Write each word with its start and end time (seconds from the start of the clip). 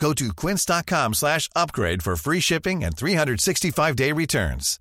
Go 0.00 0.14
to 0.14 0.32
quince.com 0.32 1.12
slash 1.12 1.48
upgrade 1.54 2.02
for 2.02 2.16
free 2.16 2.40
shipping 2.40 2.82
and 2.82 2.96
365-day 2.96 4.12
returns. 4.12 4.78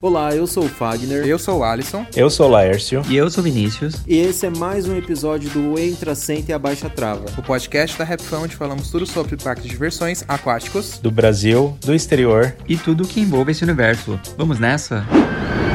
Olá, 0.00 0.32
eu 0.34 0.46
sou 0.46 0.64
o 0.64 0.68
Fagner. 0.68 1.26
Eu 1.26 1.40
sou 1.40 1.58
o 1.58 1.64
Alisson. 1.64 2.06
Eu 2.14 2.30
sou 2.30 2.46
o 2.46 2.50
Laércio. 2.50 3.02
E 3.08 3.16
eu 3.16 3.28
sou 3.28 3.42
o 3.42 3.44
Vinícius. 3.44 3.96
E 4.06 4.16
esse 4.16 4.46
é 4.46 4.50
mais 4.50 4.88
um 4.88 4.96
episódio 4.96 5.50
do 5.50 5.76
Entra, 5.76 6.14
Senta 6.14 6.52
e 6.52 6.54
Abaixa 6.54 6.88
Trava. 6.88 7.26
O 7.36 7.42
podcast 7.42 7.98
da 7.98 8.04
Rapfão 8.04 8.44
onde 8.44 8.54
falamos 8.54 8.92
tudo 8.92 9.04
sobre 9.04 9.36
parques 9.36 9.64
de 9.64 9.70
diversões 9.70 10.24
aquáticos. 10.28 10.98
Do 10.98 11.10
Brasil, 11.10 11.76
do 11.80 11.92
exterior. 11.92 12.56
E 12.68 12.76
tudo 12.76 13.08
que 13.08 13.20
envolve 13.20 13.50
esse 13.50 13.64
universo. 13.64 14.18
Vamos 14.36 14.60
nessa? 14.60 14.98
Atenção 14.98 15.67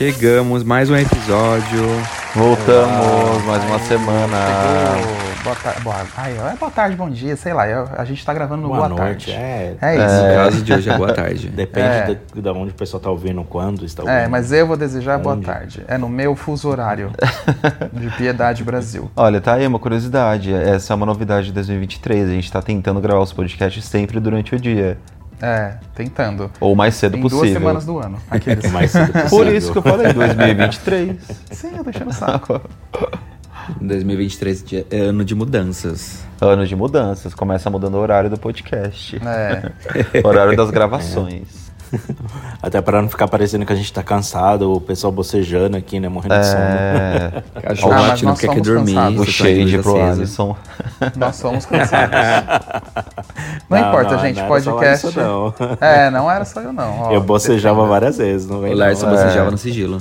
Chegamos, 0.00 0.62
mais 0.62 0.90
um 0.90 0.94
episódio. 0.94 1.80
Voltamos, 2.34 3.42
mais 3.46 3.64
uma 3.64 3.78
semana. 3.78 4.36
Chegou. 4.98 5.16
Boa 5.42 5.56
tarde. 5.56 5.80
Boa, 5.80 6.06
ai, 6.18 6.32
é 6.36 6.56
boa 6.56 6.70
tarde, 6.70 6.96
bom 6.96 7.08
dia, 7.08 7.34
sei 7.34 7.54
lá. 7.54 7.66
eu- 7.66 7.88
a 7.96 8.04
gente 8.04 8.22
tá 8.22 8.34
gravando 8.34 8.60
no 8.60 8.68
boa, 8.68 8.90
Boa 8.90 9.02
noite, 9.02 9.30
tarde. 9.32 9.40
é. 9.42 9.74
É 9.80 9.96
isso. 9.96 10.26
No 10.26 10.34
caso 10.34 10.62
de 10.62 10.72
hoje 10.74 10.90
é 10.90 10.96
boa 10.98 11.14
tarde. 11.14 11.48
Depende 11.56 11.86
É. 11.88 12.04
de, 12.34 12.42
de 12.42 12.48
onde 12.50 12.72
o 12.72 12.74
pessoal 12.74 13.00
tá 13.02 13.08
ouvindo, 13.10 13.42
quando 13.44 13.86
está 13.86 14.02
ouvindo. 14.02 14.18
É, 14.18 14.28
mas 14.28 14.52
eu 14.52 14.66
vou 14.66 14.76
desejar 14.76 15.18
boa 15.18 15.34
Onde? 15.34 15.46
tarde. 15.46 15.82
É 15.88 15.96
no 15.96 16.10
meu 16.10 16.36
fuso 16.36 16.68
horário 16.68 17.10
de 17.90 18.10
Piedade 18.18 18.62
Brasil. 18.62 19.10
Olha, 19.16 19.40
tá 19.40 19.54
aí 19.54 19.66
uma 19.66 19.78
curiosidade. 19.78 20.52
Essa 20.52 20.92
é 20.92 20.94
uma 20.94 21.06
novidade 21.06 21.46
de 21.46 21.52
2023. 21.54 22.28
A 22.28 22.32
gente 22.32 22.52
tá 22.52 22.60
tentando 22.60 23.00
gravar 23.00 23.22
os 23.22 23.32
podcasts 23.32 23.82
sempre 23.86 24.20
durante 24.20 24.54
o 24.54 24.60
dia. 24.60 24.98
É, 25.40 25.74
tentando. 25.94 26.50
Ou 26.60 26.72
o 26.72 26.76
mais 26.76 26.94
cedo 26.94 27.16
Em 27.16 27.20
possível. 27.20 27.44
duas 27.44 27.52
semanas 27.52 27.84
do 27.84 27.98
ano. 27.98 28.18
Aqueles. 28.30 28.64
O 28.70 28.72
mais 28.72 28.90
cedo 28.90 29.12
possível. 29.12 29.28
Por 29.30 29.46
isso 29.48 29.72
que 29.72 29.78
eu 29.78 29.82
falei 29.82 30.12
2023. 30.12 31.16
Sim, 31.52 31.70
eu 31.76 31.84
tô 31.84 31.90
enchendo 31.90 32.10
o 32.10 32.14
saco. 32.14 32.60
2023 33.80 34.62
de- 34.62 34.86
é 34.90 34.98
ano 34.98 35.24
de 35.24 35.34
mudanças. 35.34 36.24
Ano 36.40 36.66
de 36.66 36.76
mudanças. 36.76 37.34
Começa 37.34 37.68
mudando 37.68 37.94
o 37.94 37.98
horário 37.98 38.30
do 38.30 38.38
podcast. 38.38 39.20
É. 39.26 39.72
horário 40.24 40.56
das 40.56 40.70
gravações. 40.70 41.65
Até 42.62 42.80
para 42.80 43.00
não 43.02 43.08
ficar 43.08 43.28
parecendo 43.28 43.64
que 43.66 43.72
a 43.72 43.76
gente 43.76 43.92
tá 43.92 44.02
cansado, 44.02 44.72
o 44.72 44.80
pessoal 44.80 45.12
bocejando 45.12 45.76
aqui, 45.76 46.00
né? 46.00 46.08
Morrendo 46.08 46.38
de 46.40 46.46
sono. 46.46 46.58
É, 46.60 47.42
Cachorro 47.62 47.92
Ah, 47.92 48.00
late 48.00 48.24
não 48.24 48.34
quer 48.34 48.48
que 48.48 48.64
somos 48.64 48.66
dormir. 48.92 49.20
o 49.20 49.24
shade 49.24 49.78
pro. 49.78 50.00
Alisson. 50.02 50.56
Nós 51.16 51.36
somos 51.36 51.66
cansados. 51.66 52.14
Não, 53.68 53.78
importa, 53.78 54.18
gente. 54.18 54.36
não 54.40 54.46
era 54.46 54.60
só 54.60 54.70
podcast. 54.72 55.06
isso, 55.08 55.18
não. 55.20 55.54
É, 55.80 56.08
não 56.10 56.30
era 56.30 56.44
só 56.44 56.60
eu, 56.60 56.72
não. 56.72 57.00
ó. 57.00 57.12
Eu 57.12 57.20
bocejava 57.20 57.84
várias 57.86 58.16
vezes, 58.18 58.46
não 58.48 58.60
vem 58.60 58.72
O 58.74 58.76
não. 58.76 58.86
Larson 58.86 59.08
É. 59.08 59.10
bocejava 59.10 59.50
no 59.50 59.58
sigilo. 59.58 60.00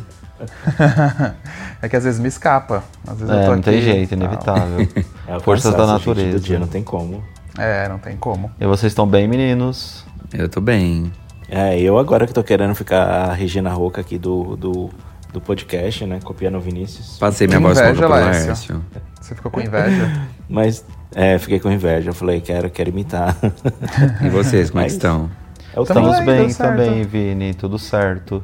É 1.82 1.90
que 1.90 1.96
às 1.96 2.04
vezes 2.04 2.20
me 2.20 2.28
escapa. 2.28 2.84
Às 3.08 3.18
vezes 3.20 3.34
eu 3.34 3.40
É, 3.40 3.46
tô 3.46 3.56
não 3.56 3.62
tem 3.62 3.76
aqui 3.78 3.84
jeito, 3.86 4.14
e 4.14 4.18
tal. 4.18 4.28
inevitável. 4.28 4.88
É 5.28 5.38
o 5.38 5.40
Forças 5.40 5.72
da 5.72 5.78
cansaço, 5.80 6.00
gente, 6.00 6.08
natureza. 6.10 6.40
do 6.40 6.44
dia, 6.44 6.60
não 6.60 6.68
tem 6.68 6.84
como. 6.84 7.24
É, 7.58 7.90
não 7.90 7.98
tem 7.98 8.16
como. 8.18 8.52
E 8.60 8.66
vocês 8.68 8.92
estão 8.92 9.08
bem, 9.08 9.28
meninos? 9.28 10.06
Eu 10.34 10.48
tô 10.48 10.62
bem. 10.62 11.12
É, 11.50 11.80
eu 11.80 11.98
agora 11.98 12.26
que 12.26 12.34
tô 12.34 12.44
querendo 12.44 12.74
ficar 12.74 13.04
a 13.04 13.34
Regina 13.34 13.72
Roca 13.72 14.02
aqui 14.02 14.18
do, 14.18 14.56
do, 14.56 14.90
do 15.32 15.40
podcast, 15.40 16.06
né? 16.06 16.20
Copiando 16.24 16.58
o 16.58 16.62
Vinícius. 16.62 17.18
Passei 17.20 17.48
minha 17.48 17.60
voz 17.60 17.78
inveja, 17.78 17.96
pro 17.96 18.10
Laércio. 18.10 18.46
Laércio. 18.46 18.86
Você 19.22 19.36
ficou 19.36 19.52
com 19.52 19.62
inveja? 19.62 20.28
Mas, 20.50 20.86
é, 21.14 21.38
fiquei 21.38 21.60
com 21.60 21.72
inveja. 21.72 22.10
Eu 22.10 22.14
falei, 22.14 22.42
quero, 22.42 22.70
quero 22.70 22.90
imitar. 22.90 23.38
E 24.24 24.30
vocês, 24.30 24.70
como 24.70 24.82
é 24.82 24.86
que 24.86 24.92
estão? 24.94 25.30
É 25.76 25.82
Estamos 25.82 26.20
bem, 26.22 26.54
também, 26.54 27.04
Vini, 27.04 27.54
tudo 27.54 27.78
certo. 27.78 28.44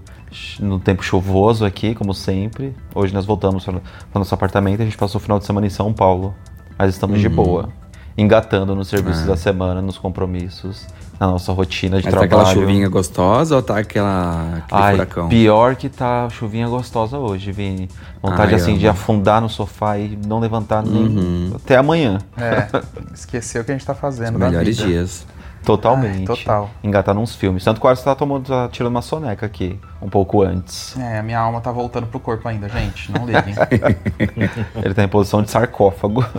No 0.60 0.80
tempo 0.80 1.04
chuvoso 1.04 1.66
aqui, 1.66 1.96
como 1.96 2.14
sempre. 2.14 2.76
Hoje 2.94 3.14
nós 3.14 3.26
voltamos 3.26 3.64
para 3.64 3.76
o 3.76 4.20
nosso 4.20 4.34
apartamento, 4.34 4.82
a 4.82 4.86
gente 4.86 4.98
passou 4.98 5.20
o 5.20 5.22
final 5.22 5.40
de 5.40 5.46
semana 5.46 5.66
em 5.66 5.70
São 5.70 5.94
Paulo. 5.94 6.36
Mas 6.78 6.94
estamos 6.94 7.20
de 7.20 7.30
boa. 7.30 7.70
Engatando 8.18 8.76
nos 8.76 8.88
serviços 8.90 9.24
Ah. 9.24 9.28
da 9.28 9.38
semana, 9.38 9.82
nos 9.82 9.98
compromissos, 9.98 10.86
na 11.20 11.28
nossa 11.28 11.52
rotina 11.54 11.98
de 12.00 12.06
Mas 12.06 12.14
tá 12.14 12.20
trabalho. 12.22 12.42
aquela 12.50 12.54
chuvinha 12.54 12.90
gostosa 12.90 13.56
ou 13.56 13.62
tá 13.62 13.78
aquela, 13.78 14.58
aquele 14.58 14.82
Ai, 14.82 14.94
furacão? 14.96 15.30
pior 15.30 15.76
que 15.76 15.88
tá 15.88 16.28
chuvinha 16.30 16.68
gostosa 16.68 17.18
hoje, 17.18 17.52
Vini. 17.52 17.88
Vontade 18.22 18.54
Ai, 18.54 18.60
assim 18.60 18.78
de 18.78 18.88
afundar 18.88 19.42
no 19.42 19.48
sofá 19.50 19.98
e 19.98 20.18
não 20.28 20.40
levantar 20.40 20.84
nem 20.84 21.04
Uhum. 21.08 21.52
até 21.56 21.78
amanhã. 21.78 22.20
É, 22.38 22.68
esqueceu 23.14 23.62
o 23.62 23.66
que 23.66 23.72
a 23.72 23.76
gente 23.76 23.86
tá 23.86 23.96
fazendo 23.96 24.36
Os 24.36 24.40
melhores 24.42 24.78
vida. 24.78 24.90
dias. 24.90 25.26
Totalmente. 25.64 26.20
Ai, 26.20 26.26
total. 26.26 26.70
Engatar 26.84 27.14
nos 27.14 27.36
filmes. 27.36 27.64
Tanto 27.64 27.80
que 27.80 27.86
o 27.86 27.90
Alisson 27.90 28.04
tá, 28.04 28.16
tomando, 28.16 28.48
tá 28.48 28.68
tirando 28.70 28.92
uma 28.92 29.02
soneca 29.02 29.46
aqui, 29.46 29.80
um 30.02 30.10
pouco 30.10 30.42
antes. 30.42 30.98
É, 30.98 31.20
a 31.20 31.24
minha 31.24 31.40
alma 31.40 31.62
tá 31.62 31.72
voltando 31.72 32.08
pro 32.08 32.20
corpo 32.20 32.48
ainda, 32.48 32.68
gente. 32.68 33.12
Não 33.12 33.26
liguem. 33.26 33.54
Ele 34.84 34.94
tá 34.94 35.04
em 35.04 35.08
posição 35.08 35.42
de 35.44 35.52
sarcófago. 35.52 36.26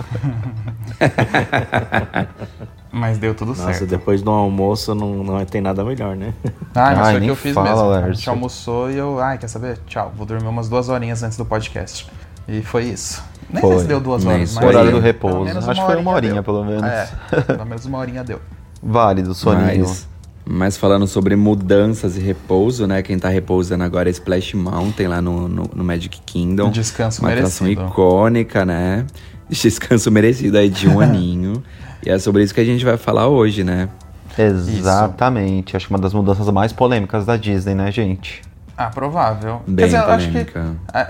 Mas 2.93 3.17
deu 3.17 3.35
tudo 3.35 3.49
Nossa, 3.49 3.73
certo. 3.73 3.87
depois 3.87 4.21
do 4.21 4.31
almoço 4.31 4.95
não, 4.95 5.25
não 5.25 5.43
tem 5.47 5.63
nada 5.63 5.83
melhor, 5.83 6.15
né? 6.15 6.35
Ah, 6.75 6.91
mas 6.95 6.99
Ai, 6.99 7.05
foi 7.05 7.11
o 7.11 7.15
que 7.15 7.21
nem 7.21 7.29
eu 7.31 7.37
fiz 7.37 7.55
fala, 7.55 7.71
mesmo. 7.71 7.85
A 7.85 7.89
Lércio. 7.89 8.15
gente 8.15 8.29
almoçou 8.29 8.91
e 8.91 8.99
eu, 8.99 9.19
ai, 9.19 9.39
quer 9.39 9.49
saber? 9.49 9.79
Tchau, 9.87 10.13
vou 10.15 10.27
dormir 10.27 10.47
umas 10.47 10.69
duas 10.69 10.91
horinhas 10.91 11.23
antes 11.23 11.39
do 11.39 11.45
podcast. 11.47 12.07
E 12.47 12.61
foi 12.61 12.85
isso. 12.85 13.25
Nem 13.49 13.63
sei 13.63 13.71
Foi. 13.71 13.81
se 13.81 13.87
deu 13.87 14.01
duas 14.01 14.27
horas, 14.27 14.55
mas. 14.55 14.65
Horário 14.65 14.91
do 14.91 14.99
repouso. 15.01 15.59
Acho 15.59 15.81
que 15.81 15.87
foi 15.87 15.97
uma 15.97 16.11
horinha, 16.13 16.35
deu. 16.35 16.43
pelo 16.45 16.65
menos. 16.65 16.83
É, 16.85 17.09
pelo 17.47 17.67
menos 17.67 17.87
uma 17.87 17.99
horinha 17.99 18.25
deu. 18.25 18.41
Válido, 18.83 19.35
soninho. 19.35 19.87
Mas, 19.87 20.09
mas 20.45 20.77
falando 20.77 21.07
sobre 21.07 21.37
mudanças 21.37 22.17
e 22.17 22.21
repouso, 22.21 22.87
né? 22.87 23.03
Quem 23.03 23.19
tá 23.19 23.29
repousando 23.29 23.85
agora 23.85 24.09
é 24.09 24.13
Splash 24.13 24.55
Mountain 24.55 25.07
lá 25.07 25.23
no, 25.23 25.49
no, 25.49 25.71
no 25.75 25.85
Magic 25.85 26.21
Kingdom. 26.27 26.67
Um 26.69 26.71
descanso 26.71 27.23
Uma 27.23 27.33
atração 27.33 27.67
merecido. 27.67 27.89
icônica, 27.89 28.65
né? 28.65 29.07
Descanso 29.49 30.11
merecido 30.11 30.57
aí 30.59 30.69
de 30.69 30.89
um 30.89 30.99
aninho. 31.01 31.63
E 32.05 32.11
é 32.11 32.19
sobre 32.19 32.43
isso 32.43 32.53
que 32.53 32.61
a 32.61 32.65
gente 32.65 32.85
vai 32.85 32.97
falar 32.97 33.29
hoje, 33.29 33.63
né? 33.63 33.89
Exatamente. 34.37 35.77
Acho 35.77 35.87
que 35.87 35.93
uma 35.93 36.01
das 36.01 36.15
mudanças 36.15 36.49
mais 36.51 36.73
polêmicas 36.73 37.25
da 37.25 37.37
Disney, 37.37 37.75
né, 37.75 37.93
gente? 37.93 38.43
Ah, 38.77 38.87
provável. 38.87 39.61
Bem 39.67 39.77
Quer 39.77 39.85
dizer, 39.85 39.99
eu 39.99 40.11
acho 40.11 40.27
que. 40.27 40.33
polêmica. 40.33 40.67
É, 40.93 41.01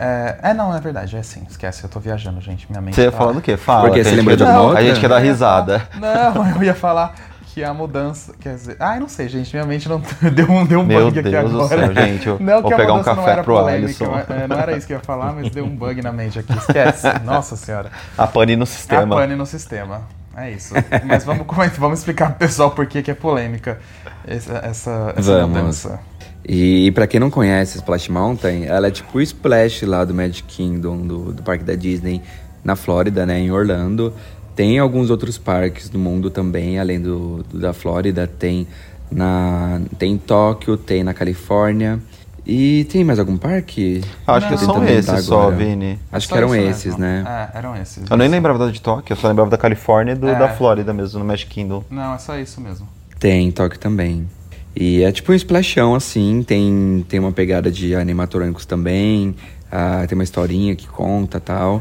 é, 0.43 0.51
é, 0.51 0.55
não, 0.55 0.75
é 0.77 0.81
verdade, 0.81 1.17
é 1.17 1.23
sim. 1.23 1.43
Esquece, 1.49 1.85
eu 1.85 1.89
tô 1.89 2.01
viajando, 2.01 2.41
gente. 2.41 2.67
Minha 2.69 2.83
mente. 2.83 2.97
Você 2.97 3.03
ia 3.03 3.13
tá- 3.13 3.17
falando 3.17 3.39
o 3.39 3.41
quê? 3.41 3.57
Fala. 3.57 3.83
Porque 3.85 4.03
que 4.03 4.09
você 4.09 4.17
lembra 4.17 4.37
de 4.37 4.43
uma 4.43 4.77
A 4.77 4.83
gente 4.83 5.01
quer 5.01 5.09
dar 5.09 5.21
risada. 5.21 5.89
Não, 5.99 6.57
eu 6.57 6.63
ia 6.65 6.75
falar 6.75 7.15
que 7.53 7.63
a 7.65 7.73
mudança. 7.75 8.35
Quer 8.41 8.55
dizer. 8.55 8.77
Ah, 8.81 8.97
eu 8.97 9.01
não 9.01 9.09
sei, 9.09 9.29
gente. 9.29 9.53
Minha 9.55 9.67
mente 9.67 9.89
não 9.89 10.01
deu 10.35 10.51
um, 10.51 10.65
deu 10.65 10.81
um 10.81 10.85
Meu 10.87 11.05
bug 11.07 11.19
aqui 11.19 11.31
Deus 11.31 11.51
do 11.51 11.61
agora. 11.63 11.87
céu, 11.95 11.95
gente, 12.07 12.27
eu 12.27 12.39
não 12.41 12.61
vou 12.61 12.69
que 12.69 12.75
a 12.75 12.77
pegar 12.77 12.93
um 12.93 12.97
mudança 12.99 13.11
não 13.11 13.23
café 13.23 13.33
era 13.33 13.45
pro 13.45 13.55
polêmica, 13.55 14.05
Alisson. 14.05 14.33
é, 14.35 14.47
Não 14.49 14.59
era 14.59 14.77
isso 14.77 14.87
que 14.87 14.93
eu 14.93 14.99
ia 14.99 15.03
falar, 15.05 15.33
mas 15.33 15.51
deu 15.51 15.65
um 15.65 15.75
bug 15.77 16.01
na 16.03 16.13
mente 16.13 16.39
aqui. 16.39 16.53
Esquece. 16.57 17.07
Nossa 17.25 17.57
senhora. 17.57 17.91
A 18.17 18.27
pane 18.27 18.57
no 18.57 18.63
É 18.63 18.65
a 18.65 18.67
sistema. 18.67 19.17
pane 19.17 19.35
no 19.35 19.47
sistema. 19.47 20.03
É 20.37 20.51
isso. 20.51 20.73
Mas 21.07 21.25
vamos, 21.25 21.47
comentar- 21.47 21.79
vamos 21.79 21.99
explicar 21.99 22.31
pro 22.31 22.39
pessoal 22.39 22.71
por 22.71 22.87
que 22.87 23.03
que 23.03 23.11
é 23.11 23.15
polêmica 23.15 23.79
essa, 24.27 24.53
essa, 24.65 25.13
essa 25.17 25.33
Vamos. 25.41 25.57
mudança. 25.59 26.01
E, 26.49 26.91
pra 26.93 27.07
quem 27.07 27.21
não 27.21 27.31
conhece 27.31 27.77
Splash 27.77 28.09
Mountain, 28.09 28.65
ela 28.65 28.89
é 28.89 28.91
tipo 28.91 29.19
o 29.19 29.21
Splash 29.21 29.83
lá 29.83 30.05
do 30.05 30.13
Magic 30.15 30.43
Kingdom, 30.45 31.07
do, 31.07 31.33
do 31.35 31.43
parque 31.43 31.63
da 31.63 31.75
Disney, 31.75 32.21
na 32.65 32.75
Flórida, 32.75 33.25
né, 33.27 33.39
em 33.39 33.51
Orlando. 33.53 34.13
Tem 34.55 34.79
alguns 34.79 35.11
outros 35.11 35.39
parques 35.39 35.89
do 35.89 35.99
mundo 35.99 36.31
também, 36.31 36.79
além 36.79 37.01
do, 37.01 37.43
do 37.45 37.59
da 37.59 37.73
Flórida. 37.73 38.27
Tem, 38.27 38.67
na, 39.11 39.81
tem 39.99 40.13
em 40.13 40.19
Tóquio, 40.19 40.77
tem 40.77 41.03
na 41.03 41.15
Califórnia. 41.15 41.99
E 42.45 42.85
tem 42.91 43.05
mais 43.05 43.19
algum 43.21 43.37
parque? 43.37 44.03
Acho 44.27 44.49
que 44.49 44.55
Tô 44.55 44.75
são 44.75 44.85
esses 44.85 45.25
só, 45.25 45.43
agora. 45.43 45.57
Vini. 45.57 45.99
Acho 46.11 46.27
Só 46.27 46.35
que 46.35 46.39
eram 46.39 46.55
isso 46.57 46.65
esses, 46.71 46.85
mesmo. 46.87 47.01
né? 47.01 47.49
É, 47.55 47.59
eram 47.59 47.77
esses. 47.77 48.03
Eu 48.11 48.17
nem 48.17 48.27
isso. 48.27 48.35
lembrava 48.35 48.59
da 48.59 48.71
de 48.71 48.81
Tóquio, 48.81 49.13
eu 49.15 49.17
só 49.17 49.29
lembrava 49.29 49.49
da 49.49 49.57
Califórnia 49.57 50.13
e 50.13 50.17
do, 50.17 50.29
É. 50.29 50.37
da 50.37 50.49
Flórida 50.49 50.93
mesmo, 50.93 51.21
no 51.21 51.25
Magic 51.25 51.49
Kingdom. 51.49 51.85
Não, 51.89 52.15
é 52.15 52.19
só 52.19 52.37
isso 52.37 52.61
mesmo. 52.61 52.89
Tem, 53.21 53.47
em 53.47 53.51
Tóquio 53.53 53.79
também. 53.79 54.29
E 54.75 55.03
é 55.05 55.13
tipo 55.13 55.31
um 55.31 55.35
splashão, 55.37 55.95
assim, 55.95 56.43
tem, 56.43 57.05
tem 57.09 57.21
uma 57.21 57.31
pegada 57.31 57.71
de 57.71 57.95
animatrônicos 57.95 58.67
também, 58.67 59.37
ah, 59.71 60.05
tem 60.09 60.17
uma 60.19 60.25
historinha 60.25 60.75
que 60.75 60.89
conta 60.89 61.39
tal. 61.39 61.81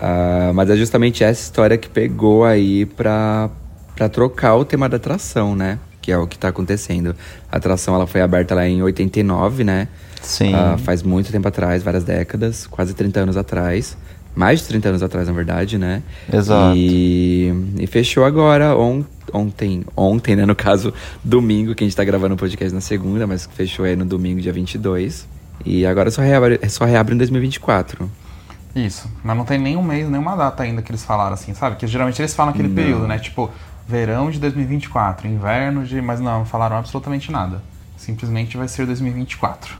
Ah, 0.00 0.50
mas 0.54 0.68
é 0.70 0.76
justamente 0.76 1.24
essa 1.24 1.40
história 1.42 1.76
que 1.78 1.88
pegou 1.88 2.44
aí 2.44 2.84
pra, 2.86 3.48
pra 3.94 4.08
trocar 4.08 4.54
o 4.56 4.64
tema 4.64 4.88
da 4.88 4.96
atração, 4.96 5.54
né? 5.56 5.78
Que 6.02 6.12
é 6.12 6.18
o 6.18 6.26
que 6.26 6.38
tá 6.38 6.48
acontecendo. 6.48 7.14
A 7.50 7.56
atração 7.56 7.94
ela 7.94 8.06
foi 8.06 8.20
aberta 8.20 8.54
lá 8.54 8.66
em 8.66 8.82
89, 8.82 9.64
né? 9.64 9.88
Sim. 10.22 10.54
Ah, 10.54 10.76
faz 10.78 11.02
muito 11.02 11.30
tempo 11.32 11.46
atrás, 11.48 11.82
várias 11.82 12.04
décadas, 12.04 12.66
quase 12.66 12.94
30 12.94 13.20
anos 13.20 13.36
atrás. 13.36 13.96
Mais 14.34 14.60
de 14.60 14.66
30 14.66 14.88
anos 14.90 15.02
atrás, 15.02 15.26
na 15.28 15.32
verdade, 15.32 15.78
né? 15.78 16.02
Exato. 16.30 16.76
E, 16.76 17.54
e 17.78 17.86
fechou 17.86 18.22
agora, 18.24 18.76
on- 18.76 19.02
ontem, 19.32 19.82
ontem, 19.96 20.36
né? 20.36 20.44
No 20.44 20.54
caso, 20.54 20.92
domingo, 21.24 21.74
que 21.74 21.82
a 21.82 21.86
gente 21.86 21.96
tá 21.96 22.04
gravando 22.04 22.34
o 22.34 22.36
podcast 22.36 22.74
na 22.74 22.82
segunda, 22.82 23.26
mas 23.26 23.48
fechou 23.54 23.86
aí 23.86 23.96
no 23.96 24.04
domingo, 24.04 24.38
dia 24.42 24.52
22. 24.52 25.26
E 25.64 25.86
agora 25.86 26.10
só 26.10 26.20
reabre, 26.20 26.60
só 26.68 26.84
reabre 26.84 27.14
em 27.14 27.18
2024. 27.18 28.10
Isso. 28.76 29.10
Mas 29.24 29.34
não 29.34 29.44
tem 29.46 29.58
nenhum 29.58 29.82
mês, 29.82 30.06
nenhuma 30.06 30.36
data 30.36 30.62
ainda 30.62 30.82
que 30.82 30.90
eles 30.92 31.02
falaram 31.02 31.32
assim, 31.32 31.54
sabe? 31.54 31.76
Que 31.76 31.86
geralmente 31.86 32.20
eles 32.20 32.34
falam 32.34 32.52
aquele 32.52 32.68
Não. 32.68 32.74
período, 32.74 33.08
né? 33.08 33.18
Tipo, 33.18 33.50
verão 33.88 34.30
de 34.30 34.38
2024, 34.38 35.26
inverno 35.26 35.82
de. 35.82 36.02
Mas 36.02 36.20
não, 36.20 36.40
não 36.40 36.44
falaram 36.44 36.76
absolutamente 36.76 37.32
nada. 37.32 37.62
Simplesmente 37.96 38.56
vai 38.58 38.68
ser 38.68 38.84
2024. 38.84 39.78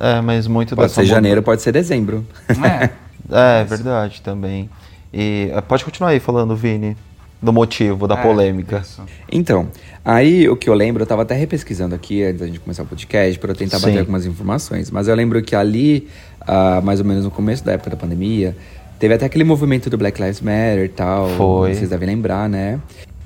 É, 0.00 0.20
mas 0.22 0.46
muito 0.46 0.74
Pode 0.74 0.88
dessa 0.88 1.02
ser 1.02 1.06
janeiro, 1.06 1.42
pode 1.42 1.60
ser 1.60 1.72
dezembro. 1.72 2.26
É. 2.48 2.90
É, 3.30 3.62
verdade 3.62 4.22
também. 4.22 4.70
E 5.12 5.50
eh, 5.52 5.60
pode 5.60 5.84
continuar 5.84 6.12
aí 6.12 6.20
falando, 6.20 6.56
Vini, 6.56 6.96
do 7.40 7.52
motivo, 7.52 8.06
da 8.08 8.18
É, 8.18 8.22
polêmica. 8.22 8.78
isso. 8.78 9.02
Então, 9.30 9.68
aí 10.04 10.48
o 10.48 10.56
que 10.56 10.68
eu 10.68 10.74
lembro, 10.74 11.02
eu 11.02 11.06
tava 11.06 11.22
até 11.22 11.34
repesquisando 11.34 11.94
aqui 11.94 12.22
antes 12.24 12.40
da 12.40 12.46
gente 12.46 12.60
começar 12.60 12.82
o 12.82 12.86
podcast 12.86 13.38
para 13.38 13.50
eu 13.52 13.54
tentar 13.56 13.78
Sim. 13.78 13.86
bater 13.86 13.98
algumas 14.00 14.26
informações. 14.26 14.90
Mas 14.90 15.06
eu 15.08 15.14
lembro 15.14 15.40
que 15.42 15.54
ali, 15.54 16.08
ah, 16.40 16.80
mais 16.82 16.98
ou 17.00 17.06
menos 17.06 17.24
no 17.24 17.30
começo 17.30 17.64
da 17.64 17.72
época 17.72 17.90
da 17.90 17.96
pandemia, 17.96 18.56
teve 18.98 19.14
até 19.14 19.26
aquele 19.26 19.44
movimento 19.44 19.88
do 19.88 19.96
Black 19.96 20.20
Lives 20.20 20.40
Matter 20.40 20.84
e 20.84 20.88
tal. 20.88 21.28
Foi. 21.30 21.74
Vocês 21.74 21.90
devem 21.90 22.08
lembrar, 22.08 22.48
né? 22.48 22.80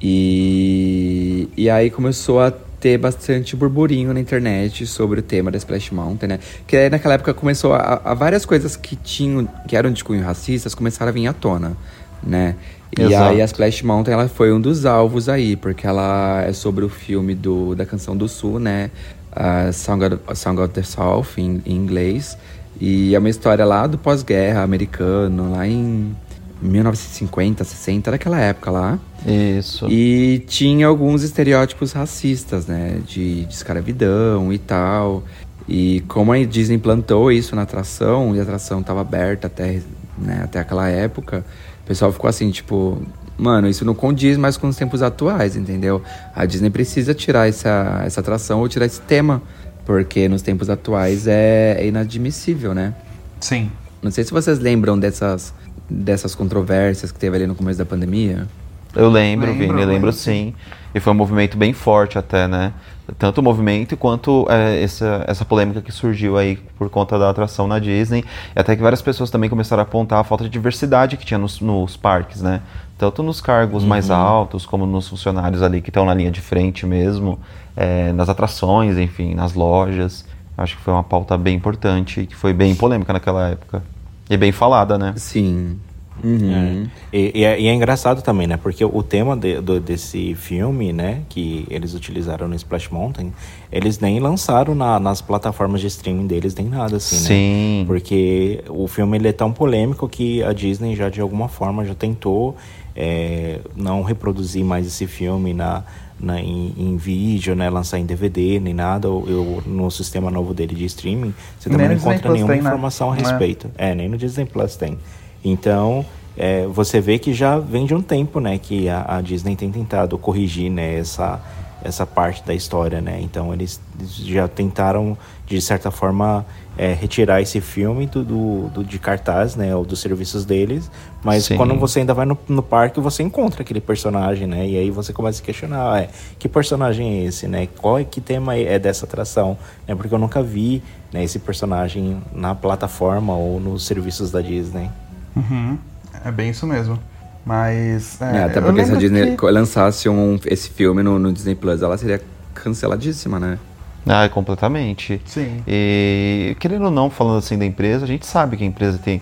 E, 0.05 1.49
e 1.57 1.71
aí 1.71 1.89
começou 1.91 2.41
a 2.41 2.51
ter 2.51 2.99
bastante 2.99 3.55
burburinho 3.55 4.13
na 4.13 4.19
internet 4.19 4.87
sobre 4.87 5.21
o 5.21 5.23
tema 5.23 5.51
da 5.53 5.57
Splash 5.57 5.93
Mountain, 5.93 6.29
né? 6.29 6.39
Que 6.67 6.77
aí 6.77 6.91
naquela 6.91 7.15
época 7.15 7.33
começou 7.33 7.73
a, 7.75 8.01
a 8.05 8.13
várias 8.13 8.45
coisas 8.45 8.75
que 8.77 8.97
tinham, 8.97 9.49
que 9.69 9.77
eram 9.77 9.91
de 9.93 10.03
cunho 10.03 10.23
racistas, 10.25 10.75
começaram 10.75 11.11
a 11.11 11.13
vir 11.13 11.29
à 11.29 11.33
tona, 11.33 11.77
né? 12.23 12.57
E 12.99 13.03
Exato. 13.03 13.31
aí 13.31 13.41
a 13.41 13.45
Splash 13.45 13.83
Mountain 13.83 14.13
ela 14.13 14.29
foi 14.29 14.53
um 14.53 14.61
dos 14.61 14.85
alvos 14.85 15.29
aí, 15.29 15.57
porque 15.57 15.87
ela 15.87 16.43
é 16.43 16.53
sobre 16.53 16.85
o 16.85 16.89
filme 16.89 17.35
do, 17.35 17.75
da 17.75 17.87
canção 17.87 18.17
do 18.17 18.29
Sul, 18.29 18.59
né? 18.59 18.91
A 19.35 19.73
Song, 19.73 20.05
of, 20.05 20.19
Song 20.35 20.61
of 20.61 20.75
the 20.75 20.83
South, 20.83 21.29
em, 21.39 21.63
em 21.65 21.75
inglês. 21.75 22.37
E 22.79 23.15
é 23.15 23.19
uma 23.19 23.31
história 23.31 23.65
lá 23.65 23.87
do 23.87 23.97
pós-guerra 23.97 24.63
americano, 24.63 25.53
lá 25.53 25.67
em 25.67 26.15
1950, 26.61 27.65
60, 27.65 28.11
daquela 28.11 28.39
época 28.39 28.71
lá. 28.71 28.99
Isso. 29.27 29.89
E 29.89 30.45
tinha 30.47 30.87
alguns 30.87 31.23
estereótipos 31.23 31.93
racistas, 31.93 32.67
né? 32.67 33.01
De, 33.07 33.47
de 33.47 33.55
escravidão 33.55 34.53
e 34.53 34.59
tal. 34.59 35.25
E 35.69 36.03
como 36.09 36.33
a 36.33 36.45
Disney 36.45 36.77
implantou 36.77 37.31
isso 37.31 37.57
na 37.57 37.63
atração, 37.63 38.35
e 38.35 38.41
a 38.41 38.43
atração 38.43 38.81
estava 38.81 39.01
aberta 39.01 39.47
até, 39.47 39.81
né, 40.19 40.43
até 40.45 40.59
aquela 40.59 40.89
época, 40.89 41.45
pessoal 41.93 42.11
ficou 42.11 42.29
assim, 42.29 42.51
tipo, 42.51 43.03
mano, 43.37 43.69
isso 43.69 43.85
não 43.85 43.95
condiz 43.95 44.39
mais 44.39 44.57
com 44.57 44.67
os 44.67 44.77
tempos 44.77 45.03
atuais, 45.03 45.57
entendeu? 45.57 46.03
A 46.35 46.47
Disney 46.47 46.71
precisa 46.71 47.13
tirar 47.13 47.47
essa, 47.47 48.03
essa 48.05 48.21
atração 48.21 48.61
ou 48.61 48.69
tirar 48.69 48.87
esse 48.87 49.01
tema, 49.03 49.43
porque 49.85 50.27
nos 50.27 50.41
tempos 50.41 50.71
atuais 50.71 51.27
é, 51.27 51.77
é 51.79 51.87
inadmissível, 51.87 52.75
né? 52.75 52.95
Sim. 53.41 53.71
Não 54.01 54.11
sei 54.11 54.25
se 54.25 54.33
vocês 54.33 54.59
lembram 54.59 54.99
dessas, 54.99 55.53
dessas 55.89 56.35
controvérsias 56.35 57.13
que 57.13 57.19
teve 57.19 57.37
ali 57.37 57.47
no 57.47 57.55
começo 57.55 57.79
da 57.79 57.85
pandemia. 57.85 58.49
Eu 58.95 59.09
lembro, 59.09 59.51
Lembro, 59.51 59.67
Vini, 59.67 59.83
eu 59.83 59.89
lembro 59.89 60.13
sim. 60.13 60.55
E 60.95 61.01
foi 61.01 61.13
um 61.13 61.17
movimento 61.17 61.57
bem 61.57 61.73
forte 61.73 62.19
até, 62.19 62.47
né? 62.47 62.73
Tanto 63.19 63.39
o 63.39 63.43
movimento 63.43 63.97
quanto 63.97 64.47
é, 64.49 64.83
essa, 64.83 65.25
essa 65.27 65.45
polêmica 65.45 65.81
que 65.81 65.91
surgiu 65.91 66.37
aí 66.37 66.57
por 66.79 66.89
conta 66.89 67.19
da 67.19 67.31
atração 67.31 67.67
na 67.67 67.79
Disney. 67.79 68.25
E 68.55 68.59
até 68.59 68.77
que 68.77 68.83
várias 68.83 69.03
pessoas 69.03 69.31
também 69.31 69.51
começaram 69.51 69.81
a 69.81 69.85
apontar 69.85 70.21
a 70.21 70.25
falta 70.25 70.45
de 70.45 70.51
diversidade 70.51 71.17
que 71.17 71.25
tinha 71.25 71.39
nos, 71.39 71.61
nos 71.61 71.97
parques, 71.97 72.43
né? 72.43 72.61
Tanto 72.99 73.23
nos 73.23 73.41
cargos 73.41 73.85
mais 73.85 74.11
altos, 74.11 74.65
como 74.65 74.87
nos 74.87 75.09
funcionários 75.09 75.63
ali 75.63 75.81
que 75.81 75.91
estão 75.91 76.05
na 76.05 76.15
linha 76.15 76.31
de 76.31 76.41
frente 76.41 76.87
mesmo, 76.87 77.39
é, 77.77 78.13
nas 78.13 78.29
atrações, 78.29 78.97
enfim, 78.97 79.35
nas 79.35 79.55
lojas. 79.55 80.25
Acho 80.57 80.77
que 80.77 80.83
foi 80.83 80.93
uma 80.93 81.03
pauta 81.03 81.37
bem 81.37 81.57
importante 81.57 82.27
que 82.27 82.37
foi 82.37 82.53
bem 82.53 82.75
polêmica 82.75 83.13
naquela 83.13 83.49
época. 83.49 83.83
E 84.31 84.37
bem 84.37 84.53
falada, 84.53 84.97
né? 84.97 85.15
Sim. 85.17 85.79
Uhum. 86.23 86.87
É. 87.13 87.17
E, 87.17 87.41
e 87.41 87.45
é, 87.45 87.61
e 87.61 87.67
é 87.69 87.73
engraçado 87.75 88.23
também, 88.23 88.47
né? 88.47 88.57
Porque 88.57 88.85
o 88.85 89.03
tema 89.03 89.37
de- 89.37 89.61
do- 89.61 89.81
desse 89.81 90.35
filme, 90.35 90.93
né? 90.93 91.23
Que 91.29 91.67
eles 91.71 91.95
utilizaram 91.95 92.47
no 92.49 92.55
Splash 92.55 92.89
Mountain, 92.91 93.33
eles 93.71 93.99
nem 93.99 94.21
lançaram 94.21 94.75
na- 94.75 95.01
nas 95.01 95.21
plataformas 95.23 95.81
de 95.81 95.87
streaming 95.87 96.27
deles, 96.27 96.55
nem 96.55 96.67
nada 96.69 96.97
assim, 96.97 97.17
né? 97.17 97.23
Sim. 97.23 97.85
Porque 97.87 98.63
o 98.69 98.87
filme 98.87 99.17
ele 99.17 99.29
é 99.29 99.33
tão 99.33 99.53
polêmico 99.53 100.09
que 100.09 100.43
a 100.43 100.53
Disney 100.53 100.95
já 100.95 101.09
de 101.09 101.21
alguma 101.21 101.49
forma 101.49 101.85
já 101.85 101.95
tentou 101.95 102.57
é, 102.95 103.59
não 103.75 104.03
reproduzir 104.03 104.63
mais 104.63 104.87
esse 104.87 105.07
filme 105.07 105.55
na, 105.55 105.83
na- 106.21 106.39
em, 106.39 106.75
em 106.77 106.97
vídeo, 106.99 107.55
né? 107.57 107.71
Lançar 107.71 107.99
em 107.99 108.05
DVD, 108.05 108.61
nem 108.61 108.75
nada. 108.75 109.09
ou- 109.09 109.27
eu- 109.27 109.63
no 109.65 109.91
sistema 109.91 110.31
novo 110.31 110.53
dele 110.53 110.75
de 110.75 110.85
streaming, 110.85 111.33
você 111.59 111.71
também 111.71 111.89
não 111.89 111.95
encontra 111.95 112.31
nenhuma 112.31 112.53
tem, 112.53 112.61
né? 112.63 112.69
informação 112.69 113.11
a 113.11 113.15
Não 113.17 113.19
é? 113.23 113.27
respeito. 113.27 113.71
É, 113.79 113.95
nem 113.95 114.11
no 114.11 114.19
Disney 114.19 114.45
Plus 114.45 114.77
tem. 114.77 114.99
Então, 115.45 116.05
é, 116.37 116.67
você 116.67 117.01
vê 117.01 117.19
que 117.19 117.33
já 117.33 117.59
vem 117.59 117.85
de 117.87 117.95
um 117.95 118.03
tempo, 118.03 118.41
né, 118.41 118.59
que 118.59 118.89
a, 118.89 119.17
a 119.17 119.21
Disney 119.21 119.57
tem 119.57 119.71
tentado 119.71 120.17
corrigir, 120.17 120.71
né, 120.71 120.99
essa, 120.99 121.41
essa 121.85 122.07
parte 122.07 122.43
da 122.45 122.55
história, 122.55 123.01
né. 123.01 123.19
Então, 123.21 123.53
eles 123.53 123.81
já 124.25 124.49
tentaram, 124.49 125.17
de 125.47 125.61
certa 125.61 125.91
forma, 125.91 126.47
é, 126.79 126.95
retirar 126.95 127.43
esse 127.43 127.61
filme 127.61 128.07
do, 128.07 128.25
do, 128.25 128.69
do- 128.71 128.85
de 128.85 128.99
cartaz, 128.99 129.57
né, 129.57 129.77
ou 129.77 129.85
dos 129.85 130.01
serviços 130.01 130.47
deles. 130.47 130.91
Mas 131.23 131.45
Sim. 131.45 131.57
quando 131.59 131.79
você 131.79 131.99
ainda 132.01 132.15
vai 132.15 132.25
no, 132.25 132.39
no 132.49 132.63
parque, 132.63 132.99
você 132.99 133.23
encontra 133.23 133.61
aquele 133.61 133.81
personagem, 133.81 134.47
né, 134.47 134.67
e 134.67 134.79
aí 134.79 134.91
você 134.91 135.13
começa 135.13 135.43
a 135.43 135.45
questionar, 135.45 136.03
é, 136.03 136.09
que 136.39 136.49
personagem 136.49 137.19
é 137.21 137.25
esse, 137.25 137.47
né, 137.47 137.69
qual 137.79 137.99
é 137.99 138.05
que 138.05 138.21
tema 138.23 138.57
é 138.57 138.79
dessa 138.79 139.05
atração, 139.05 139.59
né, 139.87 139.95
porque 139.95 140.15
eu 140.15 140.19
nunca 140.19 140.43
vi, 140.43 140.83
né, 141.13 141.23
esse 141.23 141.39
personagem 141.41 142.23
na 142.33 142.55
plataforma 142.55 143.35
ou 143.37 143.61
nos 143.61 143.85
serviços 143.85 144.31
da 144.31 144.41
Disney. 144.41 144.89
Uhum. 145.37 145.79
É 146.25 146.31
bem 146.31 146.51
isso 146.51 146.67
mesmo. 146.67 146.99
Mas. 147.45 148.21
É, 148.21 148.37
É, 148.39 148.45
até 148.45 148.61
porque 148.61 148.85
se 148.85 148.93
a 148.93 148.97
Disney 148.97 149.37
que- 149.37 149.47
lançasse 149.51 150.09
um, 150.09 150.39
esse 150.47 150.71
filme 150.71 151.03
no, 151.03 151.19
no 151.19 151.33
Disney 151.33 151.55
Plus, 151.55 151.83
ela 151.83 151.97
seria 151.99 152.21
canceladíssima, 152.55 153.41
né? 153.41 153.59
Ah, 154.07 154.29
completamente. 154.29 155.21
Sim. 155.25 155.63
E 155.67 156.57
querendo 156.61 156.85
ou 156.87 156.91
não, 156.91 157.09
falando 157.11 157.39
assim 157.39 157.57
da 157.59 157.65
empresa, 157.65 158.05
a 158.05 158.09
gente 158.09 158.27
sabe 158.27 158.57
que 158.57 158.65
a 158.65 158.67
empresa 158.67 158.99
tem 158.99 159.21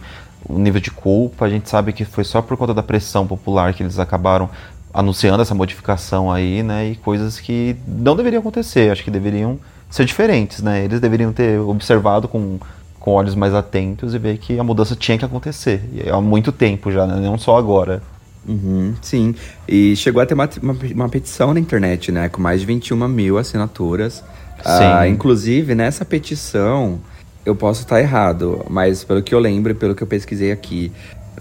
um 0.49 0.59
nível 0.59 0.81
de 0.81 0.91
culpa, 0.91 1.45
a 1.45 1.49
gente 1.51 1.69
sabe 1.69 1.93
que 1.93 2.05
foi 2.05 2.25
só 2.25 2.41
por 2.43 2.57
conta 2.57 2.73
da 2.75 2.83
pressão 2.83 3.27
popular 3.27 3.73
que 3.75 3.83
eles 3.83 3.99
acabaram 3.99 4.49
anunciando 4.93 5.41
essa 5.43 5.55
modificação 5.55 6.33
aí, 6.33 6.63
né? 6.63 6.89
E 6.91 6.97
coisas 6.97 7.39
que 7.39 7.77
não 7.87 8.17
deveriam 8.17 8.41
acontecer, 8.41 8.91
acho 8.91 9.05
que 9.05 9.11
deveriam 9.11 9.59
ser 9.89 10.05
diferentes, 10.05 10.63
né? 10.63 10.85
Eles 10.85 10.99
deveriam 11.01 11.33
ter 11.33 11.59
observado 11.61 12.27
com, 12.27 12.59
com 13.01 13.13
olhos 13.13 13.35
mais 13.35 13.55
atentos 13.55 14.15
e 14.15 14.19
ver 14.19 14.37
que 14.37 14.59
a 14.59 14.63
mudança 14.63 14.95
tinha 14.95 15.19
que 15.19 15.25
acontecer. 15.25 15.81
E 15.93 16.09
há 16.09 16.21
muito 16.21 16.53
tempo 16.53 16.93
já, 16.93 17.07
né? 17.07 17.19
não 17.19 17.39
só 17.39 17.57
agora. 17.57 18.03
Uhum, 18.47 18.95
sim, 19.03 19.35
e 19.69 19.95
chegou 19.97 20.23
a 20.23 20.27
ter 20.27 20.35
uma, 20.35 20.49
uma, 20.63 20.77
uma, 20.95 21.09
petição 21.09 21.53
na 21.53 21.61
internet, 21.61 22.11
né? 22.11 22.29
Com 22.29 22.41
mais 22.41 22.61
de 22.61 22.67
21 22.67 23.09
mil 23.09 23.37
assinaturas. 23.37 24.25
Ah, 24.65 25.07
inclusive, 25.07 25.75
nessa 25.75 26.05
petição, 26.05 27.01
eu 27.45 27.55
posso 27.55 27.83
estar 27.83 28.01
errado, 28.01 28.65
mas 28.69 29.05
pelo 29.05 29.23
que 29.23 29.35
eu 29.35 29.39
lembro 29.39 29.73
e 29.73 29.75
pelo 29.75 29.95
que 29.95 30.03
eu 30.03 30.07
pesquisei 30.07 30.53
aqui, 30.53 30.91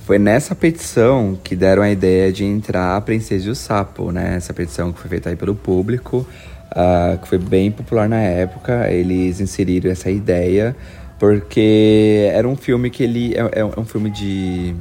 foi 0.05 0.19
nessa 0.19 0.53
petição 0.53 1.37
que 1.41 1.55
deram 1.55 1.83
a 1.83 1.89
ideia 1.89 2.31
de 2.31 2.43
entrar 2.43 2.97
a 2.97 3.01
Princesa 3.01 3.47
e 3.47 3.49
o 3.49 3.55
Sapo, 3.55 4.11
né? 4.11 4.35
Essa 4.35 4.53
petição 4.53 4.91
que 4.91 4.99
foi 4.99 5.09
feita 5.09 5.29
aí 5.29 5.35
pelo 5.35 5.55
público, 5.55 6.27
uh, 6.71 7.17
que 7.17 7.27
foi 7.27 7.37
bem 7.37 7.71
popular 7.71 8.09
na 8.09 8.19
época. 8.19 8.91
Eles 8.91 9.39
inseriram 9.39 9.89
essa 9.89 10.09
ideia 10.09 10.75
porque 11.19 12.29
era 12.33 12.47
um 12.47 12.55
filme 12.55 12.89
que 12.89 13.03
ele 13.03 13.35
é, 13.35 13.59
é 13.59 13.65
um 13.65 13.85
filme 13.85 14.09
de 14.09 14.75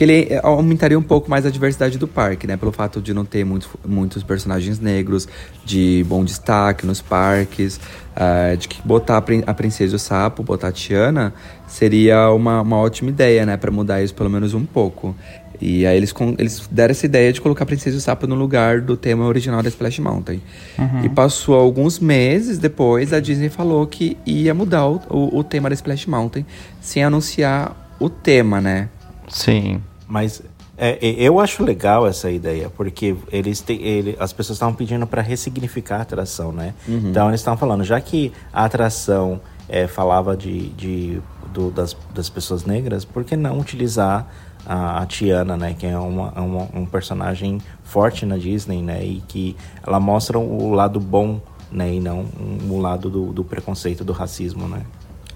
que 0.00 0.04
ele 0.04 0.28
aumentaria 0.42 0.98
um 0.98 1.02
pouco 1.02 1.28
mais 1.28 1.44
a 1.44 1.50
diversidade 1.50 1.98
do 1.98 2.08
parque, 2.08 2.46
né? 2.46 2.56
Pelo 2.56 2.72
fato 2.72 3.02
de 3.02 3.12
não 3.12 3.22
ter 3.22 3.44
muitos, 3.44 3.68
muitos 3.86 4.22
personagens 4.22 4.80
negros, 4.80 5.28
de 5.62 6.02
bom 6.08 6.24
destaque 6.24 6.86
nos 6.86 7.02
parques, 7.02 7.78
uh, 8.16 8.56
de 8.56 8.66
que 8.66 8.80
botar 8.80 9.22
a 9.46 9.52
Princesa 9.52 9.92
e 9.92 9.96
o 9.96 9.98
Sapo, 9.98 10.42
botar 10.42 10.68
a 10.68 10.72
Tiana, 10.72 11.34
seria 11.66 12.30
uma, 12.30 12.62
uma 12.62 12.78
ótima 12.78 13.10
ideia, 13.10 13.44
né? 13.44 13.58
Para 13.58 13.70
mudar 13.70 14.02
isso 14.02 14.14
pelo 14.14 14.30
menos 14.30 14.54
um 14.54 14.64
pouco. 14.64 15.14
E 15.60 15.86
aí 15.86 15.96
eles, 15.96 16.14
eles 16.38 16.68
deram 16.70 16.92
essa 16.92 17.04
ideia 17.04 17.32
de 17.32 17.40
colocar 17.40 17.64
a 17.64 17.66
Princesa 17.66 17.96
e 17.96 17.98
o 17.98 18.00
Sapo 18.00 18.26
no 18.26 18.34
lugar 18.34 18.80
do 18.80 18.96
tema 18.96 19.26
original 19.26 19.62
da 19.62 19.68
Splash 19.68 19.98
Mountain. 19.98 20.40
Uhum. 20.78 21.04
E 21.04 21.08
passou 21.08 21.54
alguns 21.54 21.98
meses 21.98 22.58
depois, 22.58 23.12
a 23.12 23.20
Disney 23.20 23.50
falou 23.50 23.86
que 23.86 24.16
ia 24.24 24.54
mudar 24.54 24.86
o, 24.86 25.00
o, 25.10 25.38
o 25.38 25.44
tema 25.44 25.68
da 25.68 25.74
Splash 25.74 26.06
Mountain 26.06 26.46
sem 26.80 27.04
anunciar 27.04 27.94
o 27.98 28.08
tema, 28.08 28.60
né? 28.60 28.88
Sim. 29.28 29.82
Mas 30.08 30.42
é, 30.82 30.98
eu 31.02 31.38
acho 31.38 31.62
legal 31.62 32.06
essa 32.06 32.30
ideia, 32.30 32.70
porque 32.70 33.14
eles 33.30 33.60
te, 33.60 33.74
ele, 33.74 34.16
as 34.18 34.32
pessoas 34.32 34.56
estavam 34.56 34.74
pedindo 34.74 35.06
para 35.06 35.20
ressignificar 35.20 35.98
a 35.98 36.02
atração, 36.02 36.52
né? 36.52 36.72
Uhum. 36.88 37.10
Então 37.10 37.28
eles 37.28 37.40
estavam 37.40 37.58
falando, 37.58 37.84
já 37.84 38.00
que 38.00 38.32
a 38.50 38.64
atração 38.64 39.42
é, 39.68 39.86
falava 39.86 40.34
de, 40.34 40.70
de 40.70 41.20
do, 41.52 41.70
das, 41.70 41.94
das 42.14 42.30
pessoas 42.30 42.64
negras, 42.64 43.04
por 43.04 43.24
que 43.24 43.36
não 43.36 43.60
utilizar 43.60 44.26
a, 44.66 45.02
a 45.02 45.06
Tiana, 45.06 45.56
né? 45.56 45.74
Que 45.78 45.86
é 45.86 45.98
uma, 45.98 46.30
uma, 46.32 46.68
um 46.74 46.86
personagem 46.86 47.60
forte 47.82 48.24
na 48.24 48.36
Disney, 48.36 48.82
né? 48.82 49.04
E 49.04 49.22
que 49.26 49.56
ela 49.86 50.00
mostra 50.00 50.38
o 50.38 50.72
lado 50.72 51.00
bom, 51.00 51.40
né? 51.70 51.94
E 51.94 52.00
não 52.00 52.24
um, 52.40 52.72
o 52.72 52.80
lado 52.80 53.10
do, 53.10 53.32
do 53.32 53.44
preconceito, 53.44 54.04
do 54.04 54.12
racismo, 54.12 54.68
né? 54.68 54.82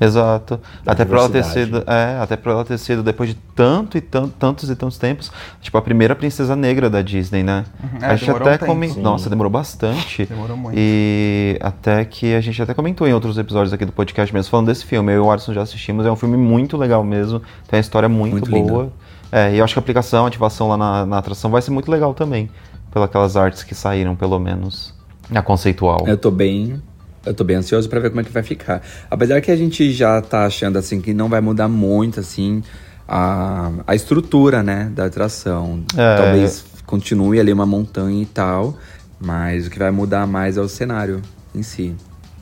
Exato. 0.01 0.61
até 0.85 1.05
para 1.05 1.19
ela 1.19 1.29
ter 1.29 1.45
sido, 1.45 1.85
é, 1.87 2.19
até 2.21 2.37
para 2.37 2.53
ela 2.53 2.65
ter 2.65 2.79
sido 2.79 3.03
depois 3.03 3.31
de 3.31 3.37
tanto 3.55 3.97
e 3.97 4.01
tanto, 4.01 4.35
tantos 4.39 4.69
e 4.69 4.75
tantos 4.75 4.99
tempos, 4.99 5.31
tipo 5.61 5.77
a 5.79 5.83
primeira 5.83 6.15
princesa 6.15 6.57
negra 6.57 6.91
da 6.91 7.01
Disney, 7.03 7.43
né? 7.43 7.65
Uhum. 7.83 7.99
É, 8.03 8.07
a 8.07 8.17
gente 8.17 8.31
até 8.31 8.65
um 8.65 8.67
come... 8.67 8.89
nossa, 8.97 9.31
demorou 9.31 9.51
bastante. 9.51 10.27
Demorou 10.35 10.57
muito. 10.57 10.77
E 10.77 11.57
até 11.61 12.05
que 12.05 12.35
a 12.35 12.41
gente 12.41 12.61
até 12.61 12.75
comentou 12.75 13.07
em 13.07 13.15
outros 13.15 13.39
episódios 13.39 13.73
aqui 13.73 13.85
do 13.85 13.93
podcast 13.93 14.35
mesmo 14.35 14.51
falando 14.51 14.67
desse 14.67 14.85
filme. 14.85 15.13
Eu 15.13 15.17
e 15.17 15.21
o 15.21 15.31
Arson 15.31 15.53
já 15.53 15.63
assistimos, 15.63 16.05
é 16.07 16.11
um 16.11 16.17
filme 16.17 16.37
muito 16.37 16.77
legal 16.77 17.05
mesmo, 17.05 17.41
tem 17.69 17.79
uma 17.79 17.81
história 17.81 18.09
muito, 18.09 18.51
muito 18.51 18.51
boa. 18.51 18.93
É, 19.35 19.53
e 19.53 19.59
eu 19.59 19.65
acho 19.65 19.75
que 19.75 19.81
a 19.81 19.83
aplicação, 19.83 20.25
a 20.25 20.29
ativação 20.29 20.69
lá 20.69 20.77
na, 20.77 21.05
na 21.05 21.19
atração 21.19 21.51
vai 21.51 21.61
ser 21.61 21.73
muito 21.73 21.91
legal 21.91 22.15
também, 22.15 22.49
pelas 23.11 23.37
artes 23.37 23.65
que 23.65 23.75
saíram, 23.75 24.15
pelo 24.15 24.39
menos. 24.39 24.95
A 25.35 25.43
conceitual. 25.43 26.05
Eu 26.07 26.17
tô 26.17 26.31
bem 26.31 26.81
eu 27.27 27.35
tô 27.35 27.43
bem 27.43 27.57
ansioso 27.57 27.89
para 27.89 27.99
ver 27.99 28.11
como 28.11 28.21
é 28.21 28.25
que 28.25 28.31
vai 28.31 28.45
ficar. 28.45 28.81
Apesar 29.11 29.41
que 29.41 29.51
a 29.51 29.57
gente 29.57 29.91
já 29.93 30.21
tá 30.21 30.45
achando 30.45 30.79
assim 30.79 31.01
que 31.01 31.13
não 31.13 31.29
vai 31.29 31.41
mudar 31.41 31.69
muito 31.69 32.21
assim 32.21 32.63
a, 33.09 33.73
a 33.87 33.95
estrutura, 33.97 34.63
né, 34.63 34.93
da 34.95 35.07
atração. 35.07 35.83
É. 35.97 36.17
Talvez 36.17 36.65
continue 36.87 37.41
ali 37.41 37.53
uma 37.53 37.67
montanha 37.67 38.23
e 38.23 38.27
tal, 38.27 38.77
mas 39.19 39.67
o 39.67 39.71
que 39.71 39.81
vai 39.81 39.91
mudar 39.91 40.29
mais 40.29 40.57
é 40.57 40.61
o 40.61 40.69
cenário 40.69 41.23
em 41.53 41.63
si. 41.63 41.97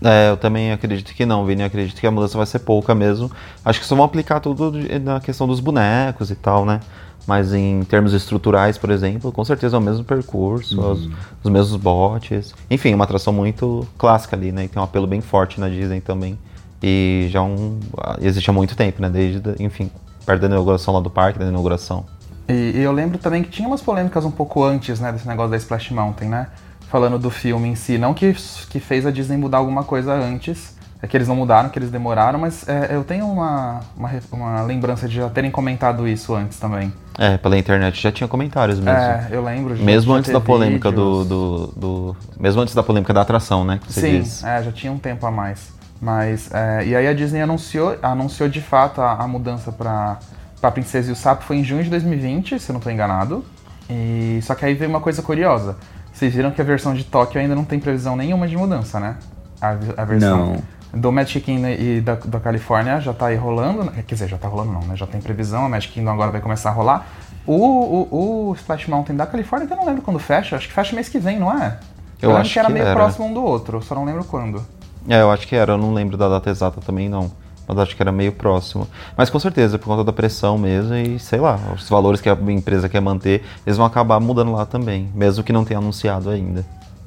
É, 0.04 0.30
eu 0.30 0.36
também 0.36 0.72
acredito 0.72 1.14
que 1.14 1.24
não, 1.24 1.44
Vini. 1.44 1.62
Eu 1.62 1.66
acredito 1.66 2.00
que 2.00 2.06
a 2.06 2.10
mudança 2.10 2.36
vai 2.36 2.46
ser 2.46 2.60
pouca 2.60 2.94
mesmo. 2.94 3.30
Acho 3.64 3.80
que 3.80 3.86
só 3.86 3.94
vão 3.94 4.04
aplicar 4.04 4.40
tudo 4.40 4.72
na 5.02 5.20
questão 5.20 5.46
dos 5.46 5.60
bonecos 5.60 6.30
e 6.30 6.34
tal, 6.34 6.64
né? 6.64 6.80
Mas 7.26 7.52
em 7.52 7.84
termos 7.84 8.12
estruturais, 8.12 8.76
por 8.76 8.90
exemplo, 8.90 9.30
com 9.30 9.44
certeza 9.44 9.76
é 9.76 9.78
o 9.78 9.82
mesmo 9.82 10.02
percurso, 10.04 10.80
uhum. 10.80 10.92
os, 10.92 11.08
os, 11.44 11.50
mesmos 11.50 11.76
botes. 11.76 12.52
Enfim, 12.68 12.94
uma 12.94 13.04
atração 13.04 13.32
muito 13.32 13.86
clássica 13.96 14.34
ali, 14.34 14.50
né? 14.50 14.64
E 14.64 14.68
tem 14.68 14.80
um 14.80 14.84
apelo 14.84 15.06
bem 15.06 15.20
forte 15.20 15.60
na 15.60 15.68
Disney 15.68 16.00
também. 16.00 16.36
E 16.82 17.28
já 17.30 17.40
um, 17.42 17.78
existe 18.20 18.50
há 18.50 18.52
muito 18.52 18.74
tempo, 18.74 19.00
né? 19.00 19.08
Desde, 19.08 19.40
enfim, 19.60 19.88
perto 20.26 20.40
da 20.40 20.48
inauguração 20.48 20.94
lá 20.94 21.00
do 21.00 21.10
parque, 21.10 21.38
da 21.38 21.46
inauguração. 21.46 22.04
E, 22.48 22.72
e, 22.74 22.80
eu 22.80 22.90
lembro 22.90 23.18
também 23.18 23.44
que 23.44 23.50
tinha 23.50 23.68
umas 23.68 23.80
polêmicas 23.80 24.24
um 24.24 24.30
pouco 24.30 24.64
antes, 24.64 24.98
né? 24.98 25.12
Desse 25.12 25.28
negócio 25.28 25.52
da 25.52 25.56
Splash 25.56 25.92
Mountain, 25.92 26.28
né? 26.28 26.48
Falando 26.92 27.18
do 27.18 27.30
filme 27.30 27.70
em 27.70 27.74
si. 27.74 27.96
Não 27.96 28.12
que, 28.12 28.36
que 28.68 28.78
fez 28.78 29.06
a 29.06 29.10
Disney 29.10 29.38
mudar 29.38 29.56
alguma 29.56 29.82
coisa 29.82 30.12
antes, 30.12 30.76
é 31.00 31.06
que 31.06 31.16
eles 31.16 31.26
não 31.26 31.34
mudaram, 31.34 31.70
que 31.70 31.78
eles 31.78 31.90
demoraram, 31.90 32.38
mas 32.38 32.68
é, 32.68 32.94
eu 32.94 33.02
tenho 33.02 33.24
uma, 33.24 33.80
uma, 33.96 34.10
uma, 34.30 34.62
lembrança 34.62 35.08
de 35.08 35.16
já 35.16 35.30
terem 35.30 35.50
comentado 35.50 36.06
isso 36.06 36.34
antes 36.34 36.58
também. 36.58 36.92
É, 37.18 37.38
pela 37.38 37.56
internet 37.56 37.98
já 37.98 38.12
tinha 38.12 38.28
comentários 38.28 38.78
mesmo. 38.78 39.00
É, 39.00 39.26
eu 39.30 39.42
lembro. 39.42 39.74
Já, 39.74 39.82
mesmo 39.82 40.12
já 40.12 40.18
antes 40.18 40.30
da 40.30 40.38
polêmica 40.38 40.92
do, 40.92 41.24
do, 41.24 41.66
do, 41.74 42.16
Mesmo 42.38 42.60
antes 42.60 42.74
da 42.74 42.82
polêmica 42.82 43.14
da 43.14 43.22
atração, 43.22 43.64
né? 43.64 43.80
Sim, 43.88 44.20
diz. 44.20 44.44
é, 44.44 44.62
já 44.62 44.70
tinha 44.70 44.92
um 44.92 44.98
tempo 44.98 45.24
a 45.24 45.30
mais. 45.30 45.72
Mas. 45.98 46.52
É, 46.52 46.84
e 46.84 46.94
aí 46.94 47.08
a 47.08 47.14
Disney 47.14 47.40
anunciou, 47.40 47.96
anunciou 48.02 48.50
de 48.50 48.60
fato 48.60 49.00
a, 49.00 49.14
a 49.14 49.26
mudança 49.26 49.72
para 49.72 50.18
pra 50.60 50.70
Princesa 50.70 51.08
e 51.08 51.12
o 51.12 51.16
Sapo 51.16 51.42
foi 51.42 51.56
em 51.56 51.64
junho 51.64 51.82
de 51.82 51.88
2020, 51.88 52.60
se 52.60 52.70
eu 52.70 52.74
não 52.74 52.78
estou 52.78 52.92
enganado. 52.92 53.42
E, 53.90 54.40
só 54.42 54.54
que 54.54 54.64
aí 54.64 54.74
veio 54.74 54.90
uma 54.90 55.00
coisa 55.00 55.22
curiosa. 55.22 55.76
Vocês 56.22 56.34
viram 56.36 56.52
que 56.52 56.60
a 56.60 56.64
versão 56.64 56.94
de 56.94 57.02
Tóquio 57.02 57.40
ainda 57.40 57.52
não 57.52 57.64
tem 57.64 57.80
previsão 57.80 58.14
nenhuma 58.14 58.46
de 58.46 58.56
mudança, 58.56 59.00
né? 59.00 59.16
A, 59.60 59.70
a 59.70 60.04
versão. 60.04 60.52
Não 60.52 60.82
do 60.94 61.10
Magic 61.10 61.40
Kingdom 61.40 61.68
e 61.68 62.00
da, 62.00 62.14
da 62.16 62.38
Califórnia 62.38 63.00
já 63.00 63.12
está 63.12 63.26
aí 63.26 63.36
rolando, 63.36 63.82
né? 63.82 64.04
quer 64.06 64.14
dizer, 64.14 64.28
já 64.28 64.36
está 64.36 64.46
rolando 64.46 64.72
não, 64.72 64.82
né? 64.82 64.94
Já 64.94 65.06
tem 65.06 65.20
previsão, 65.20 65.64
a 65.64 65.68
Magic 65.68 65.92
Kingdom 65.92 66.10
agora 66.10 66.30
vai 66.30 66.40
começar 66.40 66.68
a 66.68 66.72
rolar. 66.72 67.06
O, 67.46 67.54
o, 67.56 68.50
o 68.50 68.54
Splash 68.54 68.86
Mountain 68.88 69.16
da 69.16 69.26
Califórnia, 69.26 69.66
que 69.66 69.72
eu 69.72 69.76
não 69.78 69.86
lembro 69.86 70.02
quando 70.02 70.18
fecha, 70.18 70.54
acho 70.54 70.68
que 70.68 70.74
fecha 70.74 70.94
mês 70.94 71.08
que 71.08 71.18
vem, 71.18 71.40
não 71.40 71.50
é? 71.50 71.78
Eu, 72.20 72.30
eu 72.30 72.36
acho 72.36 72.52
que 72.52 72.58
era 72.58 72.68
que 72.68 72.74
meio 72.74 72.84
era. 72.84 72.94
próximo 72.94 73.26
um 73.26 73.34
do 73.34 73.42
outro, 73.42 73.82
só 73.82 73.94
não 73.94 74.04
lembro 74.04 74.22
quando. 74.22 74.64
É, 75.08 75.22
eu 75.22 75.30
acho 75.30 75.48
que 75.48 75.56
era, 75.56 75.72
eu 75.72 75.78
não 75.78 75.92
lembro 75.92 76.16
da 76.16 76.28
data 76.28 76.50
exata 76.50 76.80
também 76.80 77.08
não. 77.08 77.32
Mas 77.66 77.78
acho 77.78 77.96
que 77.96 78.02
era 78.02 78.12
meio 78.12 78.32
próximo. 78.32 78.86
Mas 79.16 79.30
com 79.30 79.38
certeza, 79.38 79.78
por 79.78 79.86
conta 79.86 80.04
da 80.04 80.12
pressão 80.12 80.58
mesmo 80.58 80.94
e 80.94 81.18
sei 81.18 81.40
lá, 81.40 81.58
os 81.74 81.88
valores 81.88 82.20
que 82.20 82.28
a 82.28 82.36
empresa 82.48 82.88
quer 82.88 83.00
manter, 83.00 83.42
eles 83.66 83.76
vão 83.76 83.86
acabar 83.86 84.20
mudando 84.20 84.52
lá 84.52 84.66
também, 84.66 85.08
mesmo 85.14 85.44
que 85.44 85.52
não 85.52 85.64
tenha 85.64 85.78
anunciado 85.78 86.30
ainda. 86.30 86.64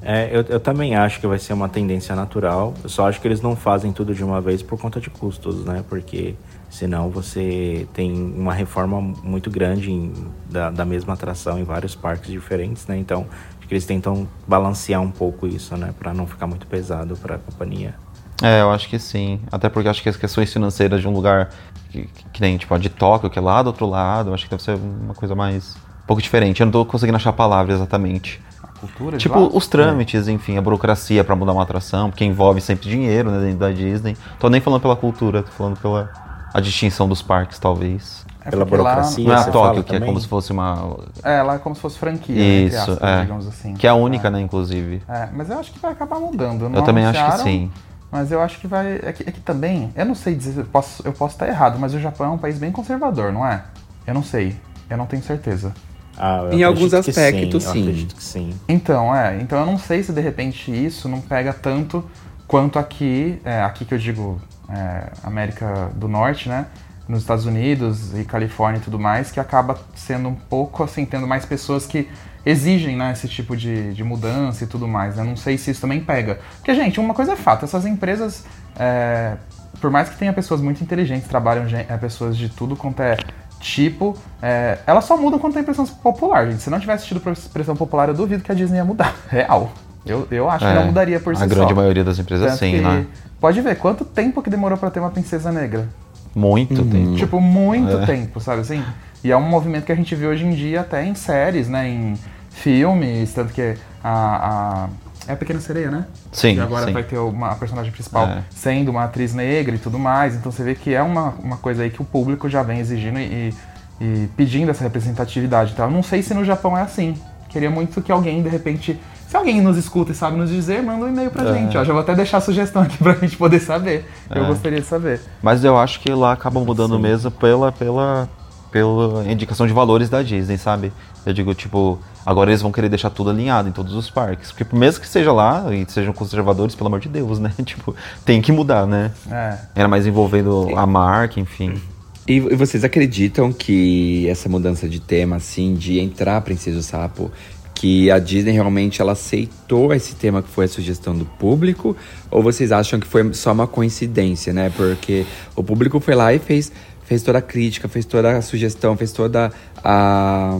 É, 0.08 0.28
eu, 0.30 0.42
eu, 0.42 0.60
também 0.60 0.94
acho 0.94 1.18
que 1.18 1.26
vai 1.26 1.36
ser 1.36 1.52
uma 1.52 1.68
tendência 1.68 2.14
natural. 2.14 2.74
Eu 2.80 2.88
só 2.88 3.08
acho 3.08 3.20
que 3.20 3.26
eles 3.26 3.40
não 3.40 3.56
fazem 3.56 3.92
tudo 3.92 4.14
de 4.14 4.22
uma 4.22 4.40
vez 4.40 4.62
por 4.62 4.78
conta 4.78 5.00
de 5.00 5.10
custos, 5.10 5.64
né? 5.64 5.84
Porque 5.88 6.36
senão 6.70 7.10
você 7.10 7.88
tem 7.92 8.12
uma 8.12 8.54
reforma 8.54 9.00
muito 9.00 9.50
grande 9.50 9.90
em, 9.90 10.12
da, 10.48 10.70
da 10.70 10.84
mesma 10.84 11.14
atração 11.14 11.58
em 11.58 11.64
vários 11.64 11.96
parques 11.96 12.30
diferentes, 12.30 12.86
né? 12.86 12.96
Então 12.96 13.26
acho 13.58 13.66
que 13.66 13.74
eles 13.74 13.84
tentam 13.84 14.28
balancear 14.46 15.02
um 15.02 15.10
pouco 15.10 15.44
isso, 15.44 15.76
né? 15.76 15.92
Para 15.98 16.14
não 16.14 16.24
ficar 16.24 16.46
muito 16.46 16.68
pesado 16.68 17.16
para 17.16 17.34
a 17.34 17.38
companhia. 17.38 17.96
É, 18.42 18.60
eu 18.60 18.70
acho 18.70 18.88
que 18.88 18.98
sim. 18.98 19.40
Até 19.50 19.68
porque 19.68 19.88
acho 19.88 20.02
que 20.02 20.08
as 20.08 20.16
questões 20.16 20.52
financeiras 20.52 21.00
de 21.00 21.08
um 21.08 21.12
lugar 21.12 21.50
que, 21.90 22.08
que 22.32 22.40
nem 22.40 22.56
tipo 22.56 22.74
a 22.74 22.78
de 22.78 22.88
Tóquio, 22.88 23.30
que 23.30 23.38
é 23.38 23.42
lá 23.42 23.62
do 23.62 23.68
outro 23.68 23.86
lado, 23.86 24.34
acho 24.34 24.44
que 24.44 24.50
deve 24.50 24.62
ser 24.62 24.76
uma 24.76 25.14
coisa 25.14 25.34
mais 25.34 25.76
um 26.04 26.06
pouco 26.06 26.20
diferente. 26.20 26.60
Eu 26.60 26.66
não 26.66 26.72
tô 26.72 26.84
conseguindo 26.84 27.16
achar 27.16 27.30
a 27.30 27.32
palavra 27.32 27.72
exatamente 27.72 28.40
cultura 28.76 29.16
Tipo, 29.16 29.50
os 29.56 29.66
trâmites, 29.66 30.28
é. 30.28 30.32
enfim, 30.32 30.56
a 30.56 30.62
burocracia 30.62 31.24
para 31.24 31.34
mudar 31.34 31.52
uma 31.52 31.62
atração, 31.62 32.10
porque 32.10 32.24
envolve 32.24 32.60
sempre 32.60 32.88
dinheiro 32.88 33.30
né, 33.30 33.40
dentro 33.40 33.58
da 33.58 33.70
Disney. 33.70 34.16
Tô 34.38 34.48
nem 34.48 34.60
falando 34.60 34.80
pela 34.80 34.96
cultura, 34.96 35.42
tô 35.42 35.50
falando 35.50 35.78
pela 35.78 36.10
a 36.52 36.60
distinção 36.60 37.08
dos 37.08 37.22
parques, 37.22 37.58
talvez. 37.58 38.24
É 38.44 38.50
pela 38.50 38.64
burocracia. 38.64 39.28
Lá, 39.28 39.34
não 39.34 39.42
é 39.42 39.48
a 39.48 39.50
Tóquio, 39.50 39.82
que 39.82 39.90
é 39.90 39.94
também? 39.94 40.08
é 40.08 40.12
como 40.12 40.20
se 40.20 40.28
fosse 40.28 40.52
uma. 40.52 40.96
É, 41.22 41.42
lá 41.42 41.54
é 41.54 41.58
como 41.58 41.74
se 41.74 41.80
fosse 41.80 41.98
franquia, 41.98 42.66
Isso, 42.66 42.78
aspas, 42.78 43.02
é. 43.02 43.20
digamos 43.22 43.46
assim. 43.46 43.74
Que 43.74 43.86
é 43.86 43.90
a 43.90 43.94
única, 43.94 44.28
é. 44.28 44.30
né, 44.30 44.40
inclusive. 44.40 45.02
É, 45.08 45.28
mas 45.32 45.50
eu 45.50 45.58
acho 45.58 45.72
que 45.72 45.78
vai 45.80 45.92
acabar 45.92 46.20
mudando. 46.20 46.68
Não 46.68 46.78
eu 46.78 46.82
também 46.82 47.04
acho 47.04 47.24
que 47.32 47.38
sim. 47.42 47.70
Mas 48.10 48.30
eu 48.30 48.40
acho 48.40 48.58
que 48.60 48.66
vai. 48.66 49.00
É 49.02 49.12
que, 49.12 49.28
é 49.28 49.32
que, 49.32 49.40
também, 49.40 49.92
eu 49.96 50.04
não 50.04 50.14
sei 50.14 50.34
dizer, 50.34 50.60
eu 50.60 50.64
posso, 50.64 51.02
eu 51.06 51.12
posso 51.12 51.34
estar 51.34 51.48
errado, 51.48 51.78
mas 51.78 51.92
o 51.94 52.00
Japão 52.00 52.26
é 52.26 52.30
um 52.30 52.38
país 52.38 52.58
bem 52.58 52.70
conservador, 52.70 53.32
não 53.32 53.46
é? 53.46 53.64
Eu 54.06 54.14
não 54.14 54.22
sei. 54.22 54.56
Eu 54.88 54.96
não 54.96 55.06
tenho 55.06 55.22
certeza. 55.22 55.74
Ah, 56.16 56.48
em 56.50 56.62
alguns 56.62 56.94
aspectos, 56.94 57.64
sim, 57.64 57.72
sim. 57.72 57.80
acredito 57.80 58.14
que 58.14 58.22
sim. 58.22 58.54
Então, 58.68 59.14
é. 59.14 59.38
Então 59.40 59.58
eu 59.58 59.66
não 59.66 59.78
sei 59.78 60.02
se 60.02 60.12
de 60.12 60.20
repente 60.20 60.70
isso 60.70 61.08
não 61.08 61.20
pega 61.20 61.52
tanto 61.52 62.04
quanto 62.46 62.78
aqui, 62.78 63.40
é, 63.44 63.62
aqui 63.62 63.84
que 63.84 63.92
eu 63.92 63.98
digo 63.98 64.40
é, 64.68 65.10
América 65.22 65.90
do 65.94 66.08
Norte, 66.08 66.48
né? 66.48 66.66
Nos 67.08 67.20
Estados 67.20 67.46
Unidos 67.46 68.18
e 68.18 68.24
Califórnia 68.24 68.78
e 68.78 68.82
tudo 68.82 68.98
mais, 68.98 69.30
que 69.30 69.38
acaba 69.38 69.78
sendo 69.94 70.28
um 70.28 70.34
pouco 70.34 70.82
assim, 70.82 71.04
tendo 71.04 71.26
mais 71.26 71.44
pessoas 71.44 71.86
que 71.86 72.08
exigem 72.46 72.96
né, 72.96 73.10
esse 73.12 73.26
tipo 73.28 73.56
de, 73.56 73.92
de 73.92 74.04
mudança 74.04 74.62
e 74.64 74.66
tudo 74.68 74.86
mais. 74.86 75.18
Eu 75.18 75.24
não 75.24 75.36
sei 75.36 75.58
se 75.58 75.72
isso 75.72 75.80
também 75.80 76.00
pega. 76.00 76.38
Porque, 76.56 76.72
gente, 76.74 77.00
uma 77.00 77.12
coisa 77.12 77.32
é 77.32 77.36
fato, 77.36 77.64
essas 77.64 77.84
empresas, 77.84 78.44
é, 78.78 79.34
por 79.80 79.90
mais 79.90 80.08
que 80.08 80.16
tenha 80.16 80.32
pessoas 80.32 80.60
muito 80.60 80.80
inteligentes, 80.82 81.26
trabalham 81.28 81.66
é, 81.68 81.82
pessoas 81.96 82.36
de 82.36 82.48
tudo 82.48 82.76
quanto 82.76 83.00
é 83.02 83.16
Tipo, 83.58 84.16
é, 84.42 84.78
elas 84.86 85.04
só 85.06 85.16
mudam 85.16 85.38
quando 85.38 85.54
tem 85.54 85.64
pressão 85.64 85.86
popular, 85.86 86.46
gente. 86.46 86.62
Se 86.62 86.68
não 86.70 86.78
tivesse 86.78 87.06
tido 87.06 87.20
pressão 87.52 87.74
popular, 87.74 88.06
eu 88.08 88.14
duvido 88.14 88.44
que 88.44 88.52
a 88.52 88.54
Disney 88.54 88.76
ia 88.76 88.84
mudar. 88.84 89.14
Real. 89.28 89.72
Eu, 90.04 90.28
eu 90.30 90.48
acho 90.48 90.64
É, 90.64 90.68
que 90.72 90.78
não 90.78 90.86
mudaria 90.86 91.18
por 91.18 91.34
si 91.34 91.42
a 91.42 91.48
só. 91.48 91.54
grande 91.54 91.74
maioria 91.74 92.04
das 92.04 92.18
empresas 92.18 92.46
Tanto 92.50 92.58
sim, 92.58 92.72
que- 92.72 92.80
né? 92.80 93.06
Pode 93.40 93.60
ver, 93.62 93.76
quanto 93.76 94.04
tempo 94.04 94.42
que 94.42 94.50
demorou 94.50 94.76
pra 94.78 94.90
ter 94.90 95.00
uma 95.00 95.10
princesa 95.10 95.50
negra? 95.50 95.88
Muito 96.34 96.84
tempo. 96.84 97.16
Tipo, 97.16 97.40
muito 97.40 97.96
É. 97.96 98.06
tempo, 98.06 98.38
sabe 98.40 98.60
assim? 98.60 98.84
E 99.24 99.32
é 99.32 99.36
um 99.36 99.42
movimento 99.48 99.84
que 99.86 99.92
a 99.92 99.96
gente 99.96 100.14
vê 100.14 100.26
hoje 100.26 100.44
em 100.44 100.50
dia 100.50 100.82
até 100.82 101.04
em 101.04 101.14
séries, 101.14 101.66
né? 101.66 101.88
Em 101.88 102.14
filmes, 102.60 103.32
tanto 103.32 103.52
que 103.52 103.74
a... 104.02 104.86
a 104.86 104.88
é 105.28 105.32
a 105.32 105.36
Pequena 105.36 105.58
Sereia, 105.58 105.90
né? 105.90 106.04
Sim, 106.30 106.54
E 106.54 106.60
agora 106.60 106.86
sim. 106.86 106.92
vai 106.92 107.02
ter 107.02 107.18
uma, 107.18 107.50
a 107.50 107.54
personagem 107.56 107.90
principal 107.90 108.28
É. 108.28 108.44
sendo 108.48 108.92
uma 108.92 109.02
atriz 109.02 109.34
negra 109.34 109.74
e 109.74 109.78
tudo 109.78 109.98
mais. 109.98 110.36
Então 110.36 110.52
você 110.52 110.62
vê 110.62 110.76
que 110.76 110.94
é 110.94 111.02
uma, 111.02 111.34
uma 111.42 111.56
coisa 111.56 111.82
aí 111.82 111.90
que 111.90 112.00
o 112.00 112.04
público 112.04 112.48
já 112.48 112.62
vem 112.62 112.78
exigindo 112.78 113.18
e, 113.18 113.52
e 114.00 114.28
pedindo 114.36 114.70
essa 114.70 114.84
representatividade. 114.84 115.72
Então 115.72 115.86
eu 115.86 115.90
não 115.90 116.00
sei 116.00 116.22
se 116.22 116.32
no 116.32 116.44
Japão 116.44 116.78
é 116.78 116.82
assim. 116.82 117.16
Queria 117.48 117.68
muito 117.68 118.00
que 118.00 118.12
alguém, 118.12 118.40
de 118.40 118.48
repente... 118.48 119.00
Se 119.26 119.36
alguém 119.36 119.60
nos 119.60 119.76
escuta 119.76 120.12
e 120.12 120.14
sabe 120.14 120.36
nos 120.36 120.48
dizer, 120.48 120.80
manda 120.80 121.06
um 121.06 121.08
e-mail 121.08 121.32
pra 121.32 121.42
É. 121.50 121.54
gente. 121.54 121.76
Ó, 121.76 121.82
já 121.82 121.92
vou 121.92 122.02
até 122.02 122.14
deixar 122.14 122.36
a 122.36 122.40
sugestão 122.40 122.82
aqui 122.82 122.96
pra 123.02 123.14
gente 123.14 123.36
poder 123.36 123.58
saber. 123.58 124.08
Eu 124.30 124.44
É. 124.44 124.46
gostaria 124.46 124.80
de 124.80 124.86
saber. 124.86 125.20
Mas 125.42 125.64
eu 125.64 125.76
acho 125.76 125.98
que 125.98 126.12
lá 126.12 126.34
acaba 126.34 126.60
mudando 126.60 126.96
mesmo 127.00 127.32
pela, 127.32 127.72
pela, 127.72 128.28
pela 128.70 129.24
indicação 129.30 129.66
de 129.66 129.72
valores 129.72 130.08
da 130.08 130.22
Disney, 130.22 130.58
sabe? 130.58 130.92
Eu 131.24 131.32
digo, 131.32 131.54
tipo, 131.54 131.98
agora 132.24 132.50
eles 132.50 132.62
vão 132.62 132.70
querer 132.70 132.88
deixar 132.88 133.10
tudo 133.10 133.30
alinhado 133.30 133.68
em 133.68 133.72
todos 133.72 133.94
os 133.94 134.10
parques. 134.10 134.52
Porque 134.52 134.76
mesmo 134.76 135.00
que 135.00 135.08
seja 135.08 135.32
lá 135.32 135.74
e 135.74 135.84
sejam 135.88 136.12
conservadores, 136.12 136.74
pelo 136.74 136.88
amor 136.88 137.00
de 137.00 137.08
Deus, 137.08 137.38
né? 137.38 137.52
Tipo, 137.64 137.94
tem 138.24 138.40
que 138.40 138.52
mudar, 138.52 138.86
né? 138.86 139.10
É. 139.30 139.58
Era 139.74 139.88
mais 139.88 140.06
envolvendo 140.06 140.68
a 140.76 140.86
marca, 140.86 141.40
enfim. 141.40 141.80
E, 142.28 142.40
vocês 142.40 142.82
acreditam 142.82 143.52
que 143.52 144.28
essa 144.28 144.48
mudança 144.48 144.88
de 144.88 144.98
tema, 144.98 145.36
assim, 145.36 145.74
de 145.74 146.00
entrar 146.00 146.36
a 146.36 146.40
Princesa 146.40 146.76
e 146.76 146.80
o 146.80 146.82
Sapo, 146.82 147.30
que 147.72 148.10
a 148.10 148.18
Disney 148.18 148.52
realmente 148.52 149.00
ela 149.00 149.12
aceitou 149.12 149.94
esse 149.94 150.14
tema 150.14 150.42
que 150.42 150.48
foi 150.48 150.64
a 150.64 150.68
sugestão 150.68 151.16
do 151.16 151.24
público? 151.24 151.96
Ou 152.30 152.42
vocês 152.42 152.72
acham 152.72 152.98
que 152.98 153.06
foi 153.06 153.32
só 153.32 153.52
uma 153.52 153.66
coincidência, 153.66 154.52
né? 154.52 154.72
Porque 154.76 155.24
o 155.54 155.62
público 155.62 156.00
foi 156.00 156.14
lá 156.16 156.34
e 156.34 156.40
fez, 156.40 156.72
fez 157.06 157.22
toda 157.22 157.38
a 157.38 157.42
crítica, 157.42 157.88
fez 157.88 158.04
toda 158.04 158.36
a 158.36 158.42
sugestão, 158.42 158.96
fez 158.96 159.12
toda 159.12 159.50
a, 159.82 160.58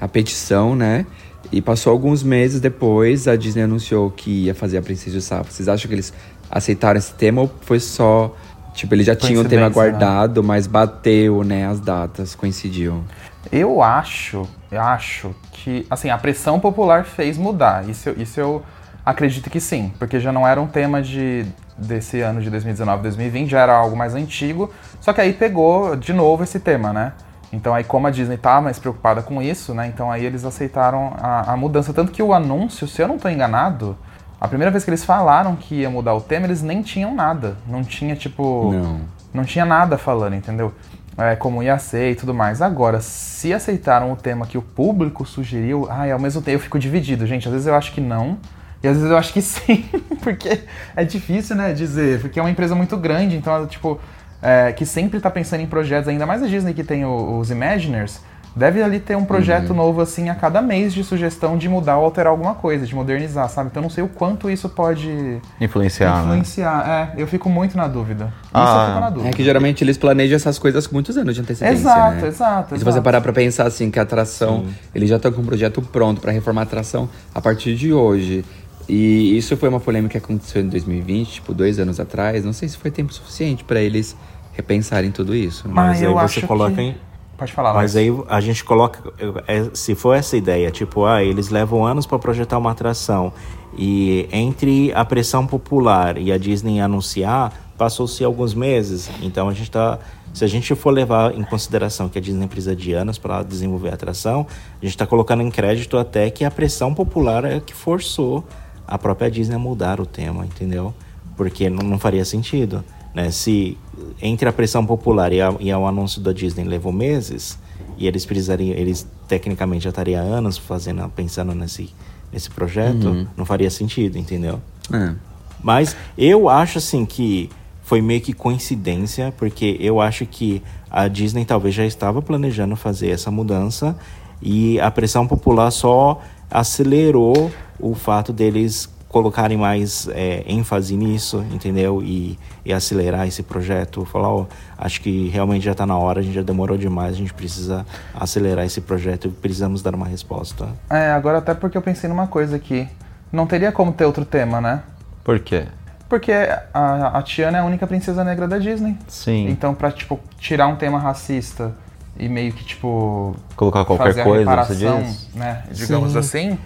a 0.00 0.08
petição, 0.08 0.74
né? 0.74 1.04
E 1.52 1.60
passou 1.60 1.92
alguns 1.92 2.22
meses 2.22 2.60
depois, 2.60 3.28
a 3.28 3.36
Disney 3.36 3.62
anunciou 3.62 4.10
que 4.10 4.44
ia 4.44 4.54
fazer 4.54 4.78
a 4.78 4.82
Princesa 4.82 5.16
e 5.16 5.18
o 5.18 5.22
Sapo. 5.22 5.52
Vocês 5.52 5.68
acham 5.68 5.88
que 5.88 5.94
eles 5.94 6.12
aceitaram 6.50 6.98
esse 6.98 7.12
tema 7.12 7.42
ou 7.42 7.52
foi 7.60 7.78
só... 7.80 8.34
Tipo, 8.72 8.94
eles 8.94 9.06
já 9.06 9.14
tinham 9.14 9.42
o 9.42 9.48
tema 9.48 9.68
né? 9.68 9.70
guardado, 9.70 10.42
mas 10.42 10.66
bateu, 10.66 11.44
né? 11.44 11.66
As 11.66 11.78
datas 11.78 12.34
coincidiu. 12.34 13.04
Eu 13.52 13.80
acho, 13.80 14.48
eu 14.70 14.80
acho 14.80 15.34
que, 15.52 15.86
assim, 15.88 16.10
a 16.10 16.18
pressão 16.18 16.58
popular 16.58 17.04
fez 17.04 17.38
mudar. 17.38 17.88
Isso, 17.88 18.10
isso 18.16 18.40
eu 18.40 18.62
acredito 19.06 19.48
que 19.48 19.60
sim, 19.60 19.92
porque 19.96 20.18
já 20.18 20.32
não 20.32 20.46
era 20.46 20.60
um 20.60 20.66
tema 20.66 21.00
de 21.00 21.46
desse 21.76 22.20
ano 22.20 22.40
de 22.40 22.50
2019, 22.50 23.02
2020, 23.02 23.50
já 23.50 23.60
era 23.60 23.74
algo 23.74 23.96
mais 23.96 24.14
antigo. 24.14 24.72
Só 25.00 25.12
que 25.12 25.20
aí 25.20 25.32
pegou 25.32 25.96
de 25.96 26.12
novo 26.12 26.42
esse 26.42 26.60
tema, 26.60 26.92
né? 26.92 27.12
Então 27.52 27.74
aí 27.74 27.84
como 27.84 28.06
a 28.06 28.10
Disney 28.10 28.36
tá 28.36 28.60
mais 28.60 28.78
preocupada 28.78 29.22
com 29.22 29.40
isso, 29.40 29.74
né? 29.74 29.86
Então 29.86 30.10
aí 30.10 30.24
eles 30.24 30.44
aceitaram 30.44 31.14
a, 31.18 31.52
a 31.52 31.56
mudança, 31.56 31.92
tanto 31.92 32.10
que 32.12 32.22
o 32.22 32.32
anúncio, 32.32 32.86
se 32.88 33.00
eu 33.00 33.08
não 33.08 33.18
tô 33.18 33.28
enganado, 33.28 33.96
a 34.40 34.48
primeira 34.48 34.70
vez 34.70 34.84
que 34.84 34.90
eles 34.90 35.04
falaram 35.04 35.56
que 35.56 35.76
ia 35.76 35.90
mudar 35.90 36.14
o 36.14 36.20
tema, 36.20 36.46
eles 36.46 36.62
nem 36.62 36.82
tinham 36.82 37.14
nada. 37.14 37.56
Não 37.66 37.82
tinha 37.82 38.16
tipo 38.16 38.72
Não. 38.72 39.00
não 39.32 39.44
tinha 39.44 39.64
nada 39.64 39.96
falando, 39.96 40.34
entendeu? 40.34 40.72
É, 41.16 41.36
como 41.36 41.62
ia 41.62 41.78
ser 41.78 42.10
e 42.10 42.14
tudo 42.16 42.34
mais. 42.34 42.60
Agora, 42.60 43.00
se 43.00 43.54
aceitaram 43.54 44.12
o 44.12 44.16
tema 44.16 44.46
que 44.46 44.58
o 44.58 44.62
público 44.62 45.24
sugeriu, 45.24 45.86
ai, 45.88 46.10
ao 46.10 46.18
mesmo 46.18 46.42
tempo 46.42 46.56
eu 46.56 46.60
fico 46.60 46.78
dividido, 46.78 47.24
gente. 47.24 47.46
Às 47.46 47.52
vezes 47.52 47.66
eu 47.68 47.74
acho 47.74 47.92
que 47.92 48.00
não, 48.00 48.36
e 48.84 48.88
às 48.88 48.96
vezes 48.96 49.10
eu 49.10 49.16
acho 49.16 49.32
que 49.32 49.40
sim, 49.42 49.84
porque 50.22 50.60
é 50.94 51.04
difícil, 51.04 51.56
né, 51.56 51.72
dizer, 51.72 52.20
porque 52.20 52.38
é 52.38 52.42
uma 52.42 52.50
empresa 52.50 52.74
muito 52.74 52.96
grande, 52.96 53.36
então, 53.36 53.66
tipo, 53.66 53.98
é, 54.42 54.72
que 54.72 54.84
sempre 54.84 55.18
tá 55.20 55.30
pensando 55.30 55.60
em 55.60 55.66
projetos, 55.66 56.08
ainda 56.08 56.26
mais 56.26 56.42
a 56.42 56.46
Disney 56.46 56.74
que 56.74 56.84
tem 56.84 57.04
o- 57.04 57.38
os 57.38 57.50
Imaginers, 57.50 58.20
deve 58.56 58.80
ali 58.82 59.00
ter 59.00 59.16
um 59.16 59.24
projeto 59.24 59.70
Uhum. 59.70 59.76
novo, 59.76 60.00
assim, 60.00 60.28
a 60.28 60.34
cada 60.34 60.62
mês 60.62 60.94
de 60.94 61.02
sugestão 61.02 61.58
de 61.58 61.68
mudar 61.68 61.96
ou 61.96 62.04
alterar 62.04 62.30
alguma 62.30 62.54
coisa, 62.54 62.86
de 62.86 62.94
modernizar, 62.94 63.48
sabe? 63.48 63.68
Então 63.68 63.80
eu 63.80 63.84
não 63.84 63.90
sei 63.90 64.04
o 64.04 64.06
quanto 64.08 64.48
isso 64.48 64.68
pode 64.68 65.40
Influenciar, 65.60 66.14
né? 66.18 66.22
influenciar. 66.22 67.10
É, 67.16 67.20
eu 67.20 67.26
fico 67.26 67.48
muito 67.50 67.76
na 67.76 67.88
dúvida. 67.88 68.26
Isso 68.26 68.52
Ah, 68.54 68.76
eu 68.82 68.86
fico 68.90 69.00
na 69.00 69.10
dúvida. 69.10 69.30
É 69.30 69.32
que 69.32 69.42
geralmente 69.42 69.82
eles 69.82 69.98
planejam 69.98 70.36
essas 70.36 70.56
coisas 70.56 70.86
com 70.86 70.94
muitos 70.94 71.16
anos 71.16 71.34
de 71.34 71.40
antecedência, 71.40 71.80
Exato, 71.80 72.14
né? 72.22 72.28
exato, 72.28 72.74
E 72.76 72.78
se 72.78 72.84
você 72.84 73.00
parar 73.00 73.20
pra 73.20 73.32
pensar 73.32 73.66
assim, 73.66 73.90
que 73.90 73.98
a 73.98 74.02
atração, 74.02 74.66
eles 74.94 75.08
já 75.08 75.16
estão 75.16 75.32
com 75.32 75.40
um 75.42 75.46
projeto 75.46 75.82
pronto 75.82 76.20
pra 76.20 76.30
reformar 76.30 76.60
a 76.60 76.64
atração 76.64 77.08
a 77.34 77.40
partir 77.40 77.74
de 77.74 77.92
hoje. 77.92 78.44
E 78.88 79.36
isso 79.36 79.56
foi 79.56 79.68
uma 79.68 79.80
polêmica 79.80 80.18
que 80.18 80.24
aconteceu 80.24 80.62
em 80.62 80.68
2020, 80.68 81.28
tipo, 81.34 81.54
dois 81.54 81.78
anos 81.78 81.98
atrás. 81.98 82.44
Não 82.44 82.52
sei 82.52 82.68
se 82.68 82.76
foi 82.76 82.90
tempo 82.90 83.12
suficiente 83.12 83.64
pra 83.64 83.80
eles 83.80 84.16
repensarem 84.52 85.10
tudo 85.10 85.34
isso. 85.34 85.66
né? 85.66 85.74
Mas 85.74 86.00
Ah, 86.02 86.04
eu 86.04 86.18
aí 86.18 86.24
acho 86.24 86.40
você 86.40 86.46
coloca 86.46 86.74
que- 86.74 86.80
em. 86.80 86.96
Pode 87.36 87.52
falar, 87.52 87.74
Mas 87.74 87.96
aí 87.96 88.08
a 88.28 88.40
gente 88.40 88.62
coloca. 88.62 89.00
é, 89.48 89.68
se 89.74 89.94
for 89.96 90.14
essa 90.14 90.36
ideia, 90.36 90.70
tipo, 90.70 91.04
ah, 91.04 91.22
eles 91.24 91.48
levam 91.48 91.84
anos 91.84 92.06
para 92.06 92.16
projetar 92.18 92.56
uma 92.58 92.70
atração. 92.70 93.32
E 93.76 94.28
entre 94.30 94.92
a 94.94 95.04
pressão 95.04 95.44
popular 95.44 96.16
e 96.16 96.30
a 96.30 96.38
Disney 96.38 96.78
anunciar, 96.80 97.52
passou-se 97.76 98.22
alguns 98.22 98.54
meses. 98.54 99.10
Então 99.20 99.48
a 99.48 99.52
gente 99.54 99.68
tá. 99.70 99.98
Se 100.32 100.44
a 100.44 100.48
gente 100.48 100.72
for 100.76 100.90
levar 100.90 101.34
em 101.36 101.42
consideração 101.42 102.08
que 102.08 102.18
a 102.18 102.20
Disney 102.20 102.46
precisa 102.46 102.74
de 102.76 102.92
anos 102.92 103.18
para 103.18 103.42
desenvolver 103.42 103.90
a 103.90 103.94
atração, 103.94 104.46
a 104.80 104.84
gente 104.84 104.94
está 104.94 105.06
colocando 105.06 105.42
em 105.42 105.50
crédito 105.50 105.96
até 105.96 106.28
que 106.30 106.44
a 106.44 106.50
pressão 106.50 106.92
popular 106.94 107.44
é 107.44 107.58
que 107.60 107.74
forçou 107.74 108.44
a 108.86 108.98
própria 108.98 109.30
Disney 109.30 109.56
a 109.56 109.58
mudar 109.58 110.00
o 110.00 110.06
tema, 110.06 110.44
entendeu? 110.44 110.94
Porque 111.36 111.68
não, 111.68 111.86
não 111.86 111.98
faria 111.98 112.24
sentido. 112.24 112.84
Né? 113.14 113.30
Se 113.30 113.78
entre 114.20 114.48
a 114.48 114.52
pressão 114.52 114.84
popular 114.84 115.32
e, 115.32 115.40
a, 115.40 115.54
e 115.60 115.72
o 115.72 115.86
anúncio 115.86 116.20
da 116.20 116.32
Disney 116.32 116.64
levou 116.64 116.92
meses, 116.92 117.58
e 117.96 118.06
eles 118.06 118.26
precisariam, 118.26 118.76
eles 118.76 119.06
tecnicamente 119.28 119.84
já 119.84 119.90
estariam 119.90 120.24
anos 120.32 120.58
fazendo, 120.58 121.08
pensando 121.10 121.54
nesse, 121.54 121.90
nesse 122.32 122.50
projeto, 122.50 123.06
Uhum. 123.06 123.26
não 123.36 123.44
faria 123.44 123.70
sentido, 123.70 124.18
entendeu? 124.18 124.60
É. 124.92 125.14
Mas 125.62 125.96
eu 126.18 126.48
acho 126.48 126.78
assim 126.78 127.06
que 127.06 127.48
foi 127.82 128.02
meio 128.02 128.20
que 128.20 128.32
coincidência, 128.32 129.32
porque 129.36 129.76
eu 129.80 130.00
acho 130.00 130.26
que 130.26 130.62
a 130.90 131.06
Disney 131.08 131.44
talvez 131.44 131.74
já 131.74 131.84
estava 131.84 132.20
planejando 132.20 132.74
fazer 132.76 133.10
essa 133.10 133.30
mudança 133.30 133.96
e 134.42 134.80
a 134.80 134.90
pressão 134.90 135.26
popular 135.26 135.70
só 135.70 136.20
acelerou 136.50 137.50
o 137.78 137.94
fato 137.94 138.32
deles 138.32 138.88
colocarem 139.14 139.56
mais 139.56 140.08
é, 140.12 140.42
ênfase 140.44 140.96
nisso, 140.96 141.46
entendeu? 141.52 142.02
E, 142.02 142.36
e 142.64 142.72
acelerar 142.72 143.28
esse 143.28 143.44
projeto. 143.44 144.04
Falar, 144.04 144.28
ó, 144.28 144.46
acho 144.76 145.00
que 145.00 145.28
realmente 145.28 145.64
já 145.64 145.70
está 145.70 145.86
na 145.86 145.96
hora, 145.96 146.18
a 146.18 146.22
gente 146.22 146.34
já 146.34 146.42
demorou 146.42 146.76
demais, 146.76 147.14
a 147.14 147.18
gente 147.18 147.32
precisa 147.32 147.86
acelerar 148.12 148.64
esse 148.66 148.80
projeto 148.80 149.28
e 149.28 149.30
precisamos 149.30 149.82
dar 149.82 149.94
uma 149.94 150.06
resposta. 150.06 150.66
É, 150.90 151.12
agora 151.12 151.38
até 151.38 151.54
porque 151.54 151.78
eu 151.78 151.82
pensei 151.82 152.10
numa 152.10 152.26
coisa 152.26 152.56
aqui. 152.56 152.88
Não 153.30 153.46
teria 153.46 153.70
como 153.70 153.92
ter 153.92 154.04
outro 154.04 154.24
tema, 154.24 154.60
né? 154.60 154.82
Por 155.22 155.38
quê? 155.38 155.66
Porque 156.08 156.32
a, 156.72 157.18
a 157.18 157.22
Tiana 157.22 157.58
é 157.58 157.60
a 157.60 157.64
única 157.64 157.86
princesa 157.86 158.24
negra 158.24 158.48
da 158.48 158.58
Disney. 158.58 158.96
Sim. 159.06 159.48
Então, 159.48 159.74
pra, 159.74 159.92
tipo, 159.92 160.18
tirar 160.38 160.66
um 160.66 160.74
tema 160.74 160.98
racista 160.98 161.72
e 162.18 162.28
meio 162.28 162.52
que, 162.52 162.64
tipo... 162.64 163.36
Colocar 163.54 163.84
qualquer 163.84 164.06
fazer 164.06 164.20
a 164.20 164.24
coisa, 164.24 164.50
reparação, 164.50 164.98
você 164.98 165.04
diz? 165.04 165.34
né? 165.34 165.62
Digamos 165.72 166.12
Sim. 166.12 166.18
assim, 166.18 166.58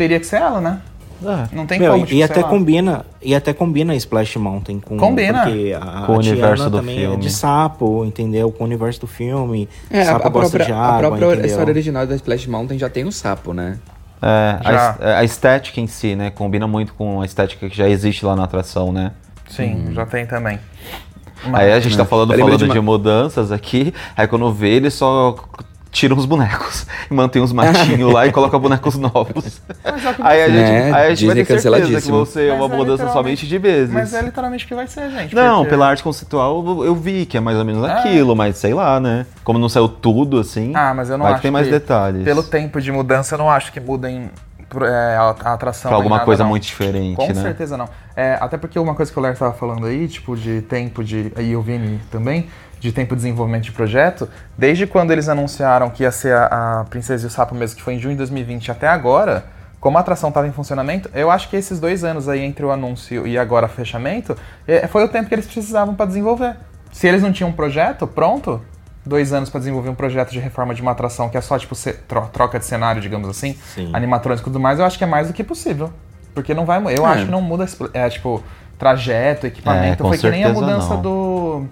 teria 0.00 0.18
que 0.18 0.24
ser 0.26 0.36
ela, 0.36 0.60
né? 0.62 0.80
Não 1.52 1.66
tem 1.66 1.78
Meu, 1.78 1.92
como, 1.92 2.04
e, 2.04 2.06
tipo, 2.06 2.18
e 2.18 2.22
até 2.22 2.40
lá. 2.40 2.48
combina 2.48 3.04
e 3.20 3.34
até 3.34 3.52
combina 3.52 3.94
Splash 3.94 4.36
Mountain 4.36 4.80
com 4.80 4.96
Combina. 4.96 5.42
porque 5.42 5.76
a, 5.78 6.06
Com 6.06 6.12
o 6.12 6.14
a 6.14 6.18
universo 6.18 6.54
Tiana 6.54 6.70
do 6.70 6.76
também 6.78 6.96
é 6.96 7.00
filme. 7.00 7.16
de 7.18 7.30
sapo, 7.30 8.04
entendeu? 8.06 8.50
Com 8.50 8.64
o 8.64 8.66
universo 8.66 9.00
do 9.02 9.06
filme. 9.06 9.68
É, 9.90 10.00
a, 10.00 10.04
sapo 10.06 10.26
a 10.26 10.30
gosta 10.30 10.56
própria, 10.56 10.64
de 10.64 10.72
a 10.72 10.76
água, 10.82 11.08
própria 11.10 11.26
entendeu? 11.26 11.44
história 11.46 11.70
original 11.70 12.06
da 12.06 12.14
Splash 12.16 12.46
Mountain 12.46 12.78
já 12.78 12.88
tem 12.88 13.04
o 13.04 13.12
sapo, 13.12 13.52
né? 13.52 13.76
É, 14.22 14.56
a, 14.64 14.72
es- 14.72 15.02
a 15.18 15.24
estética 15.24 15.78
em 15.78 15.86
si, 15.86 16.16
né? 16.16 16.30
Combina 16.30 16.66
muito 16.66 16.94
com 16.94 17.20
a 17.20 17.26
estética 17.26 17.68
que 17.68 17.76
já 17.76 17.86
existe 17.86 18.24
lá 18.24 18.34
na 18.34 18.44
atração, 18.44 18.90
né? 18.90 19.12
Sim, 19.46 19.90
já 19.92 20.06
tem 20.06 20.24
também. 20.24 20.58
Aí 21.52 21.70
a 21.70 21.80
gente 21.80 21.98
tá 21.98 22.04
falando, 22.06 22.32
falando 22.34 22.56
de 22.56 22.64
de, 22.72 22.78
uma- 22.78 22.82
mudanças 22.82 23.52
aqui, 23.52 23.92
aí 24.16 24.26
quando 24.26 24.50
vê, 24.54 24.70
ele 24.70 24.90
só 24.90 25.36
tira 25.90 26.14
os 26.14 26.24
bonecos 26.24 26.86
e 27.10 27.14
mantém 27.14 27.42
os 27.42 27.52
matinhos 27.52 28.12
lá 28.12 28.26
e 28.26 28.32
coloca 28.32 28.58
bonecos 28.58 28.96
novos. 28.98 29.60
aí 30.20 30.42
a 30.42 30.48
gente, 30.48 30.60
Né? 30.70 30.92
aí 30.92 31.06
a 31.06 31.14
gente 31.14 31.26
vai 31.26 31.44
ter 31.44 31.60
certeza 31.60 32.00
que 32.00 32.10
vão 32.10 32.24
ser 32.24 32.52
uma 32.52 32.68
Mas 32.68 32.72
é 32.72 32.76
mudança 32.76 33.12
somente 33.12 33.46
de 33.46 33.58
vezes. 33.58 33.92
Mas 33.92 34.14
é 34.14 34.22
literalmente 34.22 34.64
o 34.64 34.68
que 34.68 34.74
vai 34.74 34.86
ser, 34.86 35.10
gente. 35.10 35.34
Não, 35.34 35.58
porque- 35.58 35.70
pela 35.70 35.88
arte 35.88 36.02
conceitual 36.02 36.84
eu- 36.84 36.94
vi 36.94 37.24
que 37.26 37.36
é 37.36 37.40
mais 37.40 37.56
ou 37.58 37.64
menos 37.64 37.88
É. 37.88 37.92
aquilo, 37.92 38.36
mas 38.36 38.56
sei 38.56 38.74
lá, 38.74 39.00
né? 39.00 39.26
Como 39.42 39.58
não 39.58 39.68
saiu 39.68 39.88
tudo 39.88 40.38
assim, 40.38 40.72
Ah, 40.76 40.92
mas 40.94 41.08
eu 41.10 41.16
não 41.18 41.24
vai 41.24 41.32
acho 41.32 41.40
que 41.40 41.42
tem 41.42 41.50
mais 41.50 41.66
que, 41.66 41.72
detalhes. 41.72 42.22
Pelo 42.24 42.42
tempo 42.42 42.80
de 42.80 42.92
mudança, 42.92 43.34
eu 43.34 43.38
não 43.38 43.50
acho 43.50 43.72
que 43.72 43.80
mudem 43.80 44.30
é, 44.82 45.16
a, 45.16 45.30
atração. 45.54 45.88
Pra 45.88 45.96
alguma 45.96 46.16
nada, 46.16 46.24
coisa 46.24 46.44
não. 46.44 46.50
muito 46.50 46.62
diferente, 46.62 47.16
Com 47.16 47.26
né? 47.26 47.34
certeza 47.34 47.76
não. 47.76 47.88
É, 48.14 48.38
até 48.40 48.56
porque 48.56 48.78
uma 48.78 48.94
coisa 48.94 49.10
que 49.10 49.18
o 49.18 49.22
Léo 49.22 49.32
estava 49.32 49.52
falando 49.52 49.86
aí, 49.86 50.06
tipo, 50.06 50.36
de 50.36 50.62
tempo 50.62 51.02
de. 51.02 51.32
E 51.40 51.56
o 51.56 51.60
Vini 51.62 51.98
também, 52.10 52.46
de 52.80 52.90
tempo 52.92 53.10
de 53.14 53.22
desenvolvimento 53.22 53.64
de 53.64 53.72
projeto, 53.72 54.28
desde 54.56 54.86
quando 54.86 55.10
eles 55.12 55.28
anunciaram 55.28 55.90
que 55.90 56.02
ia 56.02 56.10
ser 56.10 56.34
a, 56.34 56.80
a 56.80 56.84
Princesa 56.84 57.24
e 57.24 57.28
o 57.28 57.30
Sapo 57.30 57.54
mesmo, 57.54 57.76
que 57.76 57.82
foi 57.82 57.94
em 57.94 57.98
junho 57.98 58.14
de 58.14 58.18
2020 58.18 58.70
até 58.70 58.88
agora, 58.88 59.44
como 59.78 59.96
a 59.98 60.00
atração 60.00 60.30
estava 60.30 60.46
em 60.46 60.52
funcionamento, 60.52 61.10
eu 61.14 61.30
acho 61.30 61.48
que 61.48 61.56
esses 61.56 61.78
dois 61.78 62.02
anos 62.04 62.28
aí 62.28 62.40
entre 62.42 62.64
o 62.64 62.70
anúncio 62.70 63.26
e 63.26 63.38
agora 63.38 63.66
o 63.66 63.68
fechamento, 63.68 64.36
é, 64.66 64.86
foi 64.86 65.04
o 65.04 65.08
tempo 65.08 65.28
que 65.28 65.34
eles 65.34 65.46
precisavam 65.46 65.94
para 65.94 66.06
desenvolver. 66.06 66.56
Se 66.92 67.06
eles 67.06 67.22
não 67.22 67.32
tinham 67.32 67.50
um 67.50 67.52
projeto 67.52 68.06
pronto, 68.06 68.60
dois 69.06 69.32
anos 69.32 69.48
para 69.48 69.60
desenvolver 69.60 69.88
um 69.88 69.94
projeto 69.94 70.30
de 70.30 70.38
reforma 70.38 70.74
de 70.74 70.82
uma 70.82 70.90
atração 70.90 71.28
que 71.28 71.36
é 71.36 71.40
só 71.40 71.58
tipo 71.58 71.74
troca 72.32 72.58
de 72.58 72.64
cenário, 72.64 73.00
digamos 73.00 73.28
assim, 73.28 73.56
Sim. 73.74 73.90
animatrônico 73.92 74.42
e 74.42 74.50
tudo 74.50 74.60
mais, 74.60 74.78
eu 74.78 74.84
acho 74.84 74.98
que 74.98 75.04
é 75.04 75.06
mais 75.06 75.28
do 75.28 75.32
que 75.32 75.44
possível. 75.44 75.90
Porque 76.34 76.54
não 76.54 76.64
vai. 76.64 76.78
Eu 76.96 77.06
É. 77.06 77.10
acho 77.10 77.24
que 77.24 77.30
não 77.30 77.40
muda. 77.42 77.66
É, 77.92 78.08
tipo, 78.08 78.42
trajeto, 78.78 79.46
equipamento. 79.46 80.04
É, 80.04 80.08
foi 80.08 80.18
que 80.18 80.30
nem 80.30 80.44
a 80.44 80.48
mudança 80.50 80.94
não. 80.94 81.02
do. 81.02 81.66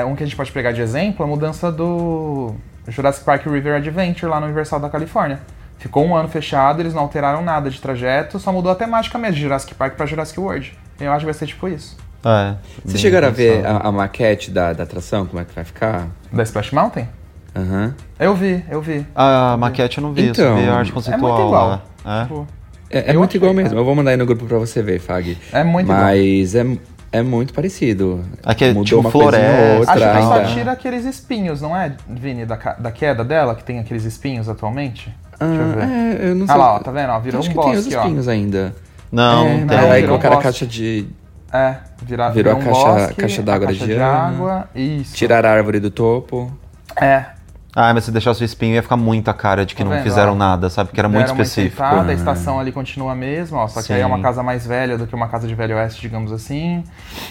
É, 0.00 0.04
um 0.04 0.14
que 0.14 0.22
a 0.22 0.26
gente 0.26 0.36
pode 0.36 0.50
pegar 0.52 0.72
de 0.72 0.80
exemplo, 0.80 1.24
a 1.24 1.28
mudança 1.28 1.70
do 1.72 2.54
Jurassic 2.88 3.24
Park 3.24 3.46
River 3.46 3.76
Adventure 3.76 4.30
lá 4.30 4.38
no 4.40 4.46
Universal 4.46 4.80
da 4.80 4.88
Califórnia. 4.88 5.40
Ficou 5.78 6.04
um 6.06 6.14
ano 6.14 6.28
fechado, 6.28 6.80
eles 6.80 6.94
não 6.94 7.02
alteraram 7.02 7.42
nada 7.42 7.68
de 7.68 7.80
trajeto, 7.80 8.38
só 8.38 8.52
mudou 8.52 8.70
a 8.70 8.74
temática 8.74 9.18
mesmo, 9.18 9.34
de 9.36 9.42
Jurassic 9.42 9.74
Park 9.74 9.94
pra 9.96 10.06
Jurassic 10.06 10.38
World. 10.38 10.78
Eu 11.00 11.10
acho 11.10 11.20
que 11.20 11.24
vai 11.24 11.34
ser 11.34 11.46
tipo 11.46 11.66
isso. 11.68 11.96
É, 12.24 12.54
Vocês 12.84 13.00
chegaram 13.00 13.26
a 13.26 13.30
ver 13.32 13.66
a, 13.66 13.78
a 13.78 13.90
maquete 13.92 14.48
da, 14.52 14.72
da 14.72 14.84
atração, 14.84 15.26
como 15.26 15.40
é 15.42 15.44
que 15.44 15.52
vai 15.52 15.64
ficar? 15.64 16.06
Da 16.32 16.44
Splash 16.44 16.70
Mountain? 16.72 17.08
Aham. 17.54 17.94
Eu 18.18 18.34
vi, 18.36 18.64
eu 18.70 18.80
vi. 18.80 19.04
A 19.14 19.56
maquete 19.58 19.98
eu 19.98 20.02
não 20.02 20.12
vi, 20.12 20.26
eu 20.26 20.30
Então, 20.30 20.56
vi 20.56 20.68
a 20.68 20.74
arte 20.74 20.90
É 20.90 20.94
conceitual. 20.94 21.32
muito 21.32 21.46
igual. 21.48 21.82
É? 22.06 22.22
Tipo, 22.22 22.46
É, 22.88 22.98
é 22.98 23.14
Eu 23.14 23.18
muito 23.18 23.30
achei, 23.30 23.38
igual 23.38 23.52
mesmo. 23.52 23.76
Eu 23.76 23.84
vou 23.84 23.94
mandar 23.96 24.12
aí 24.12 24.16
no 24.16 24.24
grupo 24.24 24.46
pra 24.46 24.58
você 24.58 24.80
ver, 24.82 25.00
Fag. 25.00 25.36
É 25.52 25.64
muito 25.64 25.86
igual. 25.86 25.98
Mas 26.00 26.54
é, 26.54 26.64
é 27.12 27.22
muito 27.22 27.52
parecido. 27.52 28.24
Aqui 28.42 28.64
é 28.64 28.68
Mudou 28.68 28.84
tipo 28.84 29.00
uma 29.00 29.10
floresta, 29.10 29.78
outra 29.78 29.92
Acho 29.92 30.18
que 30.18 30.22
só 30.48 30.54
tira 30.54 30.72
aqueles 30.72 31.04
espinhos, 31.04 31.60
não 31.60 31.76
é, 31.76 31.92
Vini, 32.08 32.44
da, 32.46 32.56
da 32.56 32.90
queda 32.90 33.22
dela, 33.22 33.54
que 33.54 33.62
tem 33.62 33.78
aqueles 33.78 34.04
espinhos 34.04 34.48
atualmente? 34.48 35.14
Deixa 35.38 35.54
eu 35.62 35.68
ver. 35.74 35.82
Ah, 35.82 35.92
é, 35.92 36.30
eu 36.30 36.34
não 36.34 36.46
sei. 36.46 36.54
Ah 36.54 36.58
lá, 36.58 36.74
ó, 36.74 36.78
tá 36.78 36.90
vendo? 36.90 37.10
Ó, 37.10 37.20
virou 37.20 37.40
Acho 37.40 37.50
um 37.50 37.52
que 37.54 37.60
tem 37.60 37.70
os 37.72 37.76
bosque, 37.84 37.96
ó. 37.96 38.00
espinhos 38.00 38.28
ainda. 38.28 38.74
Não, 39.10 39.46
é, 39.46 39.58
não 39.58 39.66
tem. 39.66 39.78
aí 39.78 40.00
virou 40.00 40.08
colocaram 40.18 40.34
a 40.34 40.36
bosque. 40.38 40.52
caixa 40.52 40.66
de. 40.66 41.06
É, 41.52 41.74
vira, 42.02 42.30
Virou 42.30 42.32
virou 42.32 42.52
a 42.54 42.56
um 42.56 42.60
caixa- 42.60 42.92
bosque, 43.04 43.14
caixa 43.20 43.42
a 43.42 43.44
d'água 43.44 43.66
caixa 43.68 43.86
de 43.86 43.94
de 43.94 44.00
água, 44.00 44.68
isso. 44.74 45.14
Tirar 45.14 45.44
a 45.44 45.50
árvore 45.52 45.80
do 45.80 45.90
topo. 45.90 46.50
É, 46.96 47.24
Ah, 47.74 47.94
mas 47.94 48.04
se 48.04 48.10
deixasse 48.10 48.42
o 48.42 48.44
espinho 48.44 48.74
ia 48.74 48.82
ficar 48.82 48.98
muito 48.98 49.28
a 49.30 49.34
cara 49.34 49.64
de 49.64 49.74
que 49.74 49.82
Tá 49.82 49.88
não 49.88 49.96
vendo, 49.96 50.02
fizeram 50.02 50.32
ó? 50.32 50.34
nada, 50.34 50.68
sabe? 50.68 50.90
Que 50.92 51.00
era 51.00 51.08
muito 51.08 51.32
uma 51.32 51.42
específico. 51.42 51.82
enfeitada, 51.82 52.10
a 52.10 52.14
estação 52.14 52.60
ali 52.60 52.70
continua 52.70 53.12
a 53.12 53.14
mesma, 53.14 53.60
ó, 53.60 53.66
só 53.68 53.82
que 53.82 53.92
aí 53.94 54.00
é 54.02 54.06
uma 54.06 54.16
Sim. 54.16 54.22
casa 54.22 54.42
mais 54.42 54.66
velha 54.66 54.98
do 54.98 55.06
que 55.06 55.14
uma 55.14 55.26
casa 55.28 55.48
de 55.48 55.54
velho 55.54 55.74
oeste, 55.76 56.00
digamos 56.02 56.32
assim. 56.32 56.84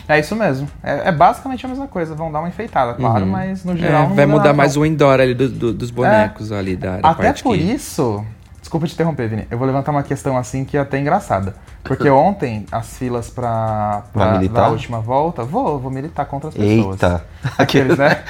É 0.08 0.20
isso 0.20 0.36
mesmo. 0.36 0.68
É, 0.82 1.10
é 1.10 1.12
basicamente 1.12 1.64
a 1.66 1.70
mesma 1.70 1.88
coisa, 1.88 2.16
vão 2.16 2.32
dar 2.32 2.40
uma 2.40 2.50
enfeitada, 2.50 2.96
claro, 2.96 3.28
mas 3.28 3.64
no 3.64 3.74
É, 3.74 3.78
geral 3.78 4.08
não 4.10 4.16
vai 4.16 4.26
muda 4.26 4.38
mudar 4.38 4.44
nada, 4.46 4.54
mais 4.58 4.76
não. 4.76 4.82
o 4.82 4.86
indoor 4.86 5.20
ali 5.20 5.36
do- 5.36 5.48
do- 5.50 5.74
dos 5.74 5.92
bonecos 5.92 6.52
ali 6.52 6.76
da, 6.76 6.98
da 6.98 7.10
Até 7.10 7.24
parte 7.26 7.44
por 7.44 7.56
que... 7.56 7.62
isso, 7.64 8.26
desculpa 8.72 8.88
te 8.88 8.94
interromper, 8.94 9.28
Vini, 9.28 9.48
eu 9.52 9.58
vou 9.58 9.68
levantar 9.68 9.92
uma 9.92 10.02
questão 10.02 10.38
assim 10.38 10.64
que 10.64 10.78
é 10.78 10.80
até 10.80 10.98
engraçada. 10.98 11.56
Porque 11.84 12.08
ontem 12.10 12.66
as 12.72 12.98
filas 12.98 13.30
pra, 13.30 14.04
pra 14.14 14.34
militar? 14.34 14.62
da 14.62 14.70
última 14.70 15.00
volta, 15.02 15.44
vou, 15.44 15.78
vou 15.78 15.92
militar 15.92 16.26
contra 16.26 16.48
as 16.50 16.56
pessoas. 16.56 16.94
Eita. 16.94 17.26
Aqueles, 17.58 17.98
né? 17.98 18.24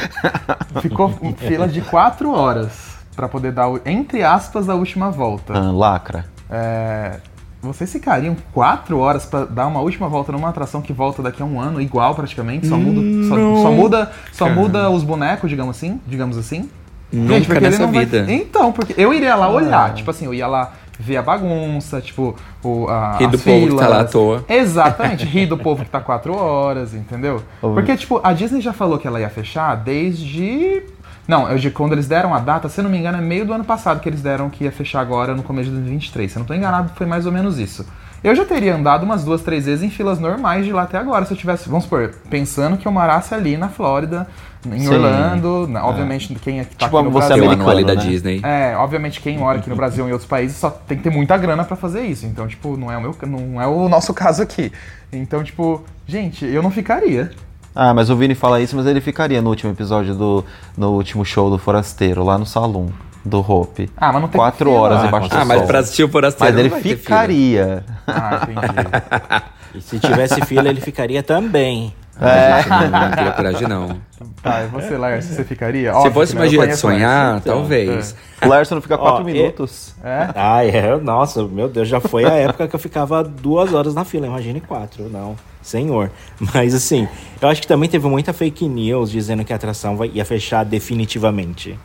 Ficou 0.82 1.10
fila 1.38 1.68
de 1.68 1.82
quatro 1.82 2.34
horas 2.34 2.98
pra 3.16 3.30
poder 3.30 3.52
dar, 3.52 3.70
entre 3.86 4.24
aspas, 4.24 4.68
a 4.68 4.74
última 4.74 5.12
volta. 5.12 5.54
Ah, 5.54 5.72
lacra. 5.72 6.26
É, 6.50 7.20
vocês 7.62 7.92
ficariam 7.92 8.36
quatro 8.52 8.98
horas 8.98 9.26
pra 9.28 9.46
dar 9.46 9.68
uma 9.68 9.80
última 9.80 10.10
volta 10.10 10.32
numa 10.32 10.50
atração 10.50 10.82
que 10.82 10.92
volta 10.92 11.22
daqui 11.22 11.44
a 11.44 11.46
um 11.46 11.60
ano, 11.62 11.80
igual 11.80 12.16
praticamente? 12.16 12.66
Só 12.66 12.78
muda, 12.78 13.30
só, 13.30 13.62
só 13.62 13.72
muda, 13.72 14.12
só 14.32 14.50
muda 14.50 14.90
os 14.90 15.04
bonecos, 15.04 15.50
digamos 15.50 15.78
assim? 15.78 16.02
Digamos 16.08 16.36
assim? 16.36 16.68
Nunca 17.12 17.40
porque 17.46 17.54
ele 17.54 17.60
nessa 17.70 17.80
não 17.86 17.92
vai- 17.92 18.06
vida. 18.06 18.32
Então, 18.32 18.72
porque 18.72 18.94
eu 18.98 19.14
iria 19.14 19.36
lá 19.36 19.50
olhar, 19.50 19.94
tipo 19.94 20.10
assim, 20.12 20.26
eu 20.26 20.34
ia 20.34 20.48
lá 20.48 20.72
ver 21.00 21.18
a 21.18 21.22
bagunça, 21.22 22.00
tipo, 22.00 22.36
o, 22.64 22.88
a, 22.88 23.18
Rir 23.18 23.28
do 23.28 23.36
as 23.38 23.42
povo 23.44 23.68
que 23.70 23.76
tá 23.76 23.88
lá 23.88 23.96
à 23.96 23.98
filas. 24.00 24.12
toa. 24.12 24.46
Exatamente, 24.48 25.26
rir 25.26 25.48
do 25.48 25.58
povo 25.60 25.84
que 25.84 25.90
tá 25.90 26.00
quatro 26.00 26.36
horas, 26.36 26.94
entendeu? 26.94 27.42
Porque, 27.60 27.98
tipo, 27.98 28.22
a 28.24 28.32
Disney 28.34 28.62
já 28.62 28.72
falou 28.72 28.98
que 29.00 29.08
ela 29.08 29.20
ia 29.20 29.30
fechar 29.30 29.76
desde. 29.76 30.84
Não, 31.28 31.50
eu 31.50 31.58
de 31.58 31.70
quando 31.72 31.94
eles 31.94 32.08
deram 32.08 32.34
a 32.34 32.40
data, 32.40 32.68
se 32.70 32.82
não 32.82 32.90
me 32.90 32.98
engano, 32.98 33.18
é 33.18 33.22
meio 33.22 33.46
do 33.46 33.54
ano 33.54 33.64
passado 33.64 34.00
que 34.00 34.10
eles 34.10 34.22
deram 34.22 34.50
que 34.50 34.64
ia 34.64 34.72
fechar 34.72 35.00
agora 35.02 35.34
no 35.36 35.44
começo 35.44 35.70
de 35.70 35.76
2023. 35.76 36.32
Se 36.32 36.38
eu 36.38 36.40
não 36.42 36.48
tô 36.48 36.54
enganado, 36.54 36.92
foi 36.96 37.06
mais 37.08 37.26
ou 37.26 37.32
menos 37.32 37.58
isso. 37.58 37.86
Eu 38.24 38.36
já 38.36 38.46
teria 38.46 38.76
andado 38.76 39.04
umas 39.04 39.24
duas, 39.24 39.42
três 39.42 39.66
vezes 39.66 39.84
em 39.84 39.90
filas 39.90 40.20
normais 40.20 40.66
de 40.66 40.72
lá 40.72 40.84
até 40.84 40.98
agora, 40.98 41.26
se 41.26 41.34
eu 41.34 41.38
tivesse, 41.38 41.68
vamos 41.68 41.86
supor, 41.86 42.12
pensando 42.30 42.78
que 42.78 42.88
eu 42.88 42.92
morasse 42.92 43.34
ali 43.34 43.58
na 43.58 43.68
Flórida, 43.70 44.28
em 44.66 44.80
Sim. 44.80 44.90
Orlando, 44.90 45.68
na- 45.68 45.86
obviamente 45.86 46.34
quem 46.36 46.60
é 46.60 46.64
que 46.64 46.76
tá 46.76 46.86
Tipo, 46.86 46.98
aqui 46.98 47.06
no 47.08 47.12
você 47.12 47.28
Brasil. 47.28 47.44
Tem 47.44 47.48
o 47.50 47.52
ano 47.52 47.64
ali 47.64 47.72
americano, 47.84 47.96
da 47.98 48.04
né? 48.04 48.10
Disney. 48.10 48.42
É, 48.44 48.76
obviamente 48.78 49.20
quem 49.22 49.38
mora 49.38 49.58
aqui 49.60 49.70
no 49.70 49.76
Brasil 49.76 50.04
ou 50.04 50.10
em 50.10 50.14
outros 50.14 50.30
países 50.30 50.58
só 50.58 50.70
tem 50.70 50.98
que 50.98 51.04
ter 51.04 51.10
muita 51.10 51.36
grana 51.38 51.64
pra 51.64 51.76
fazer 51.76 52.02
isso. 52.02 52.26
Então, 52.26 52.48
tipo, 52.48 52.78
não 52.78 52.92
é 52.92 52.98
o 52.98 53.02
meu, 53.02 53.16
não 53.28 53.62
é 53.62 53.68
o 53.68 53.90
nosso 53.90 54.14
caso 54.14 54.42
aqui. 54.44 54.72
Então, 55.12 55.44
tipo, 55.44 55.84
gente, 56.08 56.46
eu 56.46 56.62
não 56.62 56.70
ficaria. 56.72 57.32
Ah, 57.74 57.94
mas 57.94 58.10
o 58.10 58.16
Vini 58.16 58.36
fala 58.36 58.60
isso, 58.62 58.76
mas 58.76 58.86
ele 58.86 59.00
ficaria 59.02 59.42
no 59.42 59.50
último 59.50 59.72
episódio 59.72 60.14
do. 60.14 60.46
no 60.78 60.90
último 60.92 61.24
show 61.26 61.50
do 61.50 61.58
Forasteiro, 61.58 62.24
lá 62.24 62.38
no 62.38 62.46
salão 62.46 62.88
do 63.24 63.40
Hope. 63.40 63.90
Ah, 63.96 64.12
mas 64.12 64.22
não 64.22 64.28
tem 64.28 64.40
Quatro 64.40 64.70
fila. 64.70 64.82
horas 64.82 65.04
Ah, 65.04 65.08
embaixo 65.08 65.30
do 65.30 65.38
Ah, 65.38 65.46
mas 65.46 65.58
sol. 65.60 65.68
pra 65.68 65.80
assistir 65.80 66.04
o 66.04 66.10
Forasteiro 66.10 66.54
Mas 66.54 66.66
ele 66.66 66.82
ficaria. 66.96 67.84
Ah, 68.08 68.42
entendi. 68.44 69.52
E 69.74 69.80
se 69.80 69.98
tivesse 70.00 70.42
fila, 70.42 70.68
ele 70.68 70.82
ficaria 70.82 71.24
também. 71.24 71.94
É. 72.22 72.70
Não, 72.70 73.00
não 73.00 73.12
teria 73.12 73.32
coragem, 73.32 73.68
não. 73.68 74.00
Tá, 74.44 74.62
e 74.64 74.68
você, 74.68 74.96
Lars, 74.96 75.26
você 75.26 75.44
ficaria? 75.44 75.92
Se 75.92 75.98
Óbvio 75.98 76.12
fosse 76.14 76.32
que 76.34 76.38
uma 76.38 76.46
não, 76.46 76.52
gira 76.52 76.68
de 76.68 76.78
sonhar, 76.78 77.38
então. 77.38 77.56
talvez. 77.58 78.16
O 78.42 78.48
Larson 78.48 78.76
não 78.76 78.82
fica 78.82 78.98
quatro 78.98 79.24
Ó, 79.24 79.30
e- 79.30 79.34
minutos. 79.34 79.96
É? 80.04 80.30
Ah, 80.36 80.64
é, 80.66 80.96
nossa, 80.98 81.44
meu 81.44 81.68
Deus, 81.68 81.88
já 81.88 82.00
foi 82.00 82.26
a 82.26 82.34
época 82.34 82.68
que 82.68 82.76
eu 82.76 82.80
ficava 82.80 83.24
duas 83.24 83.74
horas 83.74 83.96
na 83.96 84.06
fila, 84.06 84.28
imagine 84.28 84.62
quatro, 84.62 85.10
não, 85.10 85.36
senhor. 85.62 86.12
Mas 86.54 86.74
assim, 86.76 87.08
eu 87.42 87.50
acho 87.50 87.62
que 87.62 87.68
também 87.68 87.90
teve 87.90 88.08
muita 88.08 88.34
fake 88.34 88.68
news 88.68 89.10
dizendo 89.12 89.44
que 89.44 89.52
a 89.52 89.56
atração 89.56 89.98
vai, 89.98 90.10
ia 90.14 90.24
fechar 90.26 90.64
definitivamente. 90.64 91.78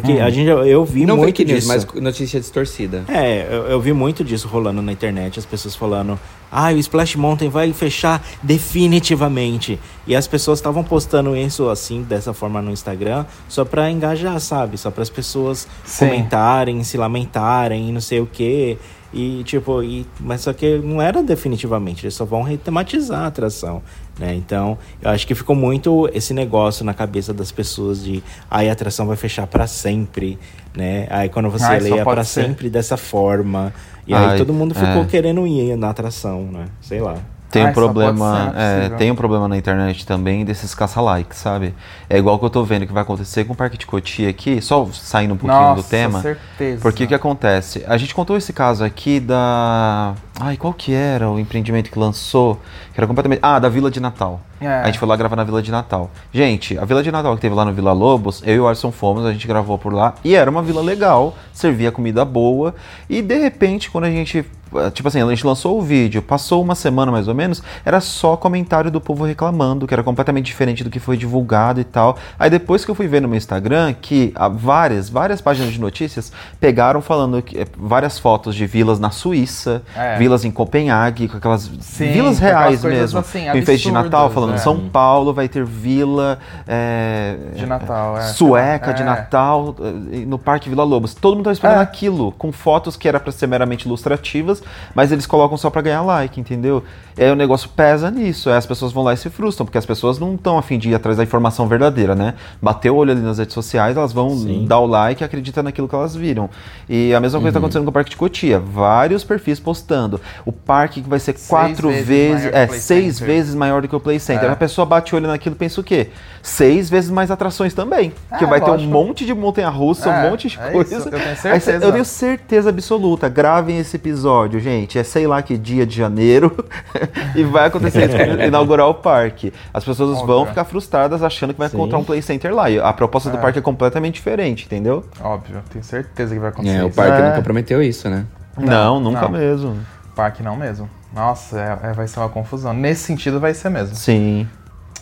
Porque 0.00 0.20
a 0.20 0.28
gente, 0.28 0.48
eu 0.48 0.84
vi 0.84 1.06
não 1.06 1.16
muito 1.16 1.44
disso. 1.44 1.68
mas 1.68 1.86
notícia 1.94 2.40
distorcida. 2.40 3.04
É, 3.06 3.46
eu, 3.48 3.66
eu 3.66 3.80
vi 3.80 3.92
muito 3.92 4.24
disso 4.24 4.48
rolando 4.48 4.82
na 4.82 4.90
internet, 4.90 5.38
as 5.38 5.46
pessoas 5.46 5.76
falando, 5.76 6.18
ah, 6.50 6.72
o 6.72 6.78
Splash 6.78 7.14
Mountain 7.14 7.48
vai 7.48 7.72
fechar 7.72 8.20
definitivamente. 8.42 9.78
E 10.04 10.16
as 10.16 10.26
pessoas 10.26 10.58
estavam 10.58 10.82
postando 10.82 11.36
isso 11.36 11.68
assim, 11.68 12.02
dessa 12.02 12.34
forma 12.34 12.60
no 12.60 12.72
Instagram, 12.72 13.24
só 13.48 13.64
pra 13.64 13.88
engajar, 13.90 14.38
sabe? 14.40 14.76
Só 14.76 14.90
para 14.90 15.02
as 15.02 15.10
pessoas 15.10 15.68
Sim. 15.84 16.06
comentarem, 16.06 16.82
se 16.82 16.96
lamentarem, 16.96 17.92
não 17.92 18.00
sei 18.00 18.20
o 18.20 18.26
quê. 18.26 18.76
E 19.14 19.44
tipo, 19.44 19.80
e, 19.80 20.04
mas 20.18 20.40
só 20.40 20.52
que 20.52 20.78
não 20.78 21.00
era 21.00 21.22
definitivamente, 21.22 22.04
eles 22.04 22.14
só 22.14 22.24
vão 22.24 22.42
retematizar 22.42 23.20
a 23.20 23.26
atração, 23.28 23.80
né? 24.18 24.34
Então, 24.34 24.76
eu 25.00 25.08
acho 25.08 25.24
que 25.24 25.36
ficou 25.36 25.54
muito 25.54 26.10
esse 26.12 26.34
negócio 26.34 26.84
na 26.84 26.92
cabeça 26.92 27.32
das 27.32 27.52
pessoas 27.52 28.02
de 28.02 28.24
aí 28.50 28.68
a 28.68 28.72
atração 28.72 29.06
vai 29.06 29.16
fechar 29.16 29.46
pra 29.46 29.68
sempre, 29.68 30.36
né? 30.76 31.06
Aí 31.10 31.28
quando 31.28 31.48
você 31.48 31.64
Ai, 31.64 31.80
pode 31.80 32.02
pra 32.02 32.24
ser. 32.24 32.42
sempre 32.42 32.68
dessa 32.68 32.96
forma. 32.96 33.72
E 34.04 34.12
Ai, 34.12 34.32
aí 34.32 34.38
todo 34.38 34.52
mundo 34.52 34.74
ficou 34.74 35.02
é. 35.02 35.06
querendo 35.06 35.46
ir 35.46 35.76
na 35.76 35.90
atração, 35.90 36.42
né? 36.50 36.66
Sei 36.80 37.00
lá. 37.00 37.16
Tem 37.54 37.62
um 37.62 37.66
só 37.66 37.72
pode 37.72 37.74
problema, 37.74 38.52
é 38.56 38.88
tem 38.90 39.10
um 39.10 39.14
problema 39.14 39.48
na 39.48 39.56
internet 39.56 40.04
também 40.04 40.44
desses 40.44 40.74
caça-likes, 40.74 41.38
sabe? 41.38 41.74
É 42.10 42.18
igual 42.18 42.38
que 42.38 42.44
eu 42.44 42.50
tô 42.50 42.64
vendo 42.64 42.86
que 42.86 42.92
vai 42.92 43.02
acontecer 43.02 43.44
com 43.44 43.52
o 43.52 43.56
Parque 43.56 43.78
de 43.78 43.86
Cotia 43.86 44.28
aqui, 44.28 44.60
só 44.60 44.86
saindo 44.92 45.34
um 45.34 45.36
pouquinho 45.36 45.60
Nossa, 45.60 45.82
do 45.82 45.88
tema. 45.88 46.20
certeza. 46.20 46.82
Porque 46.82 47.04
o 47.04 47.06
que 47.06 47.14
acontece? 47.14 47.84
A 47.86 47.96
gente 47.96 48.14
contou 48.14 48.36
esse 48.36 48.52
caso 48.52 48.84
aqui 48.84 49.20
da. 49.20 50.14
Ai, 50.40 50.56
qual 50.56 50.72
que 50.72 50.92
era 50.92 51.30
o 51.30 51.38
empreendimento 51.38 51.90
que 51.90 51.98
lançou? 51.98 52.60
Que 52.92 53.00
era 53.00 53.06
completamente. 53.06 53.38
Ah, 53.42 53.58
da 53.58 53.68
Vila 53.68 53.90
de 53.90 54.00
Natal. 54.00 54.40
É. 54.60 54.66
A 54.68 54.86
gente 54.86 54.98
foi 54.98 55.08
lá 55.08 55.16
gravar 55.16 55.36
na 55.36 55.44
Vila 55.44 55.60
de 55.62 55.70
Natal. 55.70 56.10
Gente, 56.32 56.78
a 56.78 56.84
Vila 56.84 57.02
de 57.02 57.10
Natal 57.12 57.34
que 57.34 57.40
teve 57.42 57.54
lá 57.54 57.64
no 57.64 57.72
Vila 57.72 57.92
Lobos, 57.92 58.42
eu 58.46 58.54
e 58.54 58.60
o 58.60 58.66
Arson 58.68 58.90
fomos, 58.92 59.24
a 59.26 59.32
gente 59.32 59.46
gravou 59.46 59.78
por 59.78 59.92
lá. 59.92 60.14
E 60.24 60.34
era 60.34 60.50
uma 60.50 60.62
vila 60.62 60.80
legal, 60.82 61.34
servia 61.52 61.90
comida 61.92 62.24
boa. 62.24 62.74
E 63.08 63.20
de 63.22 63.38
repente, 63.38 63.90
quando 63.90 64.04
a 64.04 64.10
gente. 64.10 64.44
Tipo 64.92 65.06
assim, 65.06 65.22
a 65.22 65.26
gente 65.30 65.46
lançou 65.46 65.78
o 65.78 65.82
vídeo, 65.82 66.20
passou 66.20 66.60
uma 66.60 66.74
semana 66.74 67.12
mais 67.12 67.28
ou 67.28 67.34
menos, 67.34 67.62
era 67.84 68.00
só 68.00 68.36
comentário 68.36 68.90
do 68.90 69.00
povo 69.00 69.24
reclamando, 69.24 69.86
que 69.86 69.94
era 69.94 70.02
completamente 70.02 70.46
diferente 70.46 70.82
do 70.82 70.90
que 70.90 70.98
foi 70.98 71.16
divulgado 71.16 71.80
e 71.80 71.84
tal. 71.84 72.16
Aí 72.36 72.50
depois 72.50 72.84
que 72.84 72.90
eu 72.90 72.94
fui 72.96 73.06
ver 73.06 73.22
no 73.22 73.28
meu 73.28 73.36
Instagram, 73.36 73.94
que 73.94 74.32
ah, 74.34 74.48
várias, 74.48 75.08
várias 75.08 75.40
páginas 75.40 75.72
de 75.72 75.78
notícias 75.80 76.32
pegaram 76.58 77.00
falando 77.00 77.40
que, 77.40 77.56
eh, 77.60 77.66
várias 77.78 78.18
fotos 78.18 78.52
de 78.56 78.66
vilas 78.66 78.98
na 78.98 79.12
Suíça, 79.12 79.80
É. 79.94 80.18
vilas 80.18 80.44
em 80.44 80.50
Copenhague, 80.50 81.28
com 81.28 81.36
aquelas 81.36 81.70
Sim, 81.80 82.10
vilas 82.10 82.40
com 82.40 82.44
aquelas 82.44 82.62
reais 82.64 82.80
coisas 82.80 83.00
mesmo. 83.00 83.18
assim, 83.20 83.46
em 83.48 83.58
enfeite 83.58 83.84
de 83.84 83.92
Natal, 83.92 84.26
absurdas, 84.26 84.53
é. 84.54 84.58
São 84.58 84.88
Paulo 84.88 85.32
vai 85.32 85.48
ter 85.48 85.64
vila 85.64 86.38
é, 86.66 87.36
De 87.54 87.66
Natal, 87.66 88.18
é. 88.18 88.22
sueca 88.22 88.92
de 88.92 89.02
É. 89.02 89.04
Natal 89.04 89.74
eh, 89.80 90.24
no 90.26 90.38
Parque 90.38 90.68
Vila 90.68 90.84
Lobos. 90.84 91.14
Todo 91.14 91.34
mundo 91.34 91.44
tava 91.44 91.54
esperando 91.54 91.78
É. 91.78 91.82
aquilo, 91.82 92.32
com 92.32 92.50
fotos 92.52 92.96
que 92.96 93.08
era 93.08 93.18
para 93.20 93.32
ser 93.32 93.46
meramente 93.46 93.86
ilustrativas 93.86 94.62
mas 94.94 95.12
eles 95.12 95.26
colocam 95.26 95.56
só 95.56 95.70
pra 95.70 95.82
ganhar 95.82 96.02
like, 96.02 96.40
entendeu? 96.40 96.82
E 97.16 97.22
aí 97.24 97.30
o 97.30 97.36
negócio 97.36 97.68
pesa 97.68 98.10
nisso, 98.10 98.50
aí 98.50 98.56
as 98.56 98.66
pessoas 98.66 98.92
vão 98.92 99.04
lá 99.04 99.12
e 99.14 99.16
se 99.16 99.30
frustram, 99.30 99.64
porque 99.66 99.78
as 99.78 99.86
pessoas 99.86 100.18
não 100.18 100.34
estão 100.34 100.58
afim 100.58 100.78
de 100.78 100.90
ir 100.90 100.94
atrás 100.94 101.16
da 101.16 101.22
informação 101.22 101.68
verdadeira, 101.68 102.14
né? 102.14 102.34
Bater 102.60 102.90
o 102.90 102.96
olho 102.96 103.12
ali 103.12 103.20
nas 103.20 103.38
redes 103.38 103.54
sociais, 103.54 103.96
elas 103.96 104.12
vão 104.12 104.30
Sim. 104.36 104.64
dar 104.66 104.78
o 104.80 104.86
like 104.86 105.22
e 105.22 105.24
acreditar 105.24 105.62
naquilo 105.62 105.88
que 105.88 105.94
elas 105.94 106.14
viram. 106.16 106.50
E 106.88 107.14
a 107.14 107.20
mesma 107.20 107.38
coisa 107.38 107.50
está 107.50 107.58
acontecendo 107.58 107.84
com 107.84 107.90
o 107.90 107.92
Parque 107.92 108.10
de 108.10 108.16
Cotia. 108.16 108.58
Vários 108.58 109.22
perfis 109.24 109.60
postando. 109.60 110.20
O 110.44 110.52
parque 110.52 111.02
que 111.02 111.08
vai 111.08 111.18
ser 111.20 111.34
quatro 111.48 111.88
vezes 111.88 112.04
vezes, 112.06 112.50
que 112.50 112.56
é, 112.56 112.66
seis 112.68 113.16
Center. 113.16 113.26
vezes 113.34 113.54
maior 113.54 113.80
do 113.82 113.88
que 113.88 113.94
o 113.96 114.00
Play 114.00 114.18
Center. 114.18 114.48
É. 114.48 114.52
A 114.52 114.56
pessoa 114.56 114.84
bate 114.84 115.14
o 115.14 115.16
olho 115.16 115.26
naquilo 115.28 115.54
e 115.54 115.58
pensa 115.58 115.80
o 115.80 115.84
quê? 115.84 116.08
Seis 116.42 116.90
vezes 116.90 117.10
mais 117.10 117.30
atrações 117.30 117.72
também. 117.74 118.12
Porque 118.28 118.44
É, 118.44 118.46
vai 118.46 118.60
ter 118.60 118.68
um 118.70 118.72
lógico. 118.74 118.92
monte 118.92 119.24
de 119.24 119.34
montanha-russa, 119.34 120.10
É, 120.10 120.26
um 120.26 120.30
monte 120.30 120.48
de 120.48 120.58
é 120.60 120.70
coisa. 120.70 120.96
isso, 120.98 121.08
eu 121.08 121.18
tenho 121.20 121.36
certeza. 121.36 121.84
eu 121.86 121.92
tenho 121.92 122.04
certeza 122.04 122.70
absoluta. 122.70 123.28
Gravem 123.28 123.78
esse 123.78 123.96
episódio, 123.96 124.60
gente. 124.60 124.98
É 124.98 125.02
sei 125.04 125.26
lá 125.26 125.40
que 125.42 125.56
dia 125.56 125.86
de 125.86 125.96
janeiro. 125.96 126.54
e 127.34 127.42
vai 127.44 127.66
acontecer 127.66 128.06
isso 128.08 128.16
quando 128.16 128.40
inaugurar 128.44 128.86
o 128.88 128.94
parque. 128.94 129.52
As 129.72 129.84
pessoas 129.84 130.18
vão 130.22 130.38
Óbvio. 130.38 130.46
ficar 130.48 130.64
frustradas 130.64 131.22
achando 131.22 131.52
que 131.52 131.58
vai 131.58 131.68
Sim. 131.68 131.76
encontrar 131.76 131.98
um 131.98 132.04
Play 132.04 132.22
Center 132.22 132.54
lá. 132.54 132.68
E 132.70 132.78
a 132.78 132.92
proposta 132.92 133.30
do 133.30 133.36
É. 133.38 133.40
parque 133.40 133.58
é 133.58 133.62
completamente 133.62 134.14
diferente, 134.14 134.64
entendeu? 134.66 135.04
Óbvio, 135.20 135.62
tenho 135.70 135.84
certeza 135.84 136.34
que 136.34 136.40
vai 136.40 136.50
acontecer. 136.50 136.76
É, 136.76 136.84
o 136.84 136.90
parque 136.90 137.20
É. 137.22 137.28
nunca 137.30 137.42
prometeu 137.42 137.82
isso, 137.82 138.08
né? 138.08 138.24
Não, 138.58 139.00
nunca 139.00 139.22
não. 139.22 139.30
mesmo. 139.30 139.76
Parque 140.14 140.42
não 140.42 140.56
mesmo. 140.56 140.88
Nossa, 141.14 141.58
é- 141.58 141.90
é- 141.90 141.92
vai 141.92 142.06
ser 142.08 142.20
uma 142.20 142.28
confusão. 142.28 142.72
Nesse 142.72 143.02
sentido 143.04 143.38
vai 143.40 143.54
ser 143.54 143.68
mesmo. 143.68 143.94
Sim. 143.96 144.48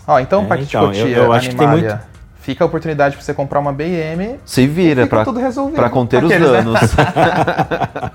Ó, 0.07 0.19
então, 0.19 0.43
É, 0.43 0.47
Parque 0.47 0.65
então, 0.65 0.91
de 0.91 0.99
eu- 0.99 1.05
Cotia, 1.07 1.17
eu 1.19 1.33
acho 1.33 1.51
que 1.51 1.57
tem 1.57 1.69
muito- 1.69 1.99
fica 2.41 2.65
a 2.65 2.67
oportunidade 2.67 3.15
pra 3.15 3.25
você 3.25 3.33
comprar 3.33 3.61
uma 3.61 3.73
BM 3.73 4.37
Se 4.45 4.67
vira 4.67 5.05
Fica 5.05 5.17
pra, 5.17 5.25
tudo 5.25 5.39
resolvido. 5.39 5.77
pra 5.77 5.89
conter 5.89 6.25
Aqueles, 6.25 6.49
os 6.49 6.65
né? 6.65 6.65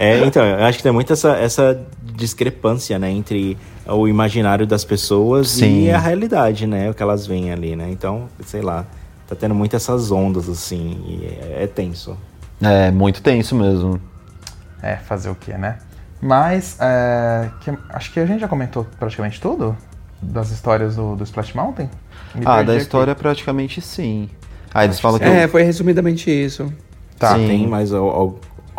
É, 0.00 0.24
então, 0.24 0.42
eu 0.42 0.64
acho 0.64 0.78
que 0.78 0.82
tem 0.82 0.90
muito 0.90 1.12
essa, 1.12 1.32
essa 1.36 1.78
discrepância, 2.14 2.98
né, 2.98 3.10
entre 3.10 3.58
o 3.86 4.08
imaginário 4.08 4.66
das 4.66 4.82
pessoas 4.82 5.50
Sim. 5.50 5.84
e 5.84 5.90
a 5.90 5.98
realidade, 5.98 6.66
né, 6.66 6.88
o 6.88 6.94
que 6.94 7.02
elas 7.02 7.26
veem 7.26 7.52
ali, 7.52 7.76
né? 7.76 7.86
Então, 7.90 8.26
sei 8.46 8.62
lá, 8.62 8.86
tá 9.28 9.36
tendo 9.36 9.54
muito 9.54 9.76
essas 9.76 10.10
ondas, 10.10 10.48
assim, 10.48 11.04
e 11.06 11.26
é, 11.26 11.64
é 11.64 11.66
tenso. 11.66 12.16
é, 12.62 12.90
muito 12.90 13.20
tenso 13.22 13.54
mesmo. 13.54 14.00
É, 14.82 14.96
fazer 14.96 15.28
o 15.28 15.34
quê, 15.34 15.52
né? 15.52 15.76
Mas, 16.18 16.78
é, 16.80 17.50
que- 17.60 17.76
acho 17.90 18.10
que 18.10 18.20
a 18.20 18.24
gente 18.24 18.40
já 18.40 18.48
comentou 18.48 18.86
praticamente 18.98 19.38
tudo 19.38 19.76
das 20.22 20.50
histórias 20.50 20.96
do, 20.96 21.14
do 21.14 21.24
Splash 21.24 21.52
Mountain. 21.52 21.90
Me 22.34 22.42
ah, 22.46 22.62
da 22.62 22.72
aqui. 22.72 22.82
história 22.82 23.14
praticamente 23.14 23.82
sim. 23.82 24.30
Ah, 24.72 24.84
eles 24.84 24.98
falam 24.98 25.18
que. 25.18 25.24
É, 25.26 25.46
foi 25.46 25.62
resumidamente 25.62 26.30
isso. 26.30 26.72
Tá. 27.18 27.34
Sim. 27.36 27.46
Tem 27.46 27.66
mais 27.66 27.92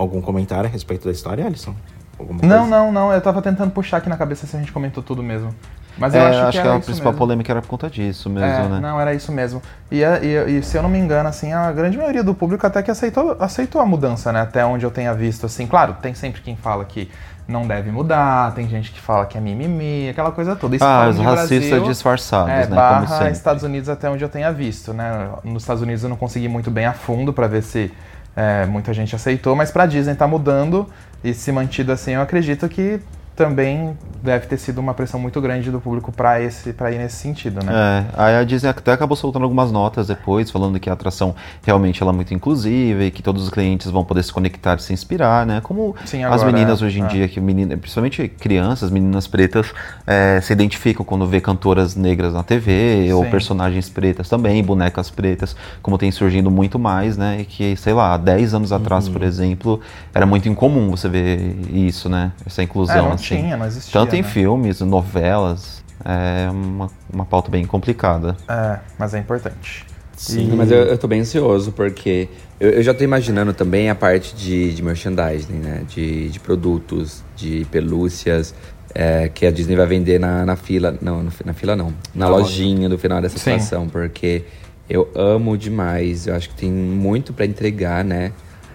algum 0.02 0.22
comentário 0.22 0.66
a 0.66 0.70
respeito 0.72 1.06
da 1.06 1.12
história, 1.12 1.46
Alisson? 1.46 1.74
Alguma 2.20 2.40
Não, 2.42 2.60
coisa? 2.60 2.70
não, 2.70 2.92
não. 2.92 3.14
Eu 3.14 3.22
tava 3.22 3.42
tentando 3.42 3.72
puxar 3.72 3.98
aqui 3.98 4.10
na 4.10 4.18
cabeça 4.18 4.46
se 4.46 4.56
a 4.56 4.60
gente 4.60 4.72
comentou 4.72 5.02
tudo 5.02 5.24
mesmo. 5.24 5.54
Mas 5.98 6.16
É, 6.16 6.20
eu 6.20 6.26
acho, 6.48 6.52
que, 6.52 6.58
era 6.58 6.76
a 6.76 6.80
principal 6.80 7.12
mesmo. 7.12 7.18
polêmica 7.18 7.52
era 7.52 7.62
por 7.62 7.68
conta 7.68 7.90
disso 7.90 8.30
mesmo, 8.30 8.48
É, 8.48 8.68
né? 8.70 8.80
Não, 8.80 9.00
era 9.00 9.14
isso 9.14 9.30
mesmo. 9.32 9.62
E, 9.92 10.04
a- 10.04 10.20
e- 10.20 10.58
e 10.60 10.64
se 10.64 10.78
eu 10.78 10.82
não 10.82 10.90
me 10.90 10.98
engano, 10.98 11.28
assim, 11.28 11.52
a 11.52 11.70
grande 11.72 11.98
maioria 11.98 12.24
do 12.24 12.34
público 12.34 12.66
até 12.66 12.82
que 12.82 12.90
aceitou, 12.90 13.36
aceitou 13.40 13.82
a 13.82 13.86
mudança, 13.86 14.32
né? 14.32 14.42
Até 14.42 14.64
onde 14.66 14.86
eu 14.86 14.92
tenha 14.92 15.14
visto, 15.14 15.46
assim. 15.46 15.68
Claro, 15.68 15.98
tem 16.02 16.14
sempre 16.14 16.42
quem 16.42 16.56
fala 16.56 16.86
que 16.86 17.12
não 17.46 17.68
deve 17.68 17.92
mudar, 17.92 18.54
tem 18.54 18.70
gente 18.70 18.92
que 18.92 19.02
fala 19.02 19.26
que 19.26 19.38
é 19.38 19.42
mimimi, 19.42 20.08
aquela 20.08 20.32
coisa 20.32 20.56
toda. 20.56 20.76
Isso 20.78 20.86
Ah, 20.86 21.10
os 21.10 21.18
racistas 21.18 21.70
Brasil, 21.70 21.86
disfarçados, 21.88 22.54
é, 22.54 22.68
né? 22.68 22.76
Barra. 22.76 23.30
Estados 23.30 23.64
Unidos 23.64 23.90
até 23.90 24.10
onde 24.10 24.24
eu 24.24 24.30
tenha 24.30 24.52
visto, 24.54 24.94
né? 24.94 25.30
Nos 25.44 25.64
Estados 25.64 25.84
Unidos 25.84 26.04
eu 26.04 26.10
não 26.10 26.16
consegui 26.16 26.48
muito 26.48 26.72
bem 26.72 26.86
a 26.86 26.94
fundo 26.94 27.34
pra 27.34 27.48
ver 27.48 27.64
se 27.64 27.92
é, 28.36 28.66
muita 28.66 28.94
gente 28.94 29.16
aceitou, 29.16 29.56
mas 29.56 29.72
pra 29.72 29.86
Disney 29.86 30.16
tá 30.16 30.28
mudando 30.28 30.88
e 31.24 31.34
se 31.34 31.52
mantido 31.52 31.92
assim, 31.92 32.14
eu 32.14 32.22
acredito 32.22 32.68
que 32.70 33.00
também 33.42 33.98
deve 34.22 34.46
ter 34.46 34.58
sido 34.58 34.78
uma 34.80 34.94
pressão 34.94 35.20
muito 35.20 35.42
grande 35.42 35.72
do 35.72 35.82
público 35.82 36.12
pra 36.12 36.40
esse 36.40 36.74
para 36.74 36.92
ir 36.92 37.00
nesse 37.00 37.16
sentido, 37.16 37.66
né? 37.66 38.06
É, 38.16 38.22
aí 38.24 38.36
a 38.36 38.44
Disney 38.44 38.70
até 38.70 38.92
acabou 38.92 39.18
soltando 39.18 39.44
algumas 39.44 39.72
notas 39.72 40.06
depois, 40.08 40.52
falando 40.52 40.80
que 40.80 40.88
a 40.92 40.94
atração 40.94 41.34
realmente 41.66 42.04
ela 42.04 42.12
é 42.12 42.16
muito 42.16 42.32
inclusiva 42.32 43.04
e 43.04 43.10
que 43.10 43.24
todos 43.24 43.44
os 43.44 43.50
clientes 43.50 43.90
vão 43.90 44.06
poder 44.06 44.22
se 44.24 44.32
conectar 44.32 44.76
e 44.78 44.84
se 44.84 44.94
inspirar, 44.94 45.44
né? 45.48 45.60
Como 45.64 45.96
Sim, 46.06 46.24
as 46.24 46.34
agora, 46.34 46.52
meninas 46.52 46.82
é, 46.82 46.86
hoje 46.86 47.00
em 47.00 47.04
é. 47.04 47.08
dia, 47.08 47.28
que 47.28 47.42
menina, 47.42 47.76
principalmente 47.76 48.28
crianças, 48.28 48.92
meninas 48.92 49.26
pretas, 49.26 49.74
é, 50.06 50.40
se 50.40 50.54
identificam 50.54 51.04
quando 51.04 51.26
vê 51.26 51.42
cantoras 51.42 51.96
negras 51.96 52.32
na 52.34 52.44
TV 52.44 53.12
ou 53.12 53.24
Sim. 53.24 53.32
personagens 53.32 53.90
pretas 53.90 54.30
também, 54.30 54.64
bonecas 54.64 55.10
pretas, 55.10 55.56
como 55.82 55.98
tem 55.98 56.12
surgindo 56.12 56.52
muito 56.52 56.78
mais, 56.78 57.18
né? 57.18 57.42
E 57.42 57.46
que, 57.46 57.76
sei 57.76 57.94
lá, 57.94 58.14
há 58.14 58.18
10 58.18 58.54
anos 58.54 58.72
atrás, 58.72 59.08
Uhum. 59.08 59.14
por 59.14 59.24
exemplo, 59.24 59.80
era 60.14 60.28
muito 60.28 60.48
incomum 60.48 60.92
você 60.92 61.10
ver 61.10 61.56
isso, 61.72 62.08
né? 62.08 62.32
Essa 62.46 62.62
inclusão, 62.62 62.96
É, 62.98 63.02
não 63.02 63.12
assim. 63.14 63.31
Tinha, 63.38 63.58
não 63.58 63.66
existia, 63.66 63.92
Tanto 63.94 64.16
em 64.16 64.22
né? 64.22 64.28
filmes, 64.28 64.82
novelas, 64.82 65.84
é 66.04 66.50
uma, 66.50 66.90
uma 67.12 67.26
pauta 67.26 67.50
bem 67.52 67.66
complicada. 67.66 68.36
É, 68.48 68.80
mas 68.98 69.14
é 69.14 69.20
importante. 69.20 69.86
Sim. 70.16 70.54
Mas 70.56 70.70
eu, 70.72 70.78
eu 70.84 70.98
tô 70.98 71.08
bem 71.08 71.22
ansioso, 71.22 71.72
porque 71.72 72.28
eu, 72.60 72.70
eu 72.70 72.84
já 72.84 72.94
tô 72.94 73.04
imaginando 73.04 73.54
também 73.54 73.90
a 73.90 73.96
parte 73.96 74.36
de, 74.36 74.74
de 74.74 74.84
merchandising, 74.84 75.54
né? 75.54 75.84
De, 75.88 76.30
de 76.30 76.40
produtos, 76.40 77.24
de 77.36 77.66
pelúcias, 77.72 78.54
é, 78.94 79.30
que 79.30 79.46
a 79.48 79.52
Disney 79.52 79.76
vai 79.76 79.88
vender 79.88 80.20
na, 80.20 80.46
na 80.46 80.56
fila. 80.56 80.96
Não, 81.02 81.24
no- 81.24 81.32
na 81.46 81.54
fila 81.54 81.76
não. 81.76 81.92
Na 82.14 82.28
lojinha 82.28 82.88
no 82.88 82.98
final 83.00 83.20
dessa 83.22 83.38
Sim. 83.40 83.58
situação, 83.58 83.88
porque 83.90 84.44
eu 84.88 85.10
amo 85.16 85.58
demais. 85.58 86.28
Eu 86.28 86.36
acho 86.36 86.50
que 86.50 86.56
tem 86.56 86.72
muito 86.72 87.34
pra 87.34 87.46
entregar, 87.46 88.04
né? 88.06 88.32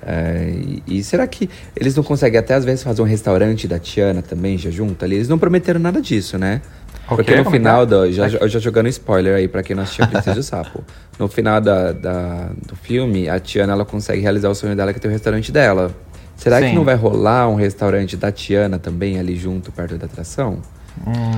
É, 0.09 0.53
e, 0.87 0.99
e 0.99 1.03
será 1.03 1.27
que 1.27 1.51
eles 1.75 1.97
não 1.97 2.05
conseguem 2.05 2.39
até 2.39 2.55
às 2.55 2.65
vezes 2.65 2.85
fazer 2.85 3.03
um 3.03 3.05
restaurante 3.05 3.67
da 3.67 3.77
Tiana 3.79 4.23
também, 4.23 4.57
já 4.57 4.71
junto 4.71 5.05
ali? 5.05 5.17
Eles 5.17 5.29
não 5.29 5.37
prometeram 5.37 5.81
nada 5.81 6.01
disso, 6.01 6.39
né? 6.39 6.63
O 7.11 7.17
Porque 7.17 7.35
no 7.35 7.51
final 7.51 7.83
é? 7.83 7.87
do. 7.87 8.13
Já, 8.13 8.29
eu 8.29 8.49
já 8.49 8.59
jogando 8.61 8.89
spoiler 8.89 9.35
aí 9.35 9.49
pra 9.49 9.63
quem 9.65 9.75
não 9.75 9.83
assistiu 9.83 10.05
a 10.05 10.09
Princesa 10.09 10.37
e 10.37 10.41
o 10.41 10.43
Sapo. 10.45 10.85
No 11.19 11.27
final 11.29 11.61
da, 11.61 11.91
da- 11.93 12.51
do 12.67 12.77
filme, 12.77 13.29
a 13.29 13.39
Tiana 13.41 13.73
ela 13.73 13.85
consegue 13.85 14.21
realizar 14.23 14.49
o 14.49 14.55
sonho 14.55 14.77
dela, 14.77 14.93
que 14.93 14.99
é 14.99 15.03
ter 15.03 15.09
o 15.09 15.11
restaurante 15.11 15.51
dela. 15.51 15.93
Será 16.37 16.61
Sim. 16.61 16.69
que 16.71 16.75
não 16.77 16.85
vai 16.85 16.95
rolar 16.95 17.49
um 17.49 17.55
restaurante 17.55 18.17
da 18.17 18.31
Tiana 18.31 18.79
também 18.79 19.19
ali 19.19 19.37
junto, 19.37 19.73
perto 19.73 19.97
da 19.97 20.07
atração? 20.07 20.59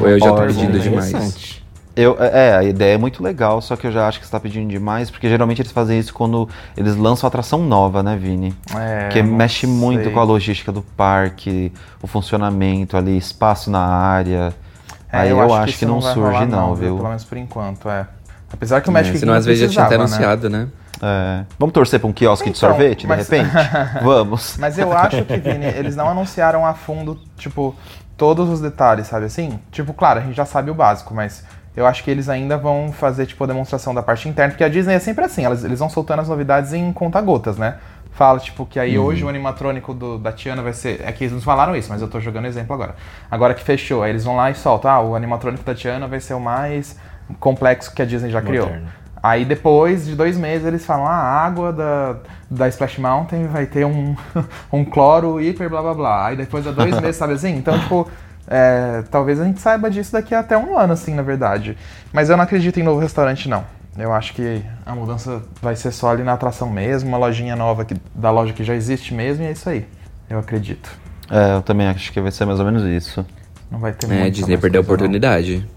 Ou 0.00 0.08
eu 0.08 0.18
já 0.18 0.32
tô 0.32 0.42
pedindo 0.46 0.76
é 0.76 0.80
demais? 0.80 1.62
Eu, 2.00 2.16
é, 2.20 2.56
a 2.56 2.62
ideia 2.62 2.94
é 2.94 2.96
muito 2.96 3.24
legal, 3.24 3.60
só 3.60 3.74
que 3.74 3.84
eu 3.84 3.90
já 3.90 4.06
acho 4.06 4.20
que 4.20 4.24
você 4.26 4.30
tá 4.30 4.38
pedindo 4.38 4.68
demais, 4.68 5.10
porque 5.10 5.28
geralmente 5.28 5.60
eles 5.60 5.72
fazem 5.72 5.98
isso 5.98 6.14
quando 6.14 6.48
eles 6.76 6.94
lançam 6.94 7.26
atração 7.26 7.58
nova, 7.60 8.04
né, 8.04 8.16
Vini? 8.16 8.54
É, 8.76 9.08
que 9.08 9.20
não 9.20 9.34
mexe 9.36 9.66
muito 9.66 10.04
sei. 10.04 10.12
com 10.12 10.20
a 10.20 10.22
logística 10.22 10.70
do 10.70 10.80
parque, 10.80 11.72
o 12.00 12.06
funcionamento 12.06 12.96
ali, 12.96 13.16
espaço 13.16 13.68
na 13.68 13.80
área. 13.80 14.54
É, 15.12 15.18
Aí 15.18 15.30
eu, 15.30 15.40
acho, 15.52 15.64
que, 15.64 15.70
isso 15.70 15.86
não, 15.86 16.00
vai 16.00 16.14
surge, 16.14 16.30
rolar, 16.30 16.46
não, 16.46 16.74
viu? 16.76 16.96
Pelo 16.96 17.08
menos 17.08 17.24
por 17.24 17.36
enquanto, 17.36 17.88
é. 17.88 18.06
Apesar 18.52 18.80
que 18.80 18.88
o 18.88 18.92
Magic 18.92 19.16
É, 19.16 19.18
senão 19.18 19.34
às 19.34 19.44
vezes 19.44 19.62
já 19.62 19.68
tinha 19.68 19.84
até 19.86 19.98
né? 19.98 20.04
anunciado, 20.04 20.48
né? 20.48 20.68
É. 21.02 21.44
Vamos 21.58 21.72
torcer 21.72 21.98
pra 21.98 22.08
um 22.08 22.12
quiosque 22.12 22.48
de 22.48 22.56
Então, 22.56 22.68
sorvete, 22.70 23.08
mas- 23.08 23.28
de 23.28 23.36
repente? 23.36 23.52
Vamos. 24.04 24.56
Mas 24.56 24.78
eu 24.78 24.92
acho 24.92 25.24
que, 25.24 25.36
Vini, 25.36 25.66
eles 25.66 25.96
não 25.96 26.08
anunciaram 26.08 26.64
a 26.64 26.74
fundo, 26.74 27.18
tipo, 27.36 27.74
todos 28.16 28.48
os 28.48 28.60
detalhes, 28.60 29.06
sabe 29.08 29.26
assim? 29.26 29.58
Tipo, 29.72 29.92
claro, 29.92 30.20
a 30.20 30.22
gente 30.22 30.36
já 30.36 30.44
sabe 30.44 30.70
o 30.70 30.74
básico, 30.74 31.12
mas 31.14 31.44
eu 31.78 31.86
acho 31.86 32.02
que 32.02 32.10
eles 32.10 32.28
ainda 32.28 32.56
vão 32.58 32.92
fazer, 32.92 33.26
tipo, 33.26 33.42
a 33.44 33.46
demonstração 33.46 33.94
da 33.94 34.02
parte 34.02 34.28
interna, 34.28 34.50
porque 34.50 34.64
a 34.64 34.68
Disney 34.68 34.94
é 34.94 34.98
sempre 34.98 35.24
assim, 35.24 35.44
elas, 35.44 35.64
eles 35.64 35.78
vão 35.78 35.88
soltando 35.88 36.20
as 36.20 36.28
novidades 36.28 36.72
em 36.72 36.92
conta-gotas, 36.92 37.56
né? 37.56 37.76
Fala, 38.12 38.40
tipo, 38.40 38.66
que 38.66 38.80
aí 38.80 38.98
hoje 38.98 39.24
o 39.24 39.28
animatrônico 39.28 39.94
do- 39.94 40.18
da 40.18 40.32
Tiana 40.32 40.60
vai 40.60 40.72
ser. 40.72 41.00
É 41.04 41.12
que 41.12 41.22
eles 41.22 41.32
não 41.32 41.40
falaram 41.40 41.76
isso, 41.76 41.88
mas 41.88 42.02
eu 42.02 42.08
tô 42.08 42.18
jogando 42.18 42.46
exemplo 42.46 42.74
agora. 42.74 42.96
Agora 43.30 43.54
que 43.54 43.62
fechou, 43.62 44.02
aí 44.02 44.10
eles 44.10 44.24
vão 44.24 44.34
lá 44.34 44.50
e 44.50 44.54
soltam, 44.56 44.90
ah, 44.90 45.00
o 45.00 45.14
animatrônico 45.14 45.62
da 45.62 45.72
Tiana 45.74 46.08
vai 46.08 46.18
ser 46.18 46.34
o 46.34 46.40
mais 46.40 46.98
complexo 47.38 47.94
que 47.94 48.02
a 48.02 48.04
Disney 48.04 48.30
já 48.30 48.42
criou. 48.42 48.66
Moderno. 48.66 48.88
Aí 49.22 49.44
depois 49.44 50.06
de 50.06 50.14
dois 50.16 50.36
meses 50.36 50.66
eles 50.66 50.84
falam, 50.86 51.06
ah, 51.06 51.10
a 51.10 51.44
água 51.46 51.72
da, 51.72 52.16
da 52.50 52.68
Splash 52.68 52.98
Mountain 52.98 53.46
vai 53.48 53.66
ter 53.66 53.84
um, 53.84 54.16
um 54.72 54.84
cloro 54.84 55.40
hiper 55.40 55.68
blá 55.68 55.82
blá 55.82 55.94
blá. 55.94 56.26
Aí 56.26 56.36
depois 56.36 56.64
de 56.64 56.72
dois 56.72 57.00
meses, 57.00 57.16
sabe 57.16 57.34
assim? 57.34 57.54
Então, 57.56 57.78
tipo, 57.78 58.08
é, 58.50 59.02
talvez 59.10 59.40
a 59.40 59.44
gente 59.44 59.60
saiba 59.60 59.90
disso 59.90 60.12
daqui 60.12 60.34
a 60.34 60.40
até 60.40 60.56
um 60.56 60.76
ano, 60.78 60.92
assim, 60.92 61.14
na 61.14 61.22
verdade. 61.22 61.76
Mas 62.12 62.30
eu 62.30 62.36
não 62.36 62.44
acredito 62.44 62.78
em 62.80 62.82
novo 62.82 63.00
restaurante, 63.00 63.48
não. 63.48 63.64
Eu 63.96 64.12
acho 64.12 64.32
que 64.32 64.62
a 64.86 64.94
mudança 64.94 65.42
vai 65.60 65.74
ser 65.74 65.90
só 65.92 66.10
ali 66.12 66.22
na 66.22 66.32
atração 66.34 66.70
mesmo, 66.70 67.08
uma 67.08 67.18
lojinha 67.18 67.56
nova 67.56 67.84
que, 67.84 67.96
da 68.14 68.30
loja 68.30 68.52
que 68.52 68.62
já 68.62 68.74
existe 68.74 69.12
mesmo, 69.12 69.42
e 69.42 69.46
é 69.48 69.52
isso 69.52 69.68
aí. 69.68 69.86
Eu 70.30 70.38
acredito. 70.38 70.90
É, 71.30 71.56
eu 71.56 71.62
também 71.62 71.86
acho 71.88 72.12
que 72.12 72.20
vai 72.20 72.30
ser 72.30 72.44
mais 72.44 72.58
ou 72.60 72.64
menos 72.64 72.84
isso. 72.84 73.24
Não 73.70 73.78
vai 73.78 73.92
ter 73.92 74.06
É, 74.06 74.10
a 74.10 74.12
muita 74.20 74.30
Disney 74.30 74.56
perdeu 74.56 74.80
a 74.80 74.84
coisa, 74.84 74.88
não. 74.88 74.94
oportunidade 75.08 75.68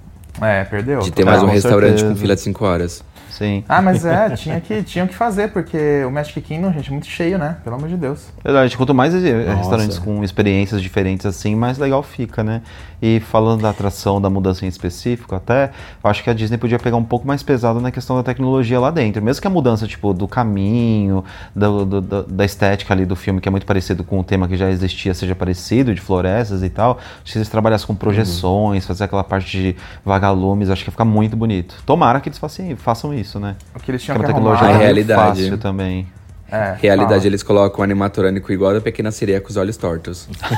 É, 0.41 0.63
perdeu. 0.63 0.99
de 0.99 1.11
ter 1.11 1.23
É, 1.23 1.25
mais 1.25 1.41
um 1.43 1.47
restaurante 1.47 1.97
certeza. 1.99 2.09
com 2.13 2.15
fila 2.15 2.35
de 2.35 2.41
5 2.41 2.63
horas. 2.65 3.03
Sim. 3.31 3.63
Ah, 3.67 3.81
mas 3.81 4.05
é, 4.05 4.29
tinha 4.37 4.59
que, 4.61 4.83
tinham 4.83 5.07
que 5.07 5.15
fazer, 5.15 5.49
porque 5.51 6.03
o 6.05 6.11
Magic 6.11 6.39
Kingdom, 6.41 6.71
gente, 6.73 6.89
é 6.89 6.91
muito 6.91 7.07
cheio, 7.07 7.37
né? 7.37 7.57
Pelo 7.63 7.75
amor 7.77 7.89
de 7.89 7.97
Deus. 7.97 8.27
Verdade, 8.43 8.77
quanto 8.77 8.93
mais 8.93 9.13
Nossa. 9.13 9.53
restaurantes 9.55 9.97
com 9.97 10.23
experiências 10.23 10.81
diferentes 10.81 11.25
assim, 11.25 11.55
mais 11.55 11.77
legal 11.77 12.03
fica, 12.03 12.43
né? 12.43 12.61
E 13.01 13.19
falando 13.19 13.61
da 13.61 13.71
atração, 13.71 14.21
da 14.21 14.29
mudança 14.29 14.63
em 14.65 14.67
específico 14.67 15.33
até, 15.33 15.71
eu 16.03 16.09
acho 16.09 16.23
que 16.23 16.29
a 16.29 16.33
Disney 16.33 16.57
podia 16.57 16.77
pegar 16.77 16.97
um 16.97 17.03
pouco 17.03 17.25
mais 17.25 17.41
pesado 17.41 17.81
na 17.81 17.89
questão 17.91 18.15
da 18.15 18.21
tecnologia 18.21 18.79
lá 18.79 18.91
dentro. 18.91 19.21
Mesmo 19.23 19.41
que 19.41 19.47
a 19.47 19.49
mudança, 19.49 19.87
tipo, 19.87 20.13
do 20.13 20.27
caminho, 20.27 21.23
do- 21.55 21.85
do- 21.85 22.01
do- 22.01 22.23
da 22.23 22.45
estética 22.45 22.93
ali 22.93 23.05
do 23.05 23.15
filme, 23.15 23.41
que 23.41 23.47
é 23.47 23.51
muito 23.51 23.65
parecido 23.65 24.03
com 24.03 24.19
o 24.19 24.23
tema 24.23 24.47
que 24.47 24.55
já 24.55 24.69
existia, 24.69 25.13
seja 25.13 25.33
parecido, 25.33 25.95
de 25.95 26.01
florestas 26.01 26.61
e 26.61 26.69
tal. 26.69 26.99
Acho 27.23 27.31
que 27.33 27.37
eles 27.39 27.49
trabalhassem 27.49 27.87
com 27.87 27.95
projeções, 27.95 28.85
fazer 28.85 29.05
aquela 29.05 29.23
parte 29.23 29.49
de 29.57 29.75
vagalumes, 30.05 30.69
acho 30.69 30.83
que 30.83 30.89
ia 30.89 30.91
ficar 30.91 31.05
muito 31.05 31.35
bonito. 31.35 31.75
Tomara 31.85 32.19
que 32.19 32.29
eles 32.29 32.37
façam, 32.37 32.75
façam 32.77 33.13
isso, 33.13 33.20
né? 33.39 33.55
O 33.75 33.79
que 33.79 33.91
eles 33.91 34.01
tinham 34.03 34.17
que 34.19 34.25
tecnologia 34.25 34.67
arrumar... 34.67 34.81
É 34.81 34.83
é 34.83 34.93
muito 34.93 35.05
realidade. 35.07 35.41
fácil 35.41 35.57
também. 35.57 36.07
É, 36.53 36.75
Realidade, 36.81 37.13
fala. 37.15 37.27
eles 37.27 37.43
colocam 37.43 37.79
um 37.79 37.83
animatrônico 37.83 38.51
igual 38.51 38.71
a 38.71 38.73
da 38.73 38.81
Pequena 38.81 39.09
Sereia 39.09 39.39
com 39.39 39.47
os 39.49 39.55
olhos 39.55 39.77
tortos. 39.77 40.27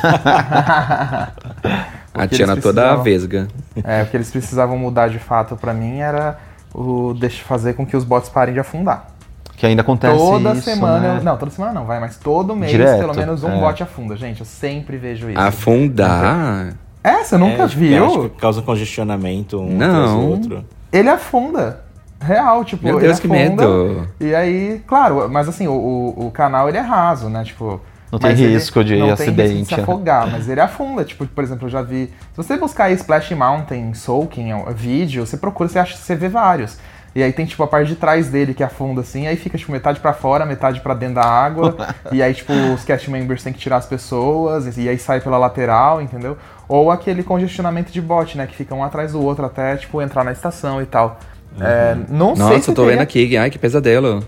a 2.13 2.27
que 2.27 2.35
Tiana 2.35 2.55
toda 2.55 2.81
precisavam- 2.81 3.03
vesga. 3.03 3.47
É, 3.83 4.01
o 4.03 4.07
que 4.07 4.17
eles 4.17 4.31
precisavam 4.31 4.77
mudar 4.77 5.09
de 5.09 5.19
fato 5.19 5.55
pra 5.55 5.73
mim 5.73 5.99
era 5.99 6.39
o 6.73 7.13
deixa 7.13 7.43
fazer 7.43 7.73
com 7.73 7.85
que 7.85 7.95
os 7.95 8.03
bots 8.03 8.29
parem 8.29 8.53
de 8.55 8.59
afundar. 8.59 9.07
Que 9.55 9.67
ainda 9.67 9.81
acontece 9.83 10.17
toda 10.17 10.53
isso, 10.53 10.61
semana, 10.63 11.13
né? 11.15 11.21
não, 11.23 11.37
toda 11.37 11.51
semana 11.51 11.73
não, 11.73 11.85
vai, 11.85 11.99
mas 11.99 12.17
todo 12.17 12.55
mês 12.55 12.71
Direto, 12.71 12.99
pelo 12.99 13.15
menos 13.15 13.43
um 13.43 13.51
é. 13.51 13.59
bot 13.59 13.83
afunda. 13.83 14.17
Gente, 14.17 14.39
eu 14.39 14.45
sempre 14.47 14.97
vejo 14.97 15.29
isso. 15.29 15.39
Afundar? 15.39 16.73
É, 17.03 17.23
você 17.23 17.37
nunca 17.37 17.63
É, 17.63 17.67
viu? 17.67 18.05
Acho 18.05 18.29
que 18.29 18.41
causa 18.41 18.61
congestionamento 18.63 19.59
um 19.59 19.77
Não. 19.77 19.85
atrás 19.85 20.11
do 20.11 20.27
outro. 20.27 20.65
Ele 20.91 21.09
afunda. 21.09 21.82
Real, 22.23 22.63
tipo, 22.63 22.85
Meu 22.85 22.99
Deus, 22.99 23.19
que 23.19 23.27
afunda, 23.27 23.67
medo. 23.67 24.07
E 24.19 24.33
aí, 24.33 24.81
claro, 24.87 25.29
mas 25.29 25.47
assim, 25.47 25.67
o, 25.67 25.73
o, 25.73 26.27
o 26.27 26.31
canal 26.31 26.69
ele 26.69 26.77
é 26.77 26.81
raso, 26.81 27.29
né? 27.29 27.43
Tipo. 27.43 27.81
Não 28.11 28.19
tem 28.19 28.33
risco 28.33 28.83
de 28.83 28.95
não 28.95 29.07
Tem 29.07 29.13
acidente, 29.13 29.49
risco 29.49 29.63
de 29.63 29.69
se 29.69 29.75
né? 29.75 29.83
afogar, 29.83 30.31
mas 30.31 30.47
ele 30.47 30.61
afunda. 30.61 31.03
Tipo, 31.03 31.25
por 31.25 31.43
exemplo, 31.43 31.65
eu 31.65 31.71
já 31.71 31.81
vi. 31.81 32.07
Se 32.31 32.37
você 32.37 32.55
buscar 32.57 32.85
aí 32.85 32.93
Splash 32.93 33.31
Mountain, 33.31 33.93
Soaking, 33.95 34.53
ó, 34.53 34.71
vídeo, 34.71 35.25
você 35.25 35.35
procura, 35.35 35.67
você 35.67 35.79
acha 35.79 35.97
você 35.97 36.15
vê 36.15 36.29
vários. 36.29 36.77
E 37.15 37.21
aí 37.21 37.31
tem, 37.31 37.45
tipo, 37.45 37.61
a 37.61 37.67
parte 37.67 37.89
de 37.89 37.95
trás 37.95 38.27
dele 38.27 38.55
que 38.55 38.63
afunda, 38.63 39.01
assim, 39.01 39.27
aí 39.27 39.35
fica, 39.35 39.55
tipo, 39.55 39.71
metade 39.71 39.99
pra 39.99 40.13
fora, 40.13 40.45
metade 40.45 40.81
pra 40.81 40.95
dentro 40.95 41.15
da 41.15 41.25
água. 41.25 41.75
e 42.11 42.23
aí, 42.23 42.33
tipo, 42.33 42.51
os 42.73 42.83
cast 42.83 43.09
members 43.09 43.43
têm 43.43 43.53
que 43.53 43.59
tirar 43.59 43.77
as 43.77 43.85
pessoas, 43.85 44.77
e 44.77 44.89
aí 44.89 44.97
sai 44.97 45.21
pela 45.21 45.37
lateral, 45.37 46.01
entendeu? 46.01 46.37
Ou 46.67 46.89
aquele 46.89 47.21
congestionamento 47.21 47.91
de 47.91 48.01
bot, 48.01 48.35
né? 48.35 48.47
Que 48.47 48.55
fica 48.55 48.73
um 48.73 48.83
atrás 48.83 49.11
do 49.11 49.21
outro 49.21 49.45
até, 49.45 49.75
tipo, 49.77 50.01
entrar 50.01 50.23
na 50.23 50.31
estação 50.31 50.81
e 50.81 50.85
tal. 50.87 51.19
É, 51.59 51.95
não 52.09 52.35
sei 52.35 52.45
Nossa, 52.45 52.61
se 52.61 52.69
eu 52.71 52.75
tô 52.75 52.85
vendo 52.85 53.01
aqui. 53.01 53.37
Ai, 53.37 53.49
que 53.49 53.59
pesadelo. 53.59 54.23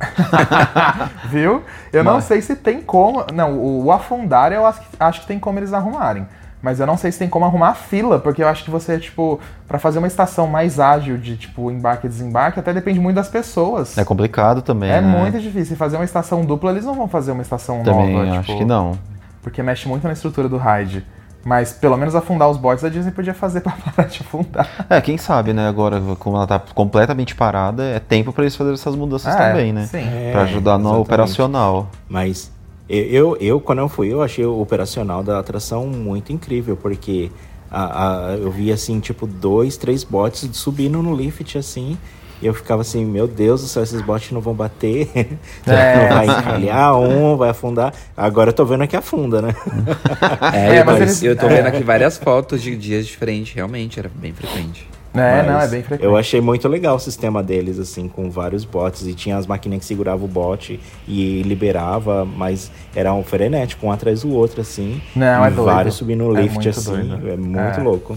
Viu? 1.30 1.62
Eu 1.92 2.04
não 2.04 2.16
Mas- 2.16 2.26
sei 2.26 2.42
se 2.42 2.56
tem 2.56 2.82
como. 2.82 3.26
Não, 3.34 3.54
o, 3.54 3.86
o 3.86 3.92
afundar 3.92 4.52
eu 4.52 4.66
acho 4.66 4.82
que, 4.82 4.88
acho 5.00 5.22
que 5.22 5.28
tem 5.28 5.40
como 5.40 5.60
eles 5.60 5.74
arrumarem. 5.74 6.28
Mas 6.62 6.80
eu 6.80 6.88
não 6.88 6.98
sei 6.98 7.12
se 7.12 7.20
tem 7.20 7.30
como 7.30 7.46
arrumar 7.46 7.70
a 7.70 7.74
fila, 7.76 8.18
porque 8.18 8.42
eu 8.42 8.48
acho 8.48 8.64
que 8.64 8.72
você, 8.72 8.98
tipo, 8.98 9.40
pra 9.68 9.78
fazer 9.78 10.00
uma 10.00 10.08
estação 10.08 10.48
mais 10.48 10.80
ágil 10.80 11.16
de, 11.16 11.38
tipo, 11.38 11.70
embarque 11.70 12.08
e 12.08 12.10
desembarque, 12.10 12.60
até 12.60 12.74
depende 12.74 13.00
muito 13.00 13.16
das 13.18 13.30
pessoas. 13.30 13.96
É 13.98 14.04
complicado 14.04 14.64
também. 14.64 14.90
É 14.90 15.00
né? 15.00 15.08
muito 15.08 15.40
difícil. 15.40 15.76
E 15.76 15.78
fazer 15.78 15.96
uma 15.98 16.06
estação 16.06 16.44
dupla, 16.44 16.72
eles 16.72 16.84
não 16.84 16.96
vão 16.96 17.08
fazer 17.08 17.34
uma 17.34 17.44
estação 17.44 17.84
Também 17.84 18.16
nova. 18.16 18.32
acho 18.40 18.42
tipo, 18.48 18.58
que 18.58 18.66
não. 18.66 18.98
Porque 19.44 19.62
mexe 19.62 19.88
muito 19.88 20.08
na 20.08 20.14
estrutura 20.14 20.50
do 20.50 20.58
ride. 20.58 21.06
Mas 21.46 21.74
pelo 21.74 21.96
menos 21.96 22.16
afundar 22.16 22.50
os 22.50 22.58
bots 22.58 22.84
a 22.84 22.90
Disney 22.90 23.12
podia 23.12 23.34
fazer 23.34 23.62
pra 23.62 23.72
parar 23.94 24.08
de 24.10 24.20
afundar. 24.22 24.68
É, 24.90 25.00
quem 25.00 25.16
sabe, 25.18 25.54
né? 25.54 25.68
Agora, 25.68 26.02
como 26.18 26.36
ela 26.38 26.48
tá 26.48 26.60
completamente 26.60 27.36
parada, 27.36 27.84
é 27.84 28.00
tempo 28.00 28.34
pra 28.34 28.44
eles 28.44 28.56
fazerem 28.56 28.74
essas 28.74 28.96
mudanças 28.96 29.36
É, 29.36 29.38
também, 29.38 29.72
né? 29.72 29.86
sim. 29.86 30.08
Pra 30.32 30.42
É, 30.42 30.44
ajudar 30.44 30.80
no 30.80 30.86
exatamente. 30.86 31.02
operacional. 31.06 31.88
Mas 32.10 32.52
eu, 32.90 33.04
eu, 33.06 33.38
eu, 33.40 33.62
quando 33.62 33.80
eu 33.80 33.88
fui, 33.88 34.12
eu 34.12 34.24
achei 34.24 34.44
o 34.44 34.60
operacional 34.60 35.22
da 35.24 35.38
atração 35.40 35.86
muito 35.86 36.34
incrível, 36.34 36.76
porque 36.76 37.30
a, 37.70 38.30
a- 38.32 38.36
eu 38.38 38.50
vi 38.50 38.72
assim, 38.72 39.00
tipo, 39.00 39.28
dois, 39.28 39.78
três 39.78 40.04
bots 40.04 40.50
subindo 40.54 41.02
no 41.04 41.16
lift 41.16 41.58
assim. 41.60 41.96
E 42.46 42.48
eu 42.48 42.54
ficava 42.54 42.84
assim, 42.84 43.04
meu 43.04 43.26
Deus 43.28 43.62
do 43.64 43.68
céu, 43.68 43.82
esses 43.82 44.00
bots 44.04 44.30
não 44.32 44.40
vão 44.40 44.54
bater, 44.54 45.10
É, 45.66 45.98
não 46.10 46.16
vai 46.16 46.26
encalhar 46.28 46.96
um, 46.96 47.36
vai 47.36 47.50
afundar. 47.50 47.92
Agora 48.16 48.52
eu 48.52 48.54
tô 48.54 48.64
vendo 48.64 48.88
que 48.88 48.96
afunda, 48.96 49.42
né? 49.42 49.56
É, 50.54 50.76
É, 50.76 50.82
eu, 50.82 50.86
mas 50.86 51.02
eles- 51.02 51.24
eu 51.24 51.36
tô 51.36 51.48
é. 51.48 51.56
vendo 51.56 51.66
aqui 51.66 51.84
várias 51.84 52.20
fotos 52.20 52.62
de 52.62 52.76
dias 52.76 53.08
diferentes. 53.08 53.56
Realmente, 53.56 53.98
era 54.00 54.12
bem 54.14 54.32
frequente. 54.32 54.88
É, 55.16 55.38
Mas 55.38 55.48
não, 55.48 55.60
é 55.62 55.68
bem 55.70 55.82
frequente. 55.82 56.06
Eu 56.06 56.16
achei 56.16 56.40
muito 56.40 56.68
legal 56.68 56.98
o 56.98 57.00
sistema 57.00 57.42
deles, 57.42 57.80
assim, 57.80 58.08
com 58.08 58.30
vários 58.30 58.64
bots. 58.64 59.08
E 59.08 59.14
tinha 59.16 59.38
as 59.38 59.48
maquininhas 59.48 59.82
que 59.82 59.88
seguravam 59.88 60.26
o 60.26 60.28
bot 60.28 60.80
e 61.08 61.42
liberava, 61.42 62.26
mas 62.26 62.70
era 62.96 63.12
um 63.14 63.24
frenético, 63.24 63.88
um 63.88 63.92
atrás 63.92 64.22
do 64.22 64.32
outro, 64.36 64.62
assim. 64.62 65.02
Não, 65.16 65.44
e 65.44 65.48
é 65.48 65.50
doido. 65.52 65.64
vários 65.66 65.96
subindo 65.96 66.26
no 66.26 66.38
É 66.38 66.42
lift, 66.44 66.56
muito 66.56 66.70
assim. 66.70 66.92
doido. 66.92 67.30
É 67.30 67.38
muito 67.38 67.80
É. 67.80 67.82
louco. 67.82 68.16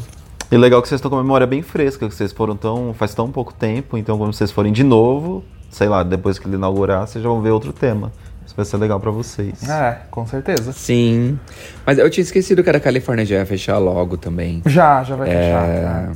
E 0.50 0.56
legal 0.56 0.80
que 0.80 0.88
vocês 0.88 0.98
estão 0.98 1.11
com 1.11 1.18
a 1.18 1.22
memória 1.22 1.46
bem 1.46 1.62
fresca, 1.62 2.08
que 2.08 2.14
vocês 2.14 2.32
foram 2.32 2.56
tão. 2.56 2.94
faz 2.94 3.14
tão 3.14 3.30
pouco 3.30 3.52
tempo, 3.52 3.98
então 3.98 4.16
quando 4.16 4.32
vocês 4.32 4.50
forem 4.50 4.72
de 4.72 4.82
novo, 4.82 5.44
sei 5.70 5.88
lá, 5.88 6.02
depois 6.02 6.38
que 6.38 6.46
ele 6.46 6.56
inaugurar, 6.56 7.06
vocês 7.06 7.22
já 7.22 7.28
vão 7.28 7.42
ver 7.42 7.50
outro 7.50 7.72
tema. 7.72 8.11
Isso 8.46 8.56
vai 8.56 8.64
ser 8.64 8.78
legal 8.78 8.98
pra 8.98 9.11
vocês. 9.11 9.68
É, 9.68 10.00
com 10.11 10.26
certeza. 10.26 10.72
Sim. 10.72 11.38
Mas 11.84 11.98
eu 11.98 12.08
tinha 12.08 12.22
esquecido 12.22 12.62
que 12.62 12.68
era 12.68 12.80
Califórnia 12.80 13.26
já 13.26 13.37
ia 13.37 13.44
fechar 13.46 13.76
logo 13.76 14.16
também. 14.16 14.62
Já, 14.64 15.04
já 15.04 15.16
vai 15.16 15.28
fechar. 15.28 15.68
É... 15.68 15.82
né? 15.82 16.12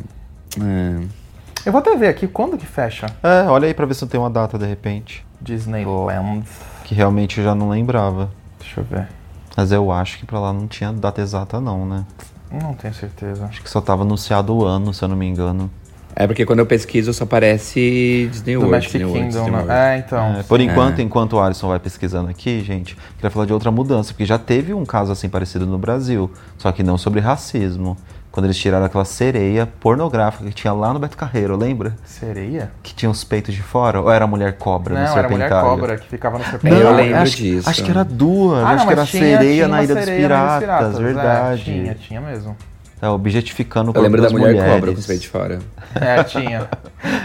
é. 0.63 1.23
Eu 1.67 1.71
vou 1.71 1.81
até 1.81 1.95
ver 1.95 2.09
aqui 2.09 2.27
quando 2.27 2.59
que 2.59 2.67
fecha 2.67 3.07
É, 3.23 3.45
olha 3.49 3.69
aí 3.69 3.75
pra 3.75 3.87
ver 3.87 3.95
se 3.95 4.03
não 4.03 4.09
tem 4.09 4.19
uma 4.19 4.31
data 4.31 4.59
de 4.59 4.67
repente. 4.67 5.25
Disneyland. 5.41 6.45
Que 6.85 6.95
realmente 6.95 7.39
eu 7.39 7.45
já 7.45 7.55
não 7.55 7.69
lembrava. 7.69 8.31
Deixa 8.59 8.81
eu 8.81 8.85
ver. 8.85 9.09
Mas 9.57 9.71
eu 9.71 9.93
acho 9.93 10.19
que 10.19 10.25
pra 10.25 10.41
lá 10.41 10.53
não 10.53 10.67
tinha 10.67 10.91
data 10.93 11.21
exata, 11.21 11.61
não, 11.61 11.87
né? 11.87 12.05
Não 12.53 12.75
tenho 12.75 12.93
certeza. 12.93 13.47
Acho 13.47 13.63
que 13.63 13.71
só 13.71 13.81
tava 13.81 14.03
anunciado 14.03 14.55
o 14.55 14.65
ano, 14.65 14.93
se 14.93 15.03
eu 15.03 15.09
não 15.09 15.17
me 15.17 15.27
engano. 15.27 15.71
É 16.15 16.27
porque 16.27 16.45
quando 16.45 16.59
eu 16.59 16.67
pesquiso 16.67 17.13
só 17.15 17.25
aparece 17.25 18.29
Disney 18.31 18.57
World. 18.57 18.71
Magic 18.71 18.93
Disney 18.93 19.05
World, 19.07 19.25
Kingdom, 19.25 19.45
Disney 19.45 19.51
né? 19.51 19.59
World. 19.59 19.73
É, 19.73 19.99
então. 19.99 20.41
É, 20.41 20.43
por 20.43 20.61
sim. 20.61 20.67
enquanto, 20.67 21.01
enquanto 21.01 21.33
o 21.35 21.41
Alisson 21.41 21.69
vai 21.69 21.79
pesquisando 21.79 22.29
aqui, 22.29 22.61
gente, 22.61 22.97
queria 23.17 23.31
falar 23.31 23.47
de 23.47 23.53
outra 23.53 23.71
mudança, 23.71 24.13
porque 24.13 24.27
já 24.27 24.39
teve 24.39 24.75
um 24.75 24.85
caso 24.85 25.11
assim 25.11 25.29
parecido 25.29 25.67
no 25.67 25.79
Brasil, 25.79 26.31
só 26.59 26.71
que 26.71 26.83
não 26.83 26.99
sobre 26.99 27.21
racismo. 27.21 27.97
Quando 28.33 28.47
eles 28.47 28.57
tiraram 28.57 28.87
aquela 28.87 29.05
sereia 29.05 29.67
pornográfica 29.79 30.45
que 30.47 30.55
tinha 30.55 30.73
lá 30.73 30.91
no 30.95 30.99
Beto 30.99 31.19
Carreiro, 31.19 31.55
lembra? 31.55 31.95
Sereia? 32.03 32.71
Que 32.83 32.95
tinha 32.95 33.11
os 33.11 33.23
peitos 33.23 33.55
de 33.55 33.63
fora? 33.63 34.01
Ou 34.01 34.11
era 34.11 34.25
a 34.25 34.27
mulher 34.27 34.55
cobra 34.57 34.95
no 34.95 35.01
Não, 35.05 35.19
era 35.19 35.27
a 35.27 35.31
mulher 35.31 35.49
serpentário? 35.51 35.71
cobra 35.81 35.97
que 35.99 36.09
ficava 36.09 36.39
no 36.39 36.45
Não, 36.45 36.51
serpentário. 36.51 36.85
eu 36.87 36.95
lembro 36.97 37.19
acho, 37.19 37.37
disso. 37.37 37.69
Acho 37.69 37.85
que 37.85 37.91
era 37.91 38.03
duas, 38.03 38.65
Ah, 38.65 38.69
acho 38.69 38.77
não, 38.79 38.87
que 38.87 38.93
era 38.93 39.01
mas 39.03 39.11
tinha- 39.11 39.23
sereia 39.37 39.53
tinha 39.55 39.69
na 39.69 39.83
Ilha 39.85 39.95
dos 39.95 40.05
sereia 40.05 40.25
Ilha 40.27 40.59
Piratas, 40.59 40.91
dos 40.93 40.99
verdade. 41.01 41.61
É, 41.61 41.65
tinha, 41.65 41.95
tinha 41.95 42.21
mesmo. 42.23 42.57
É, 43.03 43.09
objetificando 43.09 43.89
o 43.89 43.91
Eu 43.91 43.95
corpo 43.95 44.05
lembro 44.07 44.23
da 44.23 44.31
mulher 44.31 44.53
mulheres. 44.55 44.73
cobra 44.75 44.93
com 44.93 44.99
os 45.01 45.07
peitos 45.07 45.23
de 45.25 45.29
fora. 45.29 45.59
É, 45.97 46.23
tinha. 46.23 46.69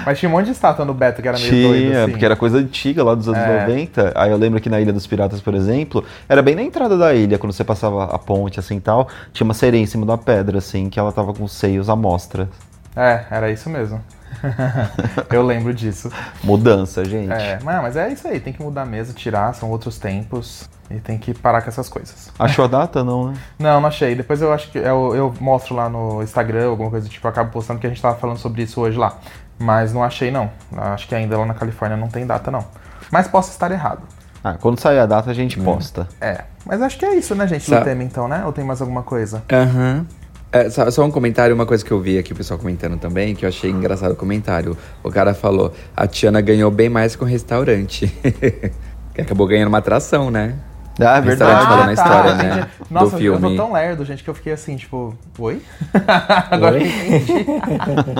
Mas 0.03 0.17
tinha 0.17 0.27
um 0.27 0.31
monte 0.31 0.45
de 0.45 0.51
estátua 0.53 0.83
no 0.83 0.91
Beto 0.91 1.21
que 1.21 1.27
era 1.27 1.37
meio 1.37 1.49
Tinha, 1.51 1.67
doido, 1.67 1.97
assim. 1.97 2.11
porque 2.11 2.25
era 2.25 2.35
coisa 2.35 2.57
antiga 2.57 3.03
lá 3.03 3.13
dos 3.13 3.27
anos 3.29 3.39
É. 3.39 3.59
90. 3.67 4.11
Aí 4.15 4.31
eu 4.31 4.37
lembro 4.37 4.59
que 4.59 4.69
na 4.71 4.81
Ilha 4.81 4.91
dos 4.91 5.05
Piratas, 5.05 5.39
por 5.39 5.53
exemplo, 5.53 6.03
era 6.27 6.41
bem 6.41 6.55
na 6.55 6.63
entrada 6.63 6.97
da 6.97 7.13
ilha, 7.13 7.37
quando 7.37 7.53
você 7.53 7.63
passava 7.63 8.05
a 8.05 8.17
ponte 8.17 8.59
assim 8.59 8.77
e 8.77 8.81
tal, 8.81 9.07
tinha 9.31 9.45
uma 9.45 9.53
sereia 9.53 9.81
em 9.81 9.85
cima 9.85 10.03
da 10.03 10.17
pedra, 10.17 10.57
assim, 10.57 10.89
que 10.89 10.99
ela 10.99 11.11
tava 11.11 11.31
com 11.31 11.43
os 11.43 11.51
seios 11.51 11.89
à 11.91 11.95
mostra. 11.95 12.49
É, 12.95 13.25
era 13.29 13.51
isso 13.51 13.69
mesmo. 13.69 14.01
eu 15.31 15.43
lembro 15.45 15.73
disso. 15.73 16.11
Mudança, 16.43 17.03
gente. 17.05 17.31
É, 17.31 17.59
mas, 17.63 17.81
mas 17.81 17.95
é 17.97 18.09
isso 18.09 18.27
aí, 18.27 18.39
tem 18.39 18.53
que 18.53 18.61
mudar 18.61 18.85
mesmo, 18.85 19.13
tirar, 19.13 19.53
são 19.53 19.69
outros 19.69 19.97
tempos. 19.97 20.67
E 20.89 20.99
tem 20.99 21.17
que 21.17 21.33
parar 21.33 21.61
com 21.61 21.67
essas 21.67 21.89
coisas. 21.89 22.31
Achou 22.39 22.63
a 22.63 22.67
data, 22.69 23.03
não, 23.03 23.27
né? 23.31 23.33
Não, 23.59 23.81
não 23.81 23.89
achei. 23.89 24.15
Depois 24.15 24.41
eu 24.41 24.53
acho 24.53 24.71
que 24.71 24.77
eu, 24.77 25.13
eu 25.13 25.33
mostro 25.41 25.75
lá 25.75 25.89
no 25.89 26.23
Instagram, 26.23 26.69
alguma 26.69 26.89
coisa 26.89 27.05
do 27.05 27.11
tipo, 27.11 27.27
eu 27.27 27.31
acabo 27.31 27.51
postando 27.51 27.77
que 27.77 27.85
a 27.85 27.89
gente 27.89 28.01
tava 28.01 28.15
falando 28.15 28.37
sobre 28.37 28.63
isso 28.63 28.79
hoje 28.79 28.97
lá. 28.97 29.17
Mas 29.59 29.91
não 29.91 30.01
achei 30.01 30.31
não. 30.31 30.49
Acho 30.77 31.05
que 31.07 31.13
ainda 31.13 31.37
lá 31.37 31.45
na 31.45 31.53
Califórnia 31.53 31.97
não 31.97 32.07
tem 32.07 32.25
data 32.25 32.49
não. 32.49 32.63
Mas 33.11 33.27
posso 33.27 33.49
estar 33.51 33.69
errado. 33.69 34.01
Ah, 34.41 34.53
quando 34.53 34.79
sair 34.79 34.99
a 34.99 35.05
data 35.05 35.29
a 35.29 35.33
gente 35.33 35.59
posta. 35.59 36.07
É. 36.21 36.43
Mas 36.65 36.81
acho 36.81 36.97
que 36.97 37.05
é 37.05 37.15
isso, 37.15 37.35
né, 37.35 37.45
gente, 37.47 37.65
Sa- 37.65 37.79
do 37.79 37.83
tema 37.83 38.03
então, 38.03 38.27
né? 38.29 38.43
Ou 38.45 38.53
tem 38.53 38.63
mais 38.63 38.79
alguma 38.81 39.03
coisa? 39.03 39.43
Aham. 39.51 40.05
É, 40.51 40.69
só, 40.69 40.89
só 40.89 41.03
um 41.03 41.11
comentário, 41.11 41.53
uma 41.53 41.65
coisa 41.65 41.83
que 41.83 41.91
eu 41.91 41.99
vi 41.99 42.17
aqui 42.17 42.31
o 42.31 42.35
pessoal 42.35 42.57
comentando 42.57 42.97
também, 42.97 43.35
que 43.35 43.43
eu 43.43 43.49
achei 43.49 43.69
engraçado 43.69 44.11
o 44.11 44.15
comentário. 44.15 44.77
O 45.03 45.11
cara 45.11 45.33
falou, 45.33 45.73
a 45.95 46.07
Tiana 46.07 46.39
ganhou 46.39 46.71
bem 46.71 46.89
mais 46.89 47.15
com 47.15 47.25
o 47.25 47.27
restaurante. 47.27 48.07
que 49.13 49.21
acabou 49.21 49.47
ganhando 49.47 49.67
uma 49.67 49.79
atração, 49.79 50.31
né? 50.31 50.55
Ah, 50.99 51.17
é 51.17 51.21
Restaurante 51.21 51.27
verdade. 51.27 51.65
falando 51.65 51.89
a 51.89 51.93
história, 51.93 52.35
né? 52.35 52.69
Nossa, 52.89 53.11
do 53.11 53.17
filme. 53.17 53.45
eu 53.45 53.49
tô 53.51 53.55
tão 53.55 53.73
lerdo, 53.73 54.03
gente, 54.03 54.23
que 54.23 54.29
eu 54.29 54.33
fiquei 54.33 54.53
assim, 54.53 54.75
tipo, 54.75 55.15
oi? 55.37 55.61
Agora 56.49 56.79
eu 56.79 56.87
entendi. 56.87 57.45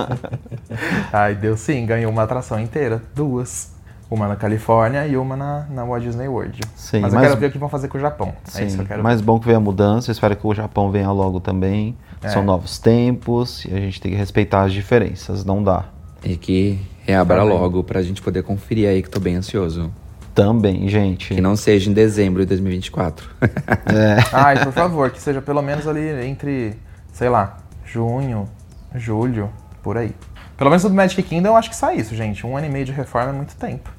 Ai, 1.12 1.34
deu 1.34 1.56
sim, 1.56 1.84
ganhou 1.84 2.12
uma 2.12 2.22
atração 2.22 2.60
inteira. 2.60 3.02
Duas. 3.16 3.72
Uma 4.10 4.26
na 4.26 4.36
Califórnia 4.36 5.06
e 5.06 5.16
uma 5.18 5.36
na, 5.36 5.66
na 5.68 5.84
Walt 5.84 6.02
Disney 6.02 6.28
World. 6.28 6.60
Sim, 6.74 7.00
mas 7.00 7.12
eu 7.12 7.18
mas- 7.18 7.28
quero 7.28 7.40
ver 7.40 7.46
o 7.46 7.50
que 7.50 7.58
vão 7.58 7.68
fazer 7.68 7.88
com 7.88 7.98
o 7.98 8.00
Japão. 8.00 8.28
É 8.28 8.32
isso 8.48 8.52
que 8.64 8.70
Sim, 8.70 8.78
eu 8.80 8.86
quero 8.86 9.02
mas 9.02 9.20
bom 9.20 9.38
que 9.38 9.44
veio 9.44 9.58
a 9.58 9.60
mudança, 9.60 10.10
espero 10.10 10.34
que 10.34 10.46
o 10.46 10.54
Japão 10.54 10.90
venha 10.90 11.10
logo 11.10 11.40
também. 11.40 11.94
É. 12.22 12.28
São 12.30 12.42
novos 12.42 12.78
tempos 12.78 13.64
e 13.66 13.74
a 13.74 13.78
gente 13.80 14.00
tem 14.00 14.10
que 14.12 14.16
respeitar 14.16 14.62
as 14.62 14.72
diferenças, 14.72 15.44
não 15.44 15.62
dá. 15.62 15.84
E 16.24 16.36
que 16.36 16.80
reabra 17.04 17.38
Também. 17.40 17.52
logo 17.58 17.84
pra 17.84 18.02
gente 18.02 18.20
poder 18.22 18.42
conferir 18.42 18.88
aí, 18.88 19.02
que 19.02 19.10
tô 19.10 19.20
bem 19.20 19.36
ansioso. 19.36 19.90
Também, 20.34 20.88
gente. 20.88 21.34
Que 21.34 21.40
não 21.40 21.54
seja 21.56 21.90
em 21.90 21.92
dezembro 21.92 22.40
de 22.42 22.46
2024. 22.48 23.28
É. 23.86 24.16
Ai, 24.32 24.62
por 24.64 24.72
favor, 24.72 25.10
que 25.10 25.20
seja 25.20 25.40
pelo 25.42 25.60
menos 25.62 25.86
ali 25.86 26.26
entre, 26.26 26.74
sei 27.12 27.28
lá, 27.28 27.58
junho, 27.84 28.48
julho, 28.94 29.50
por 29.82 29.96
aí. 29.96 30.14
Pelo 30.56 30.70
menos 30.70 30.82
do 30.82 30.90
Magic 30.90 31.22
Kingdom 31.22 31.48
eu 31.50 31.56
acho 31.56 31.70
que 31.70 31.76
sai 31.76 31.96
isso, 31.96 32.14
gente. 32.14 32.46
Um 32.46 32.56
ano 32.56 32.66
e 32.66 32.70
meio 32.70 32.84
de 32.84 32.92
reforma 32.92 33.30
é 33.30 33.32
muito 33.32 33.54
tempo. 33.56 33.90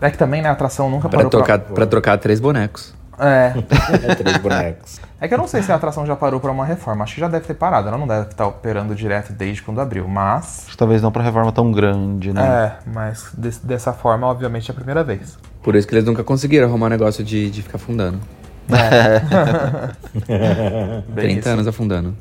É 0.00 0.10
que 0.10 0.16
também, 0.16 0.40
né, 0.40 0.48
a 0.48 0.52
atração 0.52 0.88
nunca 0.88 1.08
pra, 1.08 1.18
parou 1.18 1.30
trocar, 1.30 1.58
pra 1.58 1.86
trocar 1.86 2.16
três 2.18 2.40
bonecos. 2.40 2.94
É. 3.18 3.52
É 4.08 4.14
três 4.14 4.38
bonecos. 4.38 4.98
É 5.20 5.28
que 5.28 5.34
eu 5.34 5.38
não 5.38 5.46
sei 5.46 5.62
se 5.62 5.70
a 5.70 5.74
atração 5.74 6.06
já 6.06 6.16
parou 6.16 6.40
pra 6.40 6.50
uma 6.50 6.64
reforma. 6.64 7.04
Acho 7.04 7.16
que 7.16 7.20
já 7.20 7.28
deve 7.28 7.44
ter 7.46 7.52
parado. 7.52 7.88
Ela 7.88 7.98
não 7.98 8.06
deve 8.06 8.30
estar 8.30 8.46
operando 8.46 8.94
direto 8.94 9.34
desde 9.34 9.60
quando 9.62 9.78
abriu. 9.78 10.08
Mas. 10.08 10.60
Acho 10.62 10.70
que 10.70 10.76
talvez 10.78 11.02
não 11.02 11.12
pra 11.12 11.22
reforma 11.22 11.52
tão 11.52 11.70
grande, 11.70 12.32
né? 12.32 12.42
É, 12.42 12.72
mas 12.90 13.28
des- 13.36 13.58
dessa 13.58 13.92
forma, 13.92 14.26
obviamente, 14.26 14.70
é 14.70 14.72
a 14.72 14.74
primeira 14.74 15.04
vez. 15.04 15.36
Por 15.62 15.76
isso 15.76 15.86
que 15.86 15.94
eles 15.94 16.06
nunca 16.06 16.24
conseguiram 16.24 16.66
arrumar 16.66 16.86
um 16.86 16.90
negócio 16.90 17.22
de, 17.22 17.50
de 17.50 17.60
ficar 17.62 17.76
afundando. 17.76 18.18
Bem 21.08 21.26
30 21.26 21.40
isso. 21.40 21.48
anos 21.50 21.66
afundando. 21.66 22.16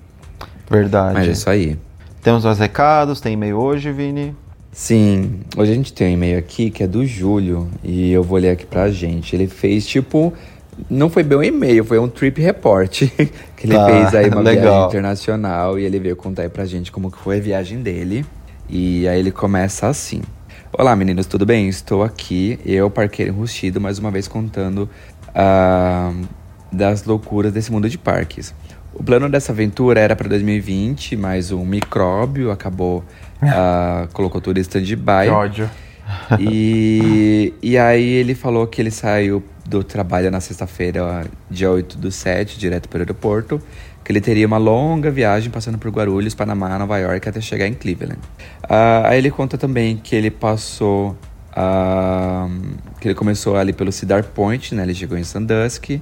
Verdade. 0.69 1.13
Mas 1.13 1.27
é 1.27 1.31
isso 1.31 1.49
aí. 1.49 1.79
Temos 2.21 2.43
mais 2.43 2.59
recados, 2.59 3.21
tem 3.21 3.33
e-mail 3.33 3.57
hoje, 3.57 3.91
Vini. 3.93 4.35
Sim, 4.71 5.41
hoje 5.57 5.71
a 5.71 5.75
gente 5.75 5.91
tem 5.91 6.09
um 6.09 6.13
e-mail 6.13 6.37
aqui 6.37 6.69
que 6.69 6.83
é 6.83 6.87
do 6.87 7.05
Júlio 7.05 7.67
e 7.83 8.11
eu 8.11 8.23
vou 8.23 8.37
ler 8.37 8.51
aqui 8.51 8.65
pra 8.65 8.89
gente. 8.89 9.35
Ele 9.35 9.47
fez 9.47 9.85
tipo. 9.85 10.33
Não 10.89 11.09
foi 11.09 11.23
bem 11.23 11.37
um 11.37 11.43
e-mail, 11.43 11.83
foi 11.83 11.99
um 11.99 12.07
trip 12.07 12.39
report 12.41 12.99
que 13.57 13.65
ele 13.67 13.73
Tá, 13.73 13.85
fez 13.85 14.15
aí 14.15 14.29
uma 14.29 14.39
legal. 14.41 14.63
viagem 14.63 14.87
internacional 14.87 15.77
e 15.77 15.83
ele 15.83 15.99
veio 15.99 16.15
contar 16.15 16.43
aí 16.43 16.49
pra 16.49 16.63
gente 16.65 16.89
como 16.89 17.11
que 17.11 17.17
foi 17.17 17.37
a 17.37 17.41
viagem 17.41 17.81
dele. 17.81 18.25
E 18.69 19.05
aí 19.07 19.19
ele 19.19 19.31
começa 19.31 19.87
assim. 19.87 20.21
Olá 20.71 20.95
meninos, 20.95 21.25
tudo 21.25 21.45
bem? 21.45 21.67
Estou 21.67 22.01
aqui, 22.03 22.59
eu, 22.65 22.89
parqueiro 22.89 23.33
enrustido, 23.33 23.81
mais 23.81 23.99
uma 23.99 24.09
vez 24.11 24.27
contando 24.27 24.87
ah, 25.35 26.13
das 26.71 27.03
loucuras 27.03 27.51
desse 27.51 27.71
mundo 27.71 27.89
de 27.89 27.97
parques. 27.97 28.53
O 28.93 29.03
plano 29.03 29.27
dessa 29.27 29.51
aventura 29.51 29.99
era 29.99 30.15
para 30.15 30.29
2020, 30.29 31.15
mas 31.17 31.51
um 31.51 31.65
micróbio 31.65 32.51
acabou, 32.51 33.03
ah, 33.47 34.07
colocou 34.13 34.41
tudo 34.41 34.57
em 34.57 34.61
stand-by. 34.61 35.25
Que 35.25 35.29
ódio. 35.29 35.69
E, 36.39 37.53
e 37.61 37.77
aí 37.77 38.03
ele 38.03 38.33
falou 38.33 38.65
que 38.67 38.81
ele 38.81 38.91
saiu 38.91 39.43
do 39.65 39.83
trabalho 39.83 40.31
na 40.31 40.39
sexta-feira, 40.39 41.25
dia 41.49 41.69
8 41.69 41.97
do 41.97 42.11
7, 42.11 42.57
direto 42.57 42.89
para 42.89 42.97
o 42.97 43.01
aeroporto, 43.01 43.61
que 44.03 44.11
ele 44.11 44.19
teria 44.19 44.47
uma 44.47 44.57
longa 44.57 45.11
viagem 45.11 45.51
passando 45.51 45.77
por 45.77 45.91
Guarulhos, 45.91 46.33
Panamá, 46.33 46.77
Nova 46.79 46.97
York, 46.97 47.29
até 47.29 47.39
chegar 47.39 47.67
em 47.67 47.73
Cleveland. 47.73 48.19
Ah, 48.67 49.03
aí 49.05 49.19
ele 49.19 49.29
conta 49.29 49.57
também 49.57 49.97
que 49.97 50.15
ele 50.15 50.31
passou... 50.31 51.15
ah, 51.53 52.47
que 52.99 53.07
ele 53.07 53.15
começou 53.15 53.55
ali 53.55 53.71
pelo 53.71 53.91
Cedar 53.91 54.23
Point, 54.23 54.73
né? 54.73 54.83
Ele 54.83 54.95
chegou 54.95 55.17
em 55.17 55.23
Sandusky. 55.23 56.01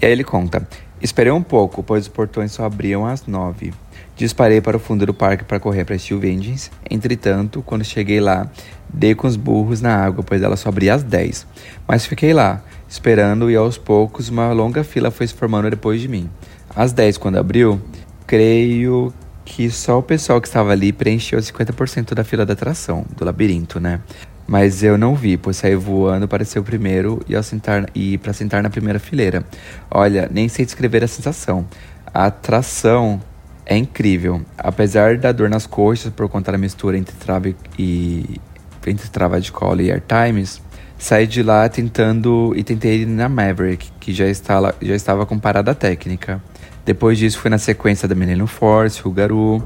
E 0.00 0.06
aí 0.06 0.12
ele 0.12 0.24
conta... 0.24 0.66
Esperei 1.00 1.32
um 1.32 1.42
pouco, 1.42 1.82
pois 1.82 2.04
os 2.04 2.08
portões 2.08 2.50
só 2.50 2.64
abriam 2.64 3.06
às 3.06 3.24
nove. 3.26 3.72
Disparei 4.18 4.60
para 4.60 4.76
o 4.76 4.80
fundo 4.80 5.06
do 5.06 5.14
parque 5.14 5.44
para 5.44 5.60
correr 5.60 5.84
para 5.84 5.96
Steel 5.96 6.18
Vengeance. 6.18 6.72
Entretanto, 6.90 7.62
quando 7.64 7.84
cheguei 7.84 8.20
lá, 8.20 8.50
dei 8.92 9.14
com 9.14 9.28
os 9.28 9.36
burros 9.36 9.80
na 9.80 9.94
água, 9.94 10.24
pois 10.24 10.42
ela 10.42 10.56
só 10.56 10.70
abria 10.70 10.94
às 10.94 11.04
10. 11.04 11.46
Mas 11.86 12.04
fiquei 12.04 12.34
lá, 12.34 12.60
esperando 12.88 13.48
e 13.48 13.54
aos 13.54 13.78
poucos 13.78 14.28
uma 14.28 14.52
longa 14.52 14.82
fila 14.82 15.12
foi 15.12 15.24
se 15.28 15.34
formando 15.34 15.70
depois 15.70 16.00
de 16.00 16.08
mim. 16.08 16.28
Às 16.74 16.92
10, 16.92 17.16
quando 17.16 17.38
abriu, 17.38 17.80
creio 18.26 19.14
que 19.44 19.70
só 19.70 20.00
o 20.00 20.02
pessoal 20.02 20.40
que 20.40 20.48
estava 20.48 20.72
ali 20.72 20.92
preencheu 20.92 21.38
50% 21.38 22.12
da 22.12 22.24
fila 22.24 22.44
da 22.44 22.54
atração, 22.54 23.06
do 23.16 23.24
labirinto, 23.24 23.78
né? 23.78 24.00
Mas 24.48 24.82
eu 24.82 24.98
não 24.98 25.14
vi, 25.14 25.36
pois 25.36 25.58
saí 25.58 25.76
voando 25.76 26.26
para 26.26 26.44
ser 26.44 26.58
o 26.58 26.64
primeiro 26.64 27.22
e, 27.28 27.40
sentar, 27.40 27.88
e 27.94 28.18
para 28.18 28.32
sentar 28.32 28.64
na 28.64 28.68
primeira 28.68 28.98
fileira. 28.98 29.44
Olha, 29.88 30.28
nem 30.28 30.48
sei 30.48 30.64
descrever 30.64 31.04
a 31.04 31.06
sensação. 31.06 31.64
A 32.12 32.26
atração 32.26 33.20
é 33.68 33.76
incrível. 33.76 34.40
Apesar 34.56 35.16
da 35.18 35.30
dor 35.30 35.48
nas 35.48 35.66
coxas 35.66 36.12
por 36.12 36.28
conta 36.28 36.50
da 36.50 36.58
mistura 36.58 36.96
entre 36.98 37.14
trava 37.16 37.48
e 37.78 38.40
entre 38.86 39.08
trava 39.10 39.38
de 39.40 39.52
cola 39.52 39.82
e 39.82 39.90
air 39.90 40.02
times, 40.02 40.60
saí 40.98 41.26
de 41.26 41.42
lá 41.42 41.68
tentando 41.68 42.52
e 42.56 42.64
tentei 42.64 43.02
ir 43.02 43.06
na 43.06 43.28
Maverick, 43.28 43.90
que 44.00 44.12
já, 44.14 44.26
está 44.26 44.58
lá- 44.58 44.74
já 44.80 44.94
estava 44.94 45.26
com 45.26 45.38
parada 45.38 45.74
técnica. 45.74 46.42
Depois 46.86 47.18
disso 47.18 47.38
fui 47.38 47.50
na 47.50 47.58
sequência 47.58 48.08
da 48.08 48.14
Millennium 48.14 48.46
Force, 48.46 49.00
Rugaru, 49.02 49.62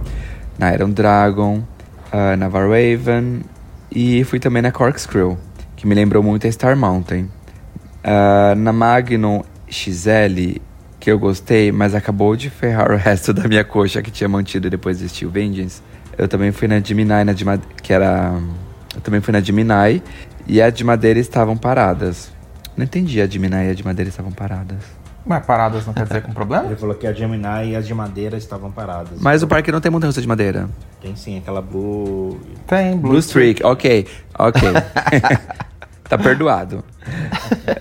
na 0.59 0.75
Iron 0.75 0.91
Dragon, 0.91 1.63
ah, 2.11 2.37
na 2.37 2.49
Varwaven 2.49 3.43
e 3.91 4.25
fui 4.25 4.41
também 4.41 4.61
na 4.61 4.73
Corkscrew, 4.73 5.39
que 5.77 5.87
me 5.87 5.95
lembrou 5.95 6.23
muito 6.23 6.47
a 6.49 6.51
Star 6.53 6.77
Mountain. 6.77 7.31
Ah, 8.03 8.55
na 8.57 8.73
Magnum 8.73 9.43
XL, 9.71 10.61
que 11.03 11.11
eu 11.11 11.19
gostei, 11.19 11.73
mas 11.73 11.97
acabou 11.97 12.37
de 12.37 12.49
ferrar 12.49 12.93
o 12.93 12.95
resto 12.97 13.33
da 13.33 13.49
minha 13.49 13.65
coxa 13.65 14.01
que 14.01 14.09
tinha 14.11 14.29
mantido 14.29 14.71
depois 14.71 15.01
de 15.01 15.09
Steel 15.09 15.33
Vengeance. 15.33 15.83
Eu 16.17 16.29
também 16.29 16.53
fui 16.53 16.69
na 16.69 16.79
Gemini, 16.79 17.25
na 17.25 17.33
de 17.33 17.45
Made- 17.45 17.67
que 17.83 17.93
era. 17.93 18.33
Eu 18.95 19.01
também 19.01 19.21
fui 19.21 19.33
na 19.33 19.41
Gemini 19.41 20.01
e 20.47 20.63
a 20.63 20.71
de 20.71 20.85
madeira 20.85 21.19
estavam 21.19 21.57
paradas. 21.57 22.31
Não 22.77 22.85
entendi, 22.85 23.21
a 23.21 23.27
Gemini 23.27 23.67
e 23.67 23.71
a 23.71 23.75
de 23.75 23.85
madeira 23.85 24.09
estavam 24.09 24.31
paradas. 24.31 24.79
Mas 25.27 25.45
paradas 25.45 25.85
não 25.87 25.93
quer 25.93 26.05
dizer 26.07 26.23
com 26.23 26.33
problema? 26.33 26.67
Ele 26.67 26.77
falou 26.77 26.95
que 26.95 27.07
a 27.07 27.13
Gemini 27.13 27.71
e 27.73 27.77
as 27.77 27.85
de 27.87 27.95
madeira 27.95 28.37
estavam 28.37 28.71
paradas. 28.71 29.21
Mas 29.21 29.43
o 29.43 29.49
parque 29.49 29.73
não 29.73 29.81
tem 29.81 29.91
montanha 29.91 30.13
de 30.13 30.29
madeira. 30.29 30.69
Tem 31.01 31.17
sim, 31.17 31.39
aquela 31.39 31.61
Blue. 31.61 32.39
Tem, 32.67 32.97
Blue 32.97 33.19
Streak, 33.19 33.65
ok, 33.65 34.07
ok. 34.39 34.63
tá 36.13 36.19
perdoado. 36.19 36.85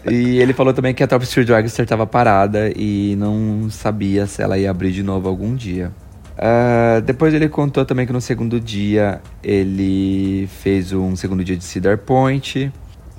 E 0.09 0.39
ele 0.39 0.53
falou 0.53 0.73
também 0.73 0.93
que 0.93 1.03
a 1.03 1.07
Top 1.07 1.23
Street 1.25 1.47
Dragster 1.47 1.86
tava 1.86 2.07
parada 2.07 2.71
e 2.75 3.15
não 3.17 3.69
sabia 3.69 4.25
se 4.25 4.41
ela 4.41 4.57
ia 4.57 4.71
abrir 4.71 4.91
de 4.91 5.03
novo 5.03 5.27
algum 5.27 5.53
dia. 5.53 5.91
Ah, 6.38 7.01
depois 7.05 7.34
ele 7.34 7.49
contou 7.49 7.84
também 7.84 8.07
que 8.07 8.13
no 8.13 8.21
segundo 8.21 8.59
dia 8.59 9.21
ele 9.43 10.47
fez 10.61 10.93
um 10.93 11.15
segundo 11.15 11.43
dia 11.43 11.57
de 11.57 11.63
Cedar 11.63 11.97
Point, 11.97 12.71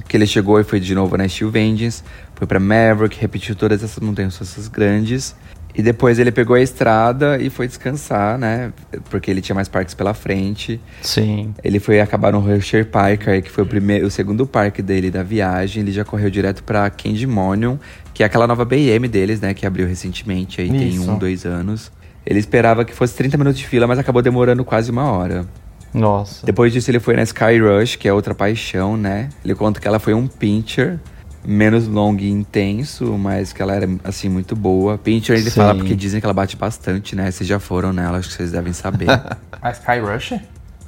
que 0.08 0.16
ele 0.16 0.26
chegou 0.26 0.58
e 0.58 0.64
foi 0.64 0.80
de 0.80 0.94
novo 0.94 1.16
na 1.16 1.28
Steel 1.28 1.50
Vengeance, 1.50 2.02
foi 2.34 2.46
pra 2.46 2.58
Maverick, 2.58 3.20
repetiu 3.20 3.54
todas 3.54 3.84
essas 3.84 4.02
montanhas 4.02 4.36
russas 4.36 4.66
grandes. 4.66 5.36
E 5.74 5.82
depois 5.82 6.18
ele 6.18 6.30
pegou 6.30 6.54
a 6.54 6.60
estrada 6.60 7.38
e 7.40 7.48
foi 7.48 7.66
descansar, 7.66 8.38
né? 8.38 8.72
Porque 9.08 9.30
ele 9.30 9.40
tinha 9.40 9.54
mais 9.54 9.68
parques 9.68 9.94
pela 9.94 10.12
frente. 10.12 10.78
Sim. 11.00 11.54
Ele 11.64 11.80
foi 11.80 12.00
acabar 12.00 12.32
no 12.32 12.50
Hershey 12.50 12.84
Park, 12.84 13.22
que 13.42 13.50
foi 13.50 13.64
o, 13.64 13.66
primeiro, 13.66 14.06
o 14.06 14.10
segundo 14.10 14.46
parque 14.46 14.82
dele 14.82 15.10
da 15.10 15.22
viagem. 15.22 15.82
Ele 15.82 15.92
já 15.92 16.04
correu 16.04 16.28
direto 16.28 16.62
pra 16.62 16.90
Candymonium, 16.90 17.78
que 18.12 18.22
é 18.22 18.26
aquela 18.26 18.46
nova 18.46 18.64
BM 18.64 19.08
deles, 19.08 19.40
né? 19.40 19.54
Que 19.54 19.64
abriu 19.64 19.86
recentemente, 19.86 20.60
aí 20.60 20.68
tem 20.68 20.88
Isso. 20.88 21.10
um, 21.10 21.16
dois 21.16 21.46
anos. 21.46 21.90
Ele 22.24 22.38
esperava 22.38 22.84
que 22.84 22.94
fosse 22.94 23.16
30 23.16 23.36
minutos 23.38 23.58
de 23.58 23.66
fila, 23.66 23.86
mas 23.86 23.98
acabou 23.98 24.20
demorando 24.22 24.64
quase 24.64 24.90
uma 24.90 25.10
hora. 25.10 25.46
Nossa. 25.92 26.46
Depois 26.46 26.72
disso, 26.72 26.90
ele 26.90 27.00
foi 27.00 27.16
na 27.16 27.22
Sky 27.22 27.58
Rush, 27.58 27.96
que 27.96 28.08
é 28.08 28.12
outra 28.12 28.34
paixão, 28.34 28.96
né? 28.96 29.28
Ele 29.44 29.54
conta 29.54 29.80
que 29.80 29.88
ela 29.88 29.98
foi 29.98 30.14
um 30.14 30.26
pincher, 30.26 30.98
menos 31.44 31.86
long 31.86 32.16
e 32.18 32.30
intenso, 32.30 33.16
mas 33.18 33.52
que 33.52 33.60
ela 33.62 33.74
era, 33.74 33.88
assim, 34.04 34.28
muito 34.28 34.54
boa. 34.54 34.98
Pincher, 34.98 35.36
ele 35.36 35.50
Sim. 35.50 35.60
fala 35.60 35.74
porque 35.74 35.94
dizem 35.94 36.20
que 36.20 36.26
ela 36.26 36.34
bate 36.34 36.56
bastante, 36.56 37.16
né? 37.16 37.30
Vocês 37.30 37.48
já 37.48 37.58
foram 37.58 37.92
nela, 37.92 38.18
acho 38.18 38.28
que 38.28 38.34
vocês 38.34 38.52
devem 38.52 38.72
saber. 38.72 39.08
A 39.60 39.70
Sky 39.70 39.98
Rush? 40.00 40.34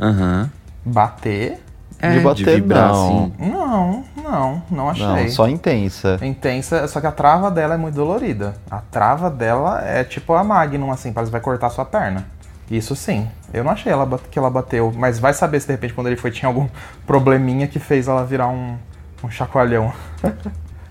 Aham. 0.00 0.50
Bater? 0.84 1.60
É, 1.98 2.18
De 2.18 2.20
bater, 2.20 2.56
vibrar, 2.56 2.92
não. 2.92 3.04
assim. 3.04 3.32
Não, 3.38 4.04
não, 4.22 4.62
não 4.70 4.90
achei. 4.90 5.06
Não, 5.06 5.28
só 5.30 5.48
intensa. 5.48 6.18
Intensa, 6.20 6.86
só 6.88 7.00
que 7.00 7.06
a 7.06 7.12
trava 7.12 7.50
dela 7.50 7.74
é 7.74 7.76
muito 7.78 7.94
dolorida. 7.94 8.54
A 8.70 8.78
trava 8.78 9.30
dela 9.30 9.80
é 9.82 10.04
tipo 10.04 10.34
a 10.34 10.44
Magnum, 10.44 10.90
assim, 10.90 11.12
parece 11.12 11.30
que 11.30 11.32
vai 11.32 11.40
cortar 11.40 11.70
sua 11.70 11.84
perna. 11.84 12.26
Isso 12.70 12.96
sim. 12.96 13.28
Eu 13.52 13.62
não 13.62 13.70
achei 13.70 13.92
ela, 13.92 14.18
que 14.30 14.38
ela 14.38 14.50
bateu, 14.50 14.92
mas 14.96 15.18
vai 15.18 15.32
saber 15.32 15.60
se 15.60 15.66
de 15.66 15.72
repente 15.72 15.94
quando 15.94 16.08
ele 16.08 16.16
foi 16.16 16.30
tinha 16.30 16.48
algum 16.48 16.66
probleminha 17.06 17.66
que 17.66 17.78
fez 17.78 18.08
ela 18.08 18.24
virar 18.24 18.48
um, 18.48 18.76
um 19.24 19.30
chacoalhão. 19.30 19.92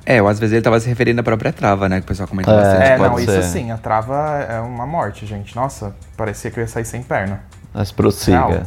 É, 0.06 0.22
ou 0.22 0.28
às 0.28 0.38
vezes 0.40 0.54
ele 0.54 0.62
tava 0.62 0.80
se 0.80 0.88
referindo 0.90 1.22
à 1.22 1.24
própria 1.24 1.54
trava, 1.54 1.88
né? 1.88 1.98
Que 2.00 2.04
o 2.06 2.08
pessoal 2.08 2.28
comenta 2.28 2.52
É, 2.52 2.56
bastante. 2.56 2.84
É, 2.90 2.98
pode 2.98 3.10
não, 3.10 3.18
ser. 3.34 3.40
isso 3.40 3.50
sim. 3.52 3.72
A 3.72 3.78
trava 3.78 4.46
é 4.50 4.60
uma 4.60 4.86
morte, 4.86 5.26
gente. 5.26 5.56
Nossa, 5.56 5.96
parecia 6.18 6.52
que 6.52 6.60
eu 6.60 6.62
ia 6.62 6.68
sair 6.68 6.86
sem 6.86 7.02
perna. 7.02 7.42
Mas 7.74 7.92
prossiga. 7.92 8.48
Real. 8.48 8.64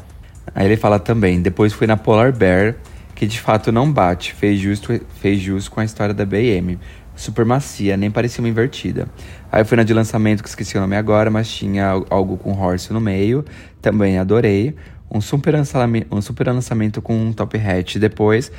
Aí 0.55 0.65
ele 0.67 0.77
fala 0.77 0.99
também, 0.99 1.43
depois 1.43 1.73
fui 1.73 1.87
na 1.87 1.97
Polar 1.97 2.33
Bear, 2.33 2.77
que 3.15 3.27
de 3.27 3.39
fato 3.41 3.71
não 3.73 3.91
bate, 3.93 4.33
fez 4.33 4.59
justo, 4.61 4.99
fez 5.21 5.41
jus 5.41 5.69
com 5.69 5.81
a 5.81 5.85
história 5.85 6.15
da 6.15 6.25
BM. 6.25 6.79
Super 7.15 7.45
macia, 7.45 7.97
nem 7.97 8.11
parecia 8.11 8.43
uma 8.43 8.49
invertida. 8.49 9.07
Aí 9.51 9.65
fui 9.65 9.77
na 9.77 9.83
de 9.83 9.93
lançamento, 9.93 10.43
que 10.43 10.49
esqueci 10.49 10.77
o 10.77 10.81
nome 10.81 10.97
agora, 10.97 11.31
mas 11.31 11.49
tinha 11.51 11.89
al- 11.89 12.07
algo 12.11 12.37
com 12.37 12.53
horse 12.59 12.93
no 12.93 13.01
meio, 13.01 13.45
também 13.83 14.19
adorei. 14.19 14.75
Um 15.11 15.21
super, 15.21 15.55
lançamento, 15.55 16.07
um 16.15 16.21
super 16.21 16.47
lançamento 16.49 17.01
com 17.03 17.17
um 17.17 17.33
top 17.33 17.57
hat 17.59 17.99
depois. 17.99 18.51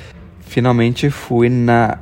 Finalmente 0.48 1.10
fui 1.10 1.48
na 1.50 1.98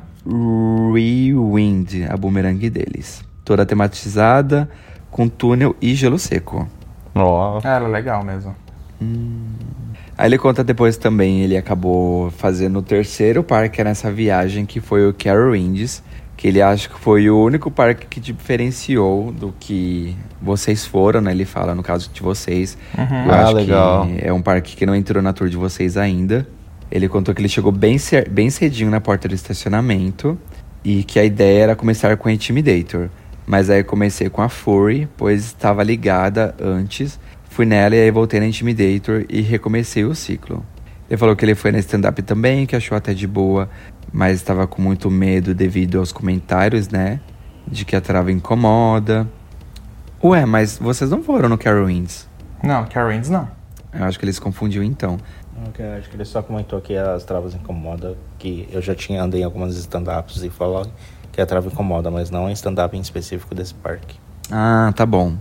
Rewind, 0.95 2.05
a 2.09 2.17
boomerang 2.17 2.71
deles. 2.71 3.23
Toda 3.45 3.67
tematizada, 3.67 4.69
com 5.11 5.29
túnel 5.29 5.75
e 5.83 5.95
gelo 5.95 6.19
seco. 6.19 6.69
Ó. 7.15 7.61
É, 7.63 7.67
Era 7.69 7.87
legal 7.89 8.25
mesmo. 8.25 8.55
Aí 10.19 10.29
ele 10.29 10.39
conta 10.39 10.65
depois 10.65 10.97
também, 10.97 11.43
ele 11.43 11.57
acabou 11.57 12.31
fazendo 12.31 12.79
o 12.79 12.83
terceiro 12.83 13.43
parque 13.43 13.83
nessa 13.85 14.11
viagem, 14.11 14.65
que 14.65 14.81
foi 14.81 15.07
o 15.09 15.13
Carowinds, 15.13 16.03
que 16.37 16.49
ele 16.49 16.63
acha 16.63 16.89
que 16.89 16.99
foi 16.99 17.29
o 17.29 17.39
único 17.43 17.71
parque 17.71 18.07
que 18.07 18.19
diferenciou 18.21 19.33
do 19.33 19.53
que 19.59 20.17
vocês 20.41 20.87
foram, 20.87 21.21
né? 21.21 21.33
Ele 21.33 21.45
fala 21.45 21.75
no 21.75 21.83
caso 21.83 22.11
de 22.13 22.23
vocês. 22.23 22.79
Uhum. 22.97 23.25
Eu 23.27 23.33
Ah, 23.33 23.43
acho 23.45 23.53
legal. 23.55 24.07
que 24.07 24.27
é 24.27 24.33
um 24.33 24.41
parque 24.41 24.77
que 24.77 24.87
não 24.87 24.95
entrou 24.95 25.23
na 25.23 25.33
tour 25.33 25.49
de 25.49 25.57
vocês 25.57 25.97
ainda. 25.97 26.47
Ele 26.91 27.09
contou 27.09 27.35
que 27.35 27.41
ele 27.41 27.49
chegou 27.49 27.73
bem, 27.73 27.97
bem 28.31 28.51
cedinho 28.51 28.91
na 28.91 29.01
porta 29.01 29.29
do 29.29 29.35
estacionamento 29.35 30.39
e 30.85 31.03
que 31.03 31.19
a 31.19 31.25
ideia 31.25 31.65
era 31.65 31.77
começar 31.77 32.17
com 32.17 32.29
a 32.29 32.33
Intimidator. 32.33 33.09
Mas 33.47 33.71
aí 33.71 33.83
comecei 33.85 34.29
com 34.29 34.43
a 34.43 34.49
Fury, 34.49 35.09
pois 35.17 35.47
estava 35.47 35.83
ligada 35.83 36.55
antes. 36.61 37.19
Fui 37.49 37.65
nela 37.65 37.95
e 37.95 38.03
aí 38.03 38.11
voltei 38.11 38.41
na 38.41 38.47
Intimidator 38.47 39.25
e 39.29 39.41
recomecei 39.41 40.05
o 40.05 40.15
ciclo. 40.15 40.65
Ele 41.09 41.17
falou 41.17 41.37
que 41.37 41.45
ele 41.45 41.55
foi 41.55 41.71
na 41.71 41.79
stand-up 41.79 42.21
também, 42.23 42.67
que 42.67 42.75
achou 42.75 42.97
até 42.97 43.15
de 43.15 43.27
boa, 43.27 43.69
mas 44.13 44.37
estava 44.37 44.67
com 44.67 44.83
muito 44.83 45.11
medo 45.11 45.55
devido 45.55 45.99
aos 45.99 46.13
comentários, 46.13 46.89
né? 46.89 47.21
De 47.67 47.85
que 47.85 47.95
a 47.95 48.01
trava 48.01 48.33
incomoda. 48.33 49.29
Ué, 50.23 50.45
mas 50.45 50.79
vocês 50.79 51.11
não 51.11 51.23
foram 51.23 51.49
no 51.49 51.57
Carowinds? 51.57 52.29
Não, 52.63 52.85
Carowinds 52.87 53.31
não. 53.31 53.49
Eu 53.93 54.05
acho 54.05 54.19
que 54.19 54.25
eles 54.25 54.39
confundiu 54.39 54.83
então. 54.83 55.19
Ok, 55.69 55.85
acho 55.99 56.11
que 56.11 56.17
ele 56.17 56.25
só 56.25 56.43
comentou 56.43 56.81
que 56.81 56.97
as 56.97 57.25
travas 57.25 57.55
incomodam, 57.55 58.15
que 58.39 58.69
eu 58.71 58.83
já 58.83 58.95
tinha 58.95 59.23
andei 59.23 59.41
em 59.41 59.45
algumas 59.45 59.77
stand-ups 59.77 60.43
e 60.43 60.51
falou 60.51 60.87
que 61.33 61.41
a 61.41 61.47
trava 61.47 61.69
incomoda, 61.69 62.11
mas 62.11 62.31
não 62.31 62.49
é 62.49 62.53
stand-up 62.53 62.97
em 62.97 63.01
específico 63.01 63.55
desse 63.55 63.75
parque. 63.75 64.19
Ah, 64.51 64.93
tá 64.95 65.05
bom. 65.05 65.37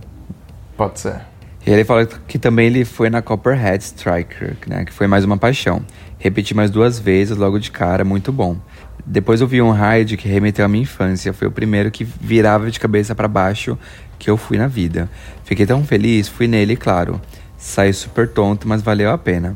Pode 0.76 1.00
ser. 1.00 1.20
E 1.66 1.70
ele 1.70 1.84
falou 1.84 2.06
que 2.06 2.38
também 2.38 2.66
ele 2.66 2.84
foi 2.84 3.10
na 3.10 3.20
Copperhead 3.20 3.82
Striker, 3.82 4.56
né? 4.66 4.84
Que 4.84 4.92
foi 4.92 5.06
mais 5.06 5.24
uma 5.24 5.36
paixão. 5.36 5.82
Repeti 6.18 6.54
mais 6.54 6.70
duas 6.70 6.98
vezes 6.98 7.36
logo 7.36 7.58
de 7.58 7.70
cara, 7.70 8.04
muito 8.04 8.32
bom. 8.32 8.56
Depois 9.04 9.40
eu 9.40 9.46
vi 9.46 9.60
um 9.60 9.72
ride 9.72 10.16
que 10.16 10.28
remeteu 10.28 10.64
à 10.64 10.68
minha 10.68 10.82
infância. 10.82 11.32
Foi 11.32 11.48
o 11.48 11.50
primeiro 11.50 11.90
que 11.90 12.04
virava 12.04 12.70
de 12.70 12.78
cabeça 12.78 13.14
para 13.14 13.28
baixo 13.28 13.78
que 14.18 14.30
eu 14.30 14.36
fui 14.36 14.58
na 14.58 14.66
vida. 14.66 15.08
Fiquei 15.44 15.66
tão 15.66 15.84
feliz, 15.84 16.28
fui 16.28 16.46
nele, 16.46 16.76
claro. 16.76 17.20
Saí 17.56 17.92
super 17.92 18.28
tonto, 18.28 18.68
mas 18.68 18.82
valeu 18.82 19.10
a 19.10 19.18
pena. 19.18 19.54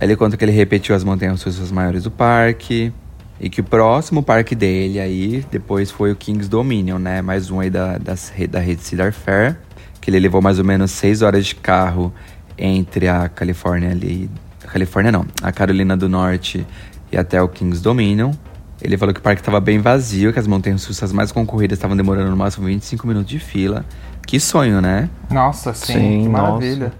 Aí 0.00 0.06
ele 0.06 0.16
conta 0.16 0.36
que 0.36 0.44
ele 0.44 0.52
repetiu 0.52 0.94
as 0.94 1.02
montanhas 1.02 1.42
russas 1.42 1.72
maiores 1.72 2.04
do 2.04 2.10
parque. 2.10 2.92
E 3.40 3.48
que 3.48 3.60
o 3.60 3.64
próximo 3.64 4.20
parque 4.20 4.54
dele 4.54 4.98
aí, 4.98 5.46
depois 5.50 5.92
foi 5.92 6.10
o 6.10 6.16
King's 6.16 6.48
Dominion, 6.48 6.98
né? 6.98 7.22
Mais 7.22 7.50
um 7.50 7.60
aí 7.60 7.70
da, 7.70 7.96
das, 7.96 8.32
da 8.50 8.58
rede 8.58 8.82
Cedar 8.82 9.12
Fair. 9.12 9.56
Que 10.00 10.10
ele 10.10 10.18
levou 10.18 10.42
mais 10.42 10.58
ou 10.58 10.64
menos 10.64 10.90
seis 10.90 11.22
horas 11.22 11.46
de 11.46 11.54
carro 11.54 12.12
entre 12.56 13.06
a 13.06 13.28
Califórnia 13.28 13.90
ali. 13.90 14.28
A 14.64 14.68
Califórnia 14.68 15.12
não, 15.12 15.24
a 15.40 15.52
Carolina 15.52 15.96
do 15.96 16.08
Norte 16.08 16.66
e 17.12 17.16
até 17.16 17.40
o 17.40 17.48
King's 17.48 17.80
Dominion. 17.80 18.32
Ele 18.80 18.96
falou 18.96 19.12
que 19.12 19.20
o 19.20 19.22
parque 19.22 19.40
estava 19.40 19.60
bem 19.60 19.78
vazio, 19.80 20.32
que 20.32 20.38
as 20.38 20.46
montanhas 20.46 20.84
russas 20.84 21.12
mais 21.12 21.32
concorridas 21.32 21.78
estavam 21.78 21.96
demorando 21.96 22.30
no 22.30 22.36
máximo 22.36 22.66
25 22.66 23.06
minutos 23.06 23.30
de 23.30 23.38
fila. 23.38 23.84
Que 24.26 24.38
sonho, 24.38 24.80
né? 24.80 25.08
Nossa, 25.30 25.72
sim, 25.74 25.92
Sim, 25.92 26.22
que 26.22 26.28
nossa. 26.28 26.42
maravilha. 26.42 26.92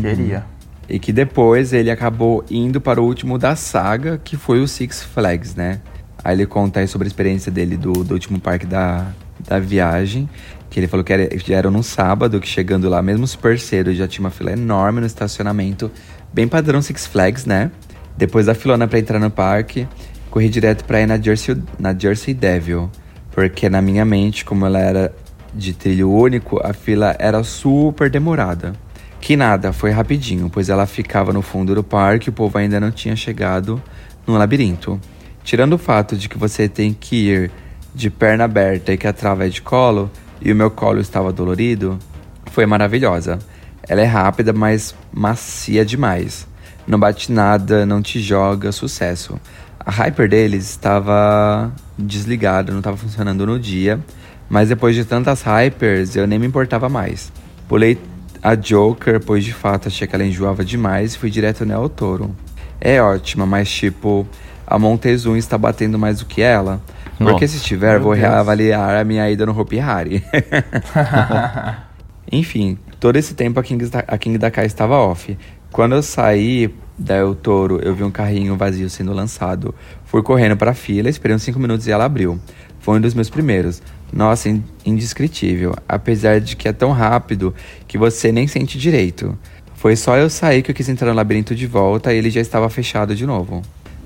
Queria. 0.00 0.44
E 0.90 0.98
que 0.98 1.12
depois 1.12 1.72
ele 1.72 1.90
acabou 1.90 2.44
indo 2.50 2.80
para 2.80 3.00
o 3.00 3.04
último 3.04 3.38
da 3.38 3.54
saga, 3.54 4.20
que 4.22 4.36
foi 4.36 4.60
o 4.60 4.66
Six 4.66 5.04
Flags, 5.04 5.54
né? 5.54 5.80
Aí 6.22 6.34
ele 6.34 6.46
conta 6.46 6.80
aí 6.80 6.88
sobre 6.88 7.06
a 7.06 7.08
experiência 7.08 7.50
dele 7.50 7.76
do, 7.76 7.92
do 7.92 8.12
último 8.12 8.40
parque 8.40 8.66
da, 8.66 9.06
da 9.46 9.60
viagem. 9.60 10.28
Que 10.68 10.80
ele 10.80 10.88
falou 10.88 11.04
que 11.04 11.12
era, 11.12 11.28
era 11.48 11.70
num 11.70 11.82
sábado, 11.82 12.40
que 12.40 12.48
chegando 12.48 12.88
lá, 12.88 13.00
mesmo 13.00 13.24
super 13.26 13.58
cedo, 13.58 13.94
já 13.94 14.08
tinha 14.08 14.24
uma 14.24 14.30
fila 14.30 14.50
enorme 14.50 15.00
no 15.00 15.06
estacionamento. 15.06 15.90
Bem 16.32 16.48
padrão 16.48 16.82
Six 16.82 17.06
Flags, 17.06 17.46
né? 17.46 17.70
Depois 18.16 18.46
da 18.46 18.54
filona 18.54 18.88
para 18.88 18.98
entrar 18.98 19.20
no 19.20 19.30
parque, 19.30 19.86
corri 20.28 20.48
direto 20.48 20.84
pra 20.84 21.00
ir 21.00 21.06
na 21.06 21.18
Jersey, 21.20 21.56
na 21.78 21.96
Jersey 21.96 22.34
Devil. 22.34 22.90
Porque 23.30 23.70
na 23.70 23.80
minha 23.80 24.04
mente, 24.04 24.44
como 24.44 24.66
ela 24.66 24.80
era 24.80 25.14
de 25.54 25.72
trilho 25.72 26.10
único, 26.10 26.60
a 26.64 26.72
fila 26.72 27.14
era 27.18 27.44
super 27.44 28.10
demorada. 28.10 28.72
Que 29.20 29.36
nada, 29.36 29.72
foi 29.72 29.90
rapidinho, 29.90 30.48
pois 30.50 30.68
ela 30.68 30.86
ficava 30.86 31.32
no 31.32 31.42
fundo 31.42 31.74
do 31.74 31.84
parque 31.84 32.28
e 32.28 32.30
o 32.30 32.32
povo 32.32 32.56
ainda 32.56 32.80
não 32.80 32.90
tinha 32.90 33.14
chegado 33.14 33.80
no 34.26 34.36
labirinto. 34.36 35.00
Tirando 35.44 35.74
o 35.74 35.78
fato 35.78 36.16
de 36.16 36.28
que 36.28 36.38
você 36.38 36.68
tem 36.68 36.92
que 36.92 37.28
ir 37.28 37.50
de 37.94 38.08
perna 38.08 38.44
aberta 38.44 38.92
e 38.92 38.96
que 38.96 39.06
a 39.06 39.12
trava 39.12 39.46
é 39.46 39.48
de 39.48 39.60
colo, 39.60 40.10
e 40.40 40.50
o 40.50 40.56
meu 40.56 40.70
colo 40.70 41.00
estava 41.00 41.32
dolorido, 41.32 41.98
foi 42.46 42.64
maravilhosa. 42.64 43.38
Ela 43.86 44.00
é 44.00 44.06
rápida, 44.06 44.52
mas 44.52 44.94
macia 45.12 45.84
demais. 45.84 46.46
Não 46.86 46.98
bate 46.98 47.30
nada, 47.30 47.84
não 47.84 48.00
te 48.00 48.20
joga, 48.20 48.72
sucesso. 48.72 49.38
A 49.78 49.90
Hyper 49.90 50.28
deles 50.28 50.70
estava 50.70 51.70
desligada, 51.98 52.72
não 52.72 52.80
estava 52.80 52.96
funcionando 52.96 53.46
no 53.46 53.58
dia, 53.58 54.00
mas 54.48 54.68
depois 54.68 54.94
de 54.94 55.04
tantas 55.04 55.42
Hypers 55.42 56.16
eu 56.16 56.26
nem 56.26 56.38
me 56.38 56.46
importava 56.46 56.88
mais. 56.88 57.30
Pulei 57.68 57.98
a 58.42 58.54
Joker, 58.54 59.20
pois 59.20 59.44
de 59.44 59.52
fato 59.52 59.88
achei 59.88 60.06
que 60.06 60.14
ela 60.14 60.24
enjoava 60.24 60.64
demais 60.64 61.14
e 61.14 61.18
fui 61.18 61.30
direto 61.30 61.64
nela 61.64 61.82
ao 61.82 61.88
touro. 61.88 62.34
É 62.80 63.00
ótima, 63.02 63.44
mas 63.46 63.70
tipo, 63.70 64.26
a 64.66 64.78
Montezum 64.78 65.36
está 65.36 65.58
batendo 65.58 65.98
mais 65.98 66.20
do 66.20 66.26
que 66.26 66.40
ela. 66.42 66.80
Porque 67.18 67.32
Nossa, 67.32 67.48
se 67.48 67.56
estiver, 67.58 67.98
vou 67.98 68.14
Deus. 68.14 68.26
reavaliar 68.26 68.96
a 68.96 69.04
minha 69.04 69.30
ida 69.30 69.44
no 69.44 69.58
Hopi 69.58 69.78
Hari. 69.78 70.24
Enfim, 72.32 72.78
todo 72.98 73.16
esse 73.16 73.34
tempo 73.34 73.58
a 73.60 73.62
King, 73.62 73.86
da- 73.86 74.04
a 74.06 74.16
King 74.16 74.38
da 74.38 74.50
Kai 74.50 74.66
estava 74.66 74.96
off. 74.96 75.36
Quando 75.72 75.94
eu 75.94 76.02
saí 76.02 76.72
da 76.98 77.16
El 77.16 77.34
Toro, 77.34 77.80
eu 77.82 77.94
vi 77.94 78.04
um 78.04 78.10
carrinho 78.10 78.56
vazio 78.56 78.88
sendo 78.88 79.12
lançado. 79.12 79.74
Fui 80.04 80.22
correndo 80.22 80.56
para 80.56 80.72
a 80.72 80.74
fila, 80.74 81.08
esperei 81.08 81.34
uns 81.36 81.42
5 81.42 81.58
minutos 81.58 81.86
e 81.86 81.92
ela 81.92 82.04
abriu. 82.04 82.38
Foi 82.80 82.98
um 82.98 83.00
dos 83.00 83.14
meus 83.14 83.30
primeiros. 83.30 83.82
Nossa, 84.12 84.48
in- 84.48 84.64
indescritível. 84.84 85.74
Apesar 85.88 86.40
de 86.40 86.56
que 86.56 86.66
é 86.68 86.72
tão 86.72 86.90
rápido 86.92 87.54
que 87.86 87.96
você 87.98 88.32
nem 88.32 88.46
sente 88.48 88.78
direito. 88.78 89.38
Foi 89.74 89.96
só 89.96 90.16
eu 90.16 90.28
sair 90.28 90.62
que 90.62 90.70
eu 90.70 90.74
quis 90.74 90.88
entrar 90.88 91.08
no 91.08 91.14
labirinto 91.14 91.54
de 91.54 91.66
volta 91.66 92.12
e 92.12 92.16
ele 92.18 92.30
já 92.30 92.40
estava 92.40 92.68
fechado 92.68 93.14
de 93.14 93.24
novo. 93.26 93.62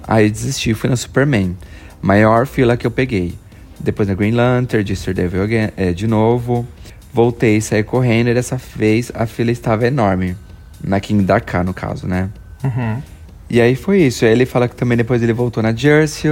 Aí 0.06 0.30
desisti 0.30 0.70
e 0.70 0.74
fui 0.74 0.90
no 0.90 0.96
Superman. 0.96 1.56
Maior 2.02 2.46
fila 2.46 2.76
que 2.76 2.86
eu 2.86 2.90
peguei. 2.90 3.34
Depois 3.80 4.08
na 4.08 4.14
Green 4.14 4.32
Lantern, 4.32 4.84
de 4.84 4.94
Sir 4.94 5.14
Devil 5.14 5.42
again, 5.42 5.68
é, 5.76 5.92
de 5.92 6.06
novo. 6.06 6.66
Voltei, 7.12 7.60
saí 7.60 7.82
correndo 7.82 8.28
e 8.28 8.34
dessa 8.34 8.56
vez 8.76 9.10
a 9.14 9.26
fila 9.26 9.50
estava 9.50 9.86
enorme. 9.86 10.36
Na 10.82 11.00
King 11.00 11.24
Dakar, 11.24 11.64
no 11.64 11.72
caso, 11.74 12.06
né? 12.06 12.28
Uhum. 12.62 13.02
E 13.48 13.60
aí 13.60 13.74
foi 13.74 14.02
isso. 14.02 14.24
Aí 14.24 14.32
ele 14.32 14.46
fala 14.46 14.68
que 14.68 14.76
também 14.76 14.96
depois 14.98 15.22
ele 15.22 15.32
voltou 15.32 15.62
na 15.62 15.72
Jersey. 15.74 16.30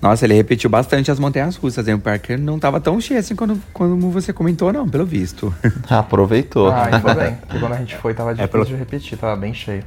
Nossa, 0.00 0.24
ele 0.26 0.34
repetiu 0.34 0.70
bastante 0.70 1.10
as 1.10 1.18
montanhas 1.18 1.56
russas. 1.56 1.86
Hein? 1.88 1.94
O 1.94 1.98
parque 1.98 2.36
não 2.36 2.58
tava 2.58 2.80
tão 2.80 3.00
cheio 3.00 3.18
assim 3.18 3.34
quando, 3.34 3.60
quando 3.72 3.98
você 4.10 4.32
comentou, 4.32 4.72
não, 4.72 4.88
pelo 4.88 5.04
visto. 5.04 5.52
Aproveitou. 5.90 6.68
Ah, 6.70 6.84
ainda 6.92 7.14
bem. 7.14 7.34
Porque 7.34 7.58
quando 7.58 7.72
a 7.72 7.76
gente 7.78 7.96
foi, 7.96 8.14
tava 8.14 8.30
difícil 8.32 8.52
pelo- 8.52 8.64
de 8.64 8.74
repetir, 8.76 9.18
tava 9.18 9.34
bem 9.36 9.52
cheio. 9.52 9.82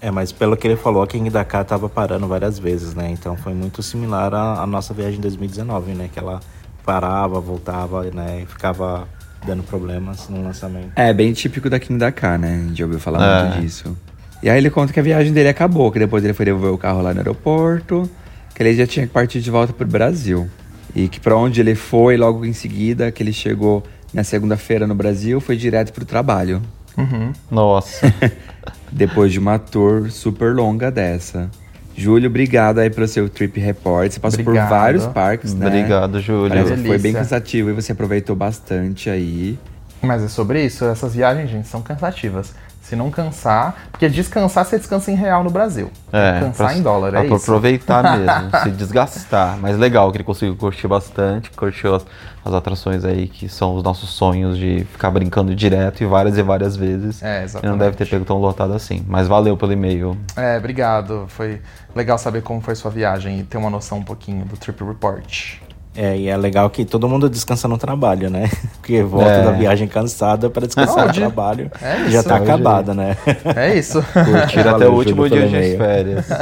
É, 0.00 0.10
mas 0.10 0.30
pelo 0.32 0.56
que 0.56 0.66
ele 0.66 0.76
falou, 0.76 1.02
a 1.02 1.06
King 1.06 1.28
Dakar 1.30 1.64
tava 1.64 1.88
parando 1.88 2.26
várias 2.28 2.58
vezes, 2.58 2.94
né? 2.94 3.10
Então 3.10 3.36
foi 3.36 3.52
muito 3.54 3.82
similar 3.82 4.32
à, 4.34 4.62
à 4.62 4.66
nossa 4.66 4.92
viagem 4.94 5.18
em 5.18 5.22
2019, 5.22 5.92
né? 5.92 6.08
Que 6.12 6.18
ela 6.18 6.40
parava, 6.84 7.40
voltava, 7.40 8.04
né? 8.04 8.42
E 8.42 8.46
ficava 8.46 9.06
dando 9.46 9.62
problemas 9.62 10.28
no 10.28 10.42
lançamento. 10.42 10.92
É, 10.96 11.12
bem 11.12 11.32
típico 11.32 11.68
da 11.70 11.78
King 11.78 11.98
Dakar, 11.98 12.38
né? 12.38 12.62
A 12.64 12.68
gente 12.68 12.82
ouviu 12.82 12.98
falar 13.00 13.22
É. 13.22 13.44
muito 13.48 13.60
disso. 13.62 13.96
E 14.42 14.50
aí 14.50 14.58
ele 14.58 14.70
conta 14.70 14.92
que 14.92 15.00
a 15.00 15.02
viagem 15.02 15.32
dele 15.32 15.48
acabou, 15.48 15.90
que 15.90 15.98
depois 15.98 16.22
ele 16.24 16.34
foi 16.34 16.44
devolver 16.44 16.70
o 16.72 16.78
carro 16.78 17.00
lá 17.02 17.12
no 17.12 17.20
aeroporto, 17.20 18.08
que 18.56 18.62
ele 18.62 18.72
já 18.72 18.86
tinha 18.86 19.06
que 19.06 19.12
partir 19.12 19.42
de 19.42 19.50
volta 19.50 19.74
pro 19.74 19.86
Brasil. 19.86 20.48
E 20.94 21.08
que 21.08 21.20
pra 21.20 21.36
onde 21.36 21.60
ele 21.60 21.74
foi, 21.74 22.16
logo 22.16 22.42
em 22.42 22.54
seguida, 22.54 23.12
que 23.12 23.22
ele 23.22 23.32
chegou 23.32 23.82
na 24.14 24.24
segunda-feira 24.24 24.86
no 24.86 24.94
Brasil, 24.94 25.42
foi 25.42 25.58
direto 25.58 25.92
pro 25.92 26.06
trabalho. 26.06 26.62
Uhum. 26.96 27.34
Nossa. 27.50 28.10
Depois 28.90 29.30
de 29.30 29.38
uma 29.38 29.58
tour 29.58 30.10
super 30.10 30.54
longa 30.54 30.90
dessa. 30.90 31.50
Júlio, 31.94 32.30
obrigado 32.30 32.78
aí 32.78 32.88
pelo 32.88 33.06
seu 33.06 33.28
trip 33.28 33.60
report. 33.60 34.10
Você 34.10 34.20
passou 34.20 34.40
Obrigado. 34.40 34.68
por 34.68 34.74
vários 34.74 35.06
parques, 35.06 35.52
né? 35.52 35.66
Obrigado, 35.66 36.18
Júlio. 36.22 36.48
Parece 36.48 36.80
que 36.80 36.88
foi 36.88 36.98
bem 36.98 37.12
cansativo 37.12 37.68
e 37.68 37.72
você 37.74 37.92
aproveitou 37.92 38.34
bastante 38.34 39.10
aí. 39.10 39.58
Mas 40.00 40.22
é 40.22 40.28
sobre 40.28 40.64
isso, 40.64 40.82
essas 40.86 41.14
viagens, 41.14 41.50
gente, 41.50 41.68
são 41.68 41.82
cansativas. 41.82 42.54
Se 42.88 42.94
não 42.94 43.10
cansar, 43.10 43.74
porque 43.90 44.08
descansar 44.08 44.64
você 44.64 44.78
descansa 44.78 45.10
em 45.10 45.16
real 45.16 45.42
no 45.42 45.50
Brasil. 45.50 45.90
É, 46.12 46.38
cansar 46.38 46.68
pra- 46.68 46.76
em 46.76 46.82
dólar, 46.82 47.10
pra 47.10 47.22
é 47.24 47.26
isso. 47.26 47.34
aproveitar 47.34 48.02
mesmo, 48.16 48.50
se 48.62 48.70
desgastar. 48.70 49.58
Mas 49.60 49.76
legal 49.76 50.10
que 50.12 50.18
ele 50.18 50.24
conseguiu 50.24 50.54
curtir 50.54 50.86
bastante, 50.86 51.50
curtiu 51.50 51.96
as, 51.96 52.06
as 52.44 52.54
atrações 52.54 53.04
aí 53.04 53.26
que 53.26 53.48
são 53.48 53.74
os 53.74 53.82
nossos 53.82 54.10
sonhos 54.10 54.56
de 54.56 54.84
ficar 54.92 55.10
brincando 55.10 55.52
direto 55.52 56.00
e 56.02 56.06
várias 56.06 56.38
e 56.38 56.42
várias 56.44 56.76
vezes. 56.76 57.20
É, 57.24 57.40
E 57.40 57.44
exatamente. 57.44 57.72
não 57.72 57.78
deve 57.84 57.96
ter 57.96 58.06
pego 58.08 58.24
tão 58.24 58.38
lotado 58.38 58.72
assim. 58.72 59.04
Mas 59.08 59.26
valeu 59.26 59.56
pelo 59.56 59.72
e-mail. 59.72 60.16
É, 60.36 60.56
obrigado. 60.56 61.24
Foi 61.26 61.60
legal 61.92 62.18
saber 62.18 62.42
como 62.42 62.60
foi 62.60 62.76
sua 62.76 62.90
viagem 62.92 63.40
e 63.40 63.42
ter 63.42 63.56
uma 63.58 63.68
noção 63.68 63.98
um 63.98 64.04
pouquinho 64.04 64.44
do 64.44 64.56
Trip 64.56 64.84
Report. 64.84 65.54
É, 65.96 66.16
e 66.16 66.28
é 66.28 66.36
legal 66.36 66.68
que 66.68 66.84
todo 66.84 67.08
mundo 67.08 67.28
descansa 67.30 67.66
no 67.66 67.78
trabalho, 67.78 68.28
né? 68.28 68.50
Porque 68.78 69.02
volta 69.02 69.30
É. 69.30 69.42
da 69.44 69.52
viagem 69.52 69.88
cansada 69.88 70.50
para 70.50 70.66
descansar 70.66 70.94
Saúde. 71.04 71.20
no 71.20 71.26
trabalho. 71.26 71.70
É 71.80 71.96
já 72.10 72.20
isso. 72.20 72.22
tá 72.28 72.36
Saúde. 72.36 72.50
acabada, 72.50 72.94
né? 72.94 73.16
É 73.56 73.74
isso. 73.74 74.02
Curtir 74.12 74.68
até 74.68 74.86
o 74.88 74.92
último 74.92 75.28
dia 75.28 75.48
de 75.48 75.76
férias. 75.76 76.26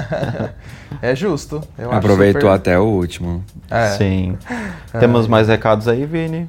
É 1.03 1.15
justo. 1.15 1.61
Eu 1.77 1.89
acho 1.91 1.99
Aproveitou 1.99 2.43
super- 2.43 2.55
até 2.55 2.79
o 2.79 2.85
último. 2.85 3.45
É. 3.69 3.89
Sim. 3.89 4.39
Temos 5.01 5.27
mais 5.27 5.49
recados 5.49 5.89
aí, 5.89 6.07
Vini? 6.07 6.47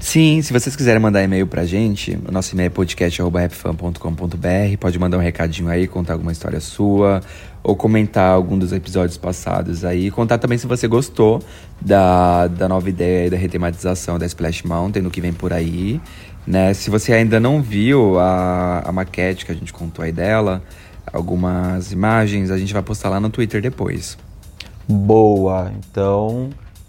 Sim, 0.00 0.40
se 0.42 0.52
vocês 0.52 0.76
quiserem 0.76 1.00
mandar 1.00 1.24
e-mail 1.24 1.46
pra 1.46 1.64
gente, 1.64 2.16
o 2.26 2.30
nosso 2.30 2.54
e-mail 2.54 2.68
é 2.68 2.70
podcast.rapfan.com.br. 2.70 4.76
Pode 4.78 4.98
mandar 4.98 5.18
um 5.18 5.20
recadinho 5.20 5.68
aí, 5.68 5.88
contar 5.88 6.12
alguma 6.12 6.30
história 6.30 6.60
sua, 6.60 7.20
ou 7.64 7.74
comentar 7.74 8.30
algum 8.30 8.56
dos 8.56 8.72
episódios 8.72 9.16
passados 9.16 9.84
aí. 9.84 10.08
Contar 10.10 10.38
também 10.38 10.56
se 10.56 10.68
você 10.68 10.86
gostou 10.86 11.42
da, 11.80 12.46
da 12.46 12.68
nova 12.68 12.88
ideia 12.88 13.28
da 13.28 13.36
retematização 13.36 14.18
da 14.18 14.26
Splash 14.26 14.62
Mountain, 14.62 15.02
do 15.02 15.10
que 15.10 15.20
vem 15.20 15.32
por 15.32 15.52
aí. 15.52 16.00
Né? 16.46 16.72
Se 16.74 16.90
você 16.90 17.12
ainda 17.12 17.40
não 17.40 17.60
viu 17.60 18.20
a, 18.20 18.82
a 18.86 18.92
maquete 18.92 19.44
que 19.44 19.52
a 19.52 19.54
gente 19.54 19.72
contou 19.72 20.04
aí 20.04 20.12
dela, 20.12 20.62
algumas 21.12 21.90
imagens, 21.90 22.50
a 22.50 22.56
gente 22.56 22.72
vai 22.72 22.82
postar 22.82 23.08
lá 23.08 23.18
no 23.18 23.30
Twitter 23.30 23.60
depois. 23.60 24.16
Boa. 24.88 25.70
Então, 25.76 26.48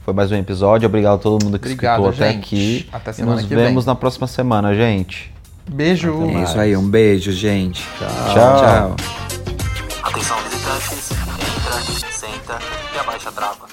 foi 0.09 0.13
mais 0.15 0.31
um 0.31 0.35
episódio. 0.35 0.87
Obrigado 0.87 1.15
a 1.15 1.17
todo 1.19 1.43
mundo 1.43 1.59
que 1.59 1.67
Obrigado, 1.67 2.01
escutou 2.01 2.25
até 2.25 2.33
gente. 2.33 2.43
aqui. 2.43 2.89
Até 2.91 3.11
e 3.11 3.13
semana 3.13 3.35
nos 3.35 3.45
que 3.45 3.55
vemos 3.55 3.85
vem. 3.85 3.93
na 3.93 3.95
próxima 3.95 4.25
semana, 4.25 4.73
gente. 4.73 5.31
Beijo. 5.69 6.23
É 6.31 6.43
isso 6.43 6.59
aí, 6.59 6.75
um 6.75 6.89
beijo, 6.89 7.31
gente. 7.31 7.83
Tchau. 7.99 8.33
Tchau. 8.33 8.95
Atenção 10.01 10.37
visitantes, 10.41 11.11
entra, 11.11 12.11
senta 12.11 12.59
e 12.95 12.99
abaixa 12.99 13.29
a 13.29 13.31
trava. 13.31 13.67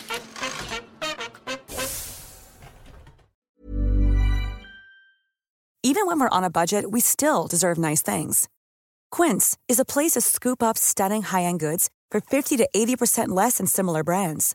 Even 5.82 6.07
when 6.07 6.20
we're 6.20 6.28
on 6.28 6.45
a 6.45 6.51
budget, 6.51 6.91
we 6.91 7.01
still 7.01 7.47
deserve 7.47 7.78
nice 7.78 8.03
things. 8.03 8.47
Quince 9.11 9.57
is 9.68 9.80
a 9.80 9.84
place 9.87 10.12
to 10.12 10.20
scoop 10.20 10.62
up 10.62 10.76
stunning 10.76 11.22
high-end 11.22 11.61
goods 11.61 11.89
for 12.11 12.20
50 12.20 12.59
to 12.59 12.68
80% 12.76 13.28
less 13.28 13.57
than 13.57 13.66
similar 13.66 14.03
brands. 14.03 14.55